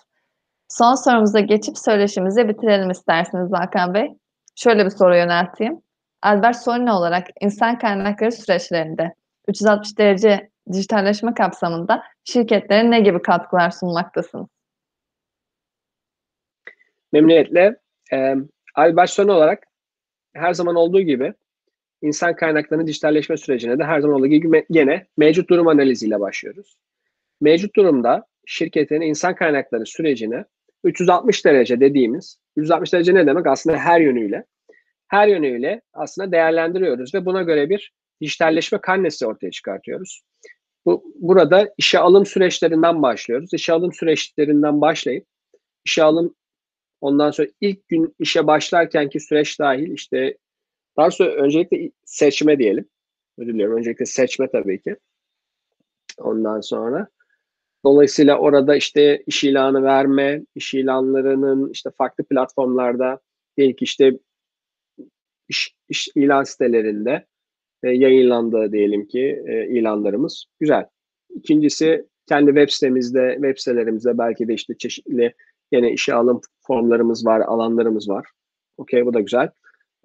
Son 0.68 0.94
sorumuza 0.94 1.40
geçip 1.40 1.78
söyleşimizi 1.78 2.48
bitirelim 2.48 2.90
isterseniz 2.90 3.52
Hakan 3.52 3.94
Bey. 3.94 4.08
Şöyle 4.56 4.84
bir 4.84 4.90
soru 4.90 5.16
yönelteyim. 5.16 5.82
Albert 6.22 6.56
Solini 6.56 6.92
olarak 6.92 7.26
insan 7.40 7.78
kaynakları 7.78 8.32
süreçlerinde 8.32 9.14
360 9.48 9.98
derece 9.98 10.50
dijitalleşme 10.72 11.34
kapsamında 11.34 12.02
şirketlere 12.24 12.90
ne 12.90 13.00
gibi 13.00 13.22
katkılar 13.22 13.70
sunmaktasınız? 13.70 14.46
Memnuniyetle. 17.12 17.76
E, 18.12 18.34
Albert 18.74 19.10
Solini 19.10 19.32
olarak 19.32 19.62
her 20.34 20.54
zaman 20.54 20.76
olduğu 20.76 21.00
gibi 21.00 21.34
insan 22.02 22.36
kaynaklarının 22.36 22.86
dijitalleşme 22.86 23.36
sürecine 23.36 23.78
de 23.78 23.84
her 23.84 24.00
zaman 24.00 24.16
olduğu 24.16 24.26
gibi 24.26 24.66
gene 24.70 25.06
mevcut 25.16 25.50
durum 25.50 25.68
analiziyle 25.68 26.20
başlıyoruz. 26.20 26.76
Mevcut 27.40 27.76
durumda 27.76 28.26
şirketin 28.46 29.00
insan 29.00 29.34
kaynakları 29.34 29.86
sürecini 29.86 30.44
360 30.84 31.44
derece 31.44 31.80
dediğimiz, 31.80 32.38
360 32.56 32.92
derece 32.92 33.14
ne 33.14 33.26
demek? 33.26 33.46
Aslında 33.46 33.76
her 33.76 34.00
yönüyle. 34.00 34.44
Her 35.08 35.28
yönüyle 35.28 35.82
aslında 35.92 36.32
değerlendiriyoruz 36.32 37.14
ve 37.14 37.26
buna 37.26 37.42
göre 37.42 37.70
bir 37.70 37.92
dijitalleşme 38.20 38.78
karnesi 38.78 39.26
ortaya 39.26 39.50
çıkartıyoruz. 39.50 40.22
Bu, 40.86 41.04
burada 41.14 41.74
işe 41.78 41.98
alım 41.98 42.26
süreçlerinden 42.26 43.02
başlıyoruz. 43.02 43.54
İşe 43.54 43.72
alım 43.72 43.92
süreçlerinden 43.92 44.80
başlayıp 44.80 45.26
işe 45.84 46.02
alım 46.02 46.34
ondan 47.00 47.30
sonra 47.30 47.48
ilk 47.60 47.88
gün 47.88 48.14
işe 48.18 48.46
başlarkenki 48.46 49.20
süreç 49.20 49.60
dahil 49.60 49.92
işte 49.92 50.36
sonra 51.08 51.30
öncelikle 51.30 51.90
seçme 52.04 52.58
diyelim. 52.58 52.84
Özür. 53.38 53.60
Öncelikle 53.60 54.06
seçme 54.06 54.50
tabii 54.50 54.82
ki. 54.82 54.96
Ondan 56.18 56.60
sonra 56.60 57.08
dolayısıyla 57.84 58.38
orada 58.38 58.76
işte 58.76 59.22
iş 59.26 59.44
ilanı 59.44 59.82
verme, 59.82 60.42
iş 60.54 60.74
ilanlarının 60.74 61.70
işte 61.70 61.90
farklı 61.98 62.24
platformlarda 62.24 63.20
diyelim 63.56 63.76
ki 63.76 63.84
işte 63.84 64.18
iş, 65.48 65.74
iş 65.88 66.08
ilan 66.14 66.44
sitelerinde 66.44 67.26
e, 67.82 67.90
yayınlandığı 67.90 68.72
diyelim 68.72 69.06
ki 69.06 69.42
e, 69.46 69.66
ilanlarımız. 69.66 70.44
Güzel. 70.60 70.86
İkincisi 71.34 72.06
kendi 72.28 72.46
web 72.46 72.68
sitemizde, 72.68 73.32
web 73.34 73.58
sitelerimizde 73.58 74.18
belki 74.18 74.48
de 74.48 74.54
işte 74.54 74.74
çeşitli 74.78 75.34
yine 75.72 75.92
işe 75.92 76.14
alım 76.14 76.40
formlarımız 76.66 77.26
var, 77.26 77.40
alanlarımız 77.40 78.08
var. 78.08 78.26
Okey 78.76 79.06
bu 79.06 79.14
da 79.14 79.20
güzel. 79.20 79.50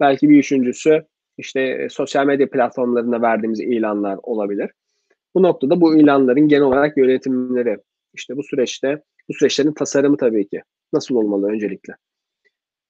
Belki 0.00 0.28
bir 0.28 0.38
üçüncüsü 0.38 1.06
işte 1.38 1.60
e, 1.60 1.88
sosyal 1.88 2.26
medya 2.26 2.50
platformlarında 2.50 3.22
verdiğimiz 3.22 3.60
ilanlar 3.60 4.18
olabilir. 4.22 4.70
Bu 5.34 5.42
noktada 5.42 5.80
bu 5.80 5.96
ilanların 5.96 6.48
genel 6.48 6.62
olarak 6.62 6.96
yönetimleri, 6.96 7.78
işte 8.14 8.36
bu 8.36 8.42
süreçte, 8.42 9.02
bu 9.28 9.34
süreçlerin 9.34 9.72
tasarımı 9.72 10.16
tabii 10.16 10.48
ki 10.48 10.62
nasıl 10.92 11.14
olmalı 11.14 11.48
öncelikle? 11.48 11.94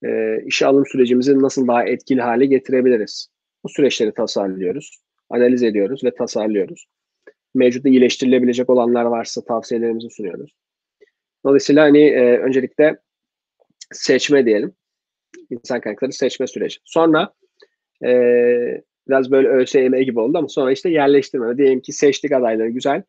E, 0.04 0.38
işe 0.46 0.66
alım 0.66 0.86
sürecimizi 0.86 1.42
nasıl 1.42 1.68
daha 1.68 1.84
etkili 1.84 2.22
hale 2.22 2.46
getirebiliriz? 2.46 3.28
Bu 3.64 3.68
süreçleri 3.68 4.14
tasarlıyoruz, 4.14 4.98
analiz 5.30 5.62
ediyoruz 5.62 6.04
ve 6.04 6.14
tasarlıyoruz. 6.14 6.86
Mevcutta 7.54 7.88
iyileştirilebilecek 7.88 8.70
olanlar 8.70 9.04
varsa 9.04 9.44
tavsiyelerimizi 9.44 10.10
sunuyoruz. 10.10 10.56
Dolayısıyla 11.44 11.84
hani 11.84 12.00
e, 12.08 12.38
öncelikle 12.38 12.98
seçme 13.92 14.46
diyelim 14.46 14.74
insan 15.50 15.80
kaynakları 15.80 16.12
seçme 16.12 16.46
süreci. 16.46 16.78
Sonra 16.84 17.32
e, 18.04 18.10
biraz 19.08 19.30
böyle 19.30 19.48
ÖSYM 19.48 19.94
gibi 19.94 20.20
oldu 20.20 20.38
ama 20.38 20.48
sonra 20.48 20.72
işte 20.72 20.90
yerleştirme. 20.90 21.58
Diyelim 21.58 21.80
ki 21.80 21.92
seçtik 21.92 22.32
adayları 22.32 22.68
güzel. 22.68 23.02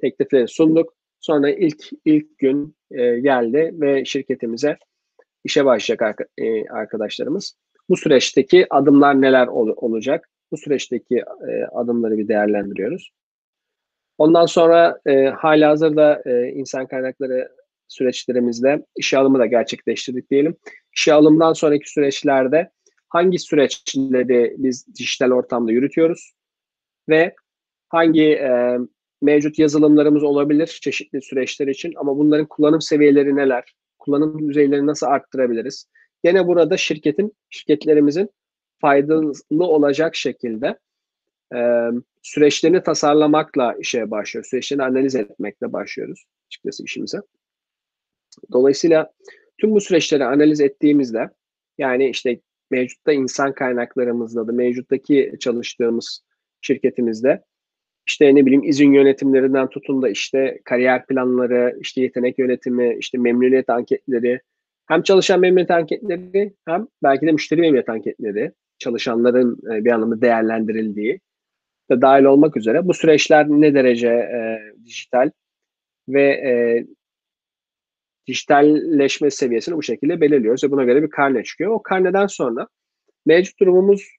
Teklifleri 0.00 0.48
sunduk. 0.48 0.94
Sonra 1.20 1.50
ilk 1.50 1.90
ilk 2.04 2.38
gün 2.38 2.76
e, 2.90 3.20
geldi 3.20 3.70
ve 3.72 4.04
şirketimize 4.04 4.76
işe 5.44 5.64
başlayacak 5.64 6.20
e, 6.38 6.68
arkadaşlarımız. 6.68 7.56
Bu 7.88 7.96
süreçteki 7.96 8.66
adımlar 8.70 9.20
neler 9.20 9.46
ol, 9.46 9.74
olacak? 9.76 10.28
Bu 10.52 10.56
süreçteki 10.56 11.16
e, 11.48 11.64
adımları 11.72 12.18
bir 12.18 12.28
değerlendiriyoruz. 12.28 13.10
Ondan 14.18 14.46
sonra 14.46 15.00
e, 15.06 15.26
hala 15.26 15.70
hazırda 15.70 16.22
e, 16.26 16.48
insan 16.48 16.86
kaynakları 16.86 17.48
süreçlerimizde 17.88 18.86
işe 18.96 19.18
alımı 19.18 19.38
da 19.38 19.46
gerçekleştirdik 19.46 20.30
diyelim. 20.30 20.56
İşe 20.96 21.12
alımdan 21.12 21.52
sonraki 21.52 21.90
süreçlerde 21.90 22.70
hangi 23.08 23.38
süreçleri 23.38 24.54
biz 24.58 24.86
dijital 24.98 25.30
ortamda 25.30 25.72
yürütüyoruz 25.72 26.32
ve 27.08 27.34
hangi 27.88 28.24
e, 28.24 28.78
mevcut 29.22 29.58
yazılımlarımız 29.58 30.22
olabilir 30.22 30.78
çeşitli 30.82 31.22
süreçler 31.22 31.66
için 31.66 31.92
ama 31.96 32.18
bunların 32.18 32.46
kullanım 32.46 32.80
seviyeleri 32.80 33.36
neler? 33.36 33.74
Kullanım 33.98 34.48
düzeylerini 34.48 34.86
nasıl 34.86 35.06
arttırabiliriz? 35.06 35.86
Yine 36.24 36.46
burada 36.46 36.76
şirketin, 36.76 37.32
şirketlerimizin 37.50 38.30
faydalı 38.80 39.32
olacak 39.58 40.16
şekilde 40.16 40.78
e, 41.54 41.58
süreçlerini 42.22 42.82
tasarlamakla 42.82 43.74
işe 43.80 44.10
başlıyoruz. 44.10 44.50
Süreçlerini 44.50 44.84
analiz 44.84 45.14
etmekle 45.14 45.72
başlıyoruz 45.72 46.24
açıkçası 46.46 46.84
işimize. 46.84 47.18
Dolayısıyla 48.52 49.12
tüm 49.58 49.70
bu 49.70 49.80
süreçleri 49.80 50.24
analiz 50.24 50.60
ettiğimizde 50.60 51.30
yani 51.78 52.08
işte 52.08 52.40
mevcutta 52.70 53.12
insan 53.12 53.54
kaynaklarımızda 53.54 54.48
da 54.48 54.52
mevcuttaki 54.52 55.32
çalıştığımız 55.40 56.20
şirketimizde 56.60 57.42
işte 58.06 58.34
ne 58.34 58.46
bileyim 58.46 58.64
izin 58.64 58.92
yönetimlerinden 58.92 59.68
tutun 59.68 60.02
da 60.02 60.08
işte 60.08 60.60
kariyer 60.64 61.06
planları, 61.06 61.76
işte 61.80 62.00
yetenek 62.00 62.38
yönetimi, 62.38 62.96
işte 63.00 63.18
memnuniyet 63.18 63.70
anketleri, 63.70 64.40
hem 64.88 65.02
çalışan 65.02 65.40
memnuniyet 65.40 65.70
anketleri 65.70 66.54
hem 66.66 66.86
belki 67.02 67.26
de 67.26 67.32
müşteri 67.32 67.60
memnuniyet 67.60 67.88
anketleri, 67.88 68.52
çalışanların 68.78 69.58
e, 69.72 69.84
bir 69.84 69.90
anlamda 69.90 70.20
değerlendirildiği 70.20 71.20
de 71.90 72.00
dahil 72.00 72.24
olmak 72.24 72.56
üzere 72.56 72.88
bu 72.88 72.94
süreçler 72.94 73.48
ne 73.48 73.74
derece 73.74 74.08
e, 74.08 74.58
dijital 74.84 75.30
ve 76.08 76.22
e, 76.22 76.86
dijitalleşme 78.26 79.30
seviyesini 79.30 79.76
bu 79.76 79.82
şekilde 79.82 80.20
belirliyoruz 80.20 80.64
ve 80.64 80.70
buna 80.70 80.84
göre 80.84 81.02
bir 81.02 81.10
karne 81.10 81.44
çıkıyor. 81.44 81.70
O 81.70 81.82
karneden 81.82 82.26
sonra 82.26 82.68
mevcut 83.26 83.60
durumumuz 83.60 84.16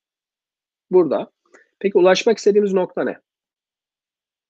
burada. 0.92 1.32
Peki 1.80 1.98
ulaşmak 1.98 2.38
istediğimiz 2.38 2.74
nokta 2.74 3.04
ne? 3.04 3.18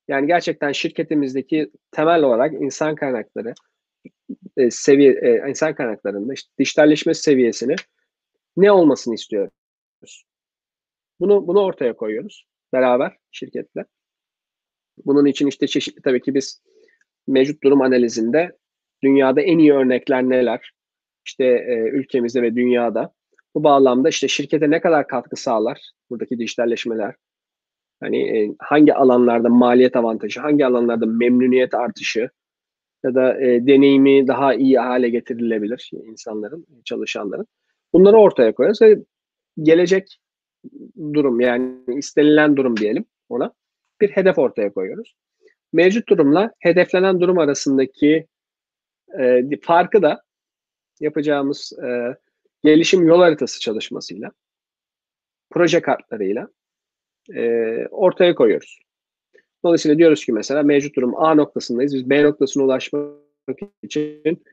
Yani 0.08 0.28
gerçekten 0.28 0.72
şirketimizdeki 0.72 1.72
temel 1.92 2.24
olarak 2.24 2.54
insan 2.54 2.96
kaynakları 2.96 3.54
e, 4.58 4.72
seviye 4.72 5.12
e, 5.12 5.50
insan 5.50 5.76
kaynaklarında 5.76 6.34
işte 6.34 6.50
dijitalleşme 6.60 7.14
seviyesini 7.14 7.76
ne 8.58 8.72
olmasını 8.72 9.16
istiyoruz? 9.16 10.24
Bunu 11.20 11.48
bunu 11.48 11.60
ortaya 11.60 11.96
koyuyoruz 11.96 12.48
beraber 12.74 13.18
şirketle. 13.32 13.86
Bunun 15.06 15.26
için 15.26 15.48
işte 15.48 15.68
çeşitli 15.68 16.02
tabii 16.02 16.22
ki 16.22 16.34
biz 16.34 16.64
mevcut 17.28 17.64
durum 17.64 17.82
analizinde 17.82 18.58
dünyada 19.04 19.42
en 19.42 19.60
iyi 19.60 19.74
örnekler 19.74 20.24
neler? 20.24 20.72
İşte 21.26 21.46
e, 21.46 21.90
ülkemizde 21.94 22.42
ve 22.42 22.56
dünyada. 22.56 23.14
Bu 23.56 23.64
bağlamda 23.64 24.10
işte 24.10 24.28
şirkete 24.28 24.70
ne 24.70 24.82
kadar 24.82 25.08
katkı 25.08 25.36
sağlar 25.36 25.92
buradaki 26.10 26.40
dijitalleşmeler? 26.40 27.16
Hani 28.00 28.38
e, 28.38 28.56
hangi 28.60 28.94
alanlarda 28.94 29.50
maliyet 29.50 29.96
avantajı, 29.96 30.40
hangi 30.40 30.66
alanlarda 30.66 31.06
memnuniyet 31.06 31.74
artışı 31.74 32.30
ya 33.04 33.16
da 33.16 33.42
e, 33.42 33.68
deneyimi 33.68 34.28
daha 34.28 34.54
iyi 34.54 34.80
hale 34.80 35.10
getirilebilir 35.10 35.92
insanların, 35.94 36.66
çalışanların. 36.86 37.48
Bunları 37.94 38.18
ortaya 38.18 38.54
koyarız 38.54 38.82
ve 38.82 38.98
gelecek 39.62 40.20
durum 41.14 41.40
yani 41.40 41.76
istenilen 41.98 42.58
durum 42.58 42.78
diyelim 42.78 43.06
ona 43.30 43.54
bir 44.02 44.10
hedef 44.10 44.38
ortaya 44.38 44.74
koyuyoruz. 44.74 45.16
Mevcut 45.74 46.10
durumla 46.10 46.52
hedeflenen 46.60 47.22
durum 47.22 47.40
arasındaki 47.40 48.28
e, 49.20 49.60
farkı 49.62 50.02
da 50.02 50.24
yapacağımız 51.00 51.74
e, 51.84 52.18
gelişim 52.64 53.08
yol 53.08 53.20
haritası 53.20 53.60
çalışmasıyla, 53.60 54.32
proje 55.50 55.82
kartlarıyla 55.82 56.48
e, 57.36 57.42
ortaya 57.88 58.36
koyuyoruz. 58.36 58.80
Dolayısıyla 59.64 59.98
diyoruz 59.98 60.26
ki 60.26 60.34
mesela 60.34 60.64
mevcut 60.64 60.96
durum 60.96 61.24
A 61.24 61.36
noktasındayız. 61.36 61.94
Biz 61.96 62.10
B 62.10 62.24
noktasına 62.24 62.64
ulaşmak 62.64 63.58
için 63.84 64.44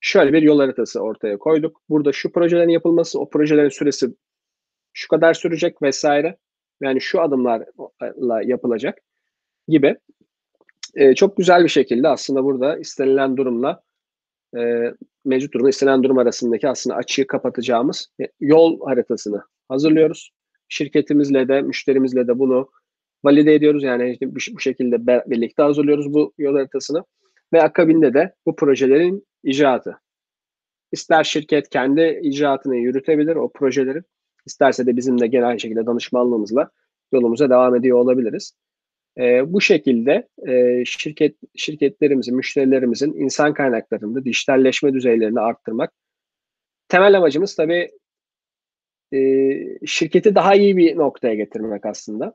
şöyle 0.00 0.32
bir 0.32 0.42
yol 0.42 0.60
haritası 0.60 1.00
ortaya 1.00 1.38
koyduk. 1.38 1.82
Burada 1.88 2.12
şu 2.12 2.32
projelerin 2.32 2.68
yapılması, 2.68 3.20
o 3.20 3.28
projelerin 3.28 3.68
süresi 3.68 4.14
şu 4.92 5.08
kadar 5.08 5.34
sürecek 5.34 5.82
vesaire. 5.82 6.36
Yani 6.80 7.00
şu 7.00 7.20
adımlarla 7.20 8.42
yapılacak 8.42 8.98
gibi. 9.68 9.96
E, 10.94 11.14
çok 11.14 11.36
güzel 11.36 11.64
bir 11.64 11.68
şekilde 11.68 12.08
aslında 12.08 12.44
burada 12.44 12.78
istenilen 12.78 13.36
durumla 13.36 13.82
e, 14.58 14.94
mevcut 15.24 15.54
durumda 15.54 15.68
istenen 15.68 16.02
durum 16.02 16.18
arasındaki 16.18 16.68
aslında 16.68 16.96
açığı 16.96 17.26
kapatacağımız 17.26 18.08
yol 18.40 18.86
haritasını 18.86 19.42
hazırlıyoruz. 19.68 20.30
Şirketimizle 20.68 21.48
de, 21.48 21.62
müşterimizle 21.62 22.26
de 22.26 22.38
bunu 22.38 22.70
valide 23.24 23.54
ediyoruz. 23.54 23.82
Yani 23.82 24.10
işte 24.10 24.34
bu 24.34 24.60
şekilde 24.60 25.06
birlikte 25.06 25.62
hazırlıyoruz 25.62 26.14
bu 26.14 26.32
yol 26.38 26.54
haritasını. 26.54 27.04
Ve 27.52 27.62
akabinde 27.62 28.14
de 28.14 28.34
bu 28.46 28.56
projelerin 28.56 29.26
icraatı. 29.42 29.98
İster 30.92 31.24
şirket 31.24 31.68
kendi 31.68 32.20
icraatını 32.22 32.76
yürütebilir 32.76 33.36
o 33.36 33.52
projelerin, 33.52 34.04
isterse 34.46 34.86
de 34.86 34.96
bizim 34.96 35.20
de 35.20 35.26
genel 35.26 35.58
şekilde 35.58 35.86
danışmanlığımızla 35.86 36.70
yolumuza 37.12 37.50
devam 37.50 37.76
ediyor 37.76 37.98
olabiliriz. 37.98 38.54
E, 39.18 39.52
bu 39.52 39.60
şekilde 39.60 40.28
e, 40.48 40.84
şirket 40.84 41.36
şirketlerimizin, 41.56 42.36
müşterilerimizin 42.36 43.12
insan 43.12 43.54
kaynaklarında 43.54 44.24
dijitalleşme 44.24 44.92
düzeylerini 44.92 45.40
arttırmak. 45.40 45.92
Temel 46.88 47.16
amacımız 47.16 47.56
tabii 47.56 47.90
e, 49.12 49.16
şirketi 49.86 50.34
daha 50.34 50.54
iyi 50.54 50.76
bir 50.76 50.96
noktaya 50.96 51.34
getirmek 51.34 51.86
aslında. 51.86 52.34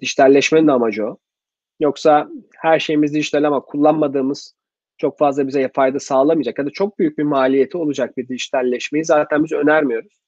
Dijitalleşmenin 0.00 0.68
amacı 0.68 1.06
o. 1.06 1.18
Yoksa 1.80 2.28
her 2.56 2.78
şeyimiz 2.78 3.14
dijital 3.14 3.44
ama 3.44 3.60
kullanmadığımız 3.60 4.56
çok 4.98 5.18
fazla 5.18 5.46
bize 5.46 5.70
fayda 5.74 6.00
sağlamayacak 6.00 6.58
ya 6.58 6.66
da 6.66 6.70
çok 6.70 6.98
büyük 6.98 7.18
bir 7.18 7.22
maliyeti 7.22 7.78
olacak 7.78 8.16
bir 8.16 8.28
dijitalleşmeyi 8.28 9.04
zaten 9.04 9.44
biz 9.44 9.52
önermiyoruz. 9.52 10.20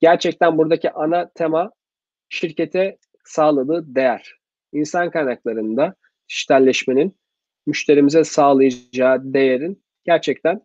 Gerçekten 0.00 0.58
buradaki 0.58 0.90
ana 0.90 1.30
tema 1.34 1.72
şirkete 2.28 2.98
sağladığı 3.24 3.94
değer. 3.94 4.39
İnsan 4.72 5.10
kaynaklarında 5.10 5.94
dijitalleşmenin 6.28 7.16
müşterimize 7.66 8.24
sağlayacağı 8.24 9.34
değerin 9.34 9.84
gerçekten 10.04 10.62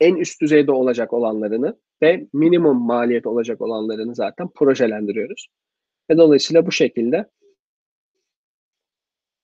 en 0.00 0.16
üst 0.16 0.40
düzeyde 0.40 0.72
olacak 0.72 1.12
olanlarını 1.12 1.78
ve 2.02 2.26
minimum 2.32 2.76
maliyet 2.76 3.26
olacak 3.26 3.60
olanlarını 3.60 4.14
zaten 4.14 4.48
projelendiriyoruz. 4.54 5.48
Ve 6.10 6.16
dolayısıyla 6.16 6.66
bu 6.66 6.72
şekilde 6.72 7.30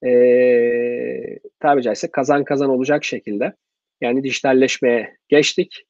e, 0.04 1.38
tabi 1.60 1.82
caizse 1.82 2.10
kazan 2.10 2.44
kazan 2.44 2.70
olacak 2.70 3.04
şekilde 3.04 3.54
yani 4.00 4.24
dijitalleşmeye 4.24 5.16
geçtik. 5.28 5.84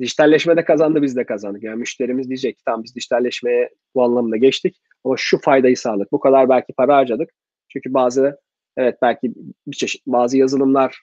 Dijitalleşmede 0.00 0.64
kazandı 0.64 1.02
biz 1.02 1.16
de 1.16 1.26
kazandık. 1.26 1.62
Yani 1.62 1.78
müşterimiz 1.78 2.28
diyecek 2.28 2.56
ki 2.56 2.62
tamam 2.64 2.84
biz 2.84 2.94
dijitalleşmeye 2.94 3.70
bu 3.94 4.02
anlamda 4.02 4.36
geçtik 4.36 4.76
ama 5.04 5.14
şu 5.18 5.40
faydayı 5.40 5.76
sağladık. 5.76 6.12
Bu 6.12 6.20
kadar 6.20 6.48
belki 6.48 6.72
para 6.72 6.96
harcadık. 6.96 7.30
Çünkü 7.68 7.94
bazı 7.94 8.40
evet 8.76 8.98
belki 9.02 9.32
bir 9.66 9.76
çeşit 9.76 10.06
bazı 10.06 10.38
yazılımlar 10.38 11.02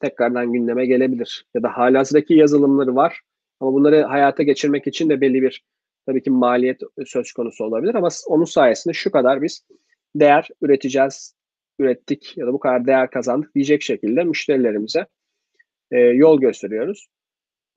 tekrardan 0.00 0.52
gündeme 0.52 0.86
gelebilir. 0.86 1.46
Ya 1.54 1.62
da 1.62 1.68
halihazırdaki 1.68 2.34
yazılımları 2.34 2.96
var 2.96 3.20
ama 3.60 3.72
bunları 3.72 4.02
hayata 4.02 4.42
geçirmek 4.42 4.86
için 4.86 5.08
de 5.08 5.20
belli 5.20 5.42
bir 5.42 5.64
tabii 6.06 6.22
ki 6.22 6.30
maliyet 6.30 6.80
söz 7.06 7.32
konusu 7.32 7.64
olabilir 7.64 7.94
ama 7.94 8.08
onun 8.26 8.44
sayesinde 8.44 8.94
şu 8.94 9.10
kadar 9.10 9.42
biz 9.42 9.66
değer 10.14 10.48
üreteceğiz, 10.62 11.34
ürettik 11.78 12.38
ya 12.38 12.46
da 12.46 12.52
bu 12.52 12.58
kadar 12.58 12.86
değer 12.86 13.10
kazandık 13.10 13.54
diyecek 13.54 13.82
şekilde 13.82 14.24
müşterilerimize 14.24 15.06
e, 15.90 15.98
yol 15.98 16.40
gösteriyoruz. 16.40 17.08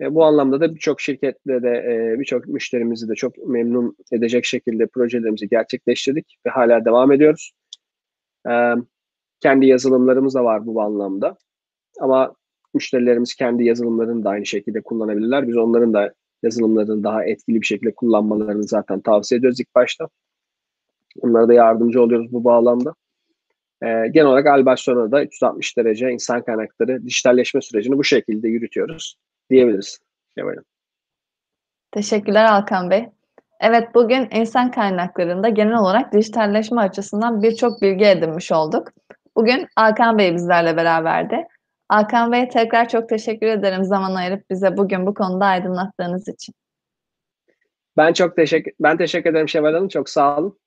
E, 0.02 0.16
bu 0.16 0.26
anlamda 0.26 0.62
da 0.62 0.76
birçok 0.76 1.02
şirketle 1.02 1.64
de 1.64 1.70
e, 1.70 2.20
birçok 2.20 2.47
müşterimizi 2.47 3.10
de 3.10 3.16
çok 3.16 3.38
memnun 3.38 3.97
edecek 4.12 4.45
şekilde 4.45 4.88
projelerimizi 4.88 5.49
gerçekleştirdik 5.49 6.38
ve 6.45 6.49
hala 6.49 6.86
devam 6.86 7.12
ediyoruz. 7.12 7.52
E, 8.49 8.74
kendi 9.39 9.66
yazılımlarımız 9.66 10.36
da 10.36 10.43
var 10.43 10.66
bu 10.66 10.82
anlamda. 10.82 11.38
Ama 11.99 12.36
müşterilerimiz 12.74 13.36
kendi 13.36 13.64
yazılımlarını 13.64 14.24
da 14.24 14.30
aynı 14.30 14.45
şekilde 14.45 14.82
kullanabilirler. 14.82 15.47
Biz 15.47 15.58
onların 15.58 15.93
da 15.93 16.14
yazılımlarını 16.43 17.04
daha 17.04 17.26
etkili 17.26 17.62
bir 17.62 17.66
şekilde 17.66 17.95
kullanmalarını 17.95 18.64
zaten 18.64 19.02
tavsiye 19.02 19.39
ediyoruz 19.39 19.60
ilk 19.60 19.76
başta. 19.76 20.10
Onlara 21.22 21.47
da 21.47 21.54
yardımcı 21.54 22.02
oluyoruz 22.02 22.34
bu 22.34 22.43
bağlamda. 22.43 22.93
Ee, 23.84 24.08
genel 24.12 24.28
olarak 24.28 24.47
Albarcelona'da 24.47 25.24
360 25.24 25.78
derece 25.78 26.12
insan 26.12 26.43
kaynakları 26.43 27.06
dijitalleşme 27.06 27.62
sürecini 27.62 27.97
bu 27.97 28.04
şekilde 28.04 28.47
yürütüyoruz 28.47 29.18
diyebiliriz. 29.52 29.99
Şevval'im. 30.38 30.64
Teşekkürler 31.91 32.45
Alkan 32.45 32.89
Bey. 32.89 33.10
Evet 33.60 33.95
bugün 33.95 34.28
insan 34.32 34.72
kaynaklarında 34.72 35.49
genel 35.49 35.78
olarak 35.78 36.14
dijitalleşme 36.14 36.82
açısından 36.82 37.43
birçok 37.43 37.82
bilgi 37.82 38.06
edinmiş 38.06 38.52
olduk. 38.52 38.88
Bugün 39.36 39.68
Alkan 39.76 40.18
Bey 40.18 40.34
bizlerle 40.34 40.78
beraberdi. 40.78 41.47
Alkan 41.89 42.32
Bey 42.32 42.49
tekrar 42.49 42.89
çok 42.89 43.10
teşekkür 43.10 43.47
ederim 43.47 43.84
zaman 43.84 44.16
ayırıp 44.16 44.49
bize 44.49 44.78
bugün 44.78 45.06
bu 45.06 45.14
konuda 45.14 45.45
aydınlattığınız 45.45 46.28
için. 46.28 46.56
Ben 47.97 48.14
çok 48.14 48.36
teşekkür 48.36 48.74
ben 48.80 48.97
teşekkür 48.97 49.30
ederim 49.30 49.49
Şevval 49.49 49.74
Hanım. 49.74 49.88
Çok 49.88 50.10
sağ 50.10 50.38
olun. 50.38 50.60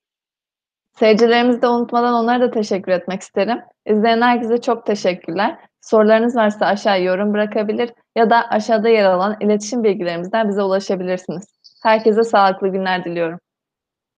Seyircilerimizi 0.99 1.63
de 1.63 1.69
unutmadan 1.69 2.15
onlara 2.15 2.41
da 2.41 2.51
teşekkür 2.51 2.93
etmek 2.93 3.23
isterim. 3.23 3.59
İzleyen 3.87 4.21
herkese 4.21 4.61
çok 4.61 4.87
teşekkürler. 4.87 5.59
Sorularınız 5.85 6.37
varsa 6.37 6.67
aşağıya 6.67 7.05
yorum 7.05 7.35
bırakabilir 7.35 7.91
ya 8.17 8.31
da 8.31 8.49
aşağıda 8.51 8.89
yer 8.89 9.05
alan 9.05 9.37
iletişim 9.41 9.85
bilgilerimizden 9.85 10.49
bize 10.49 10.63
ulaşabilirsiniz. 10.63 11.45
Herkese 11.83 12.25
sağlıklı 12.25 12.69
günler 12.69 13.05
diliyorum. 13.05 13.39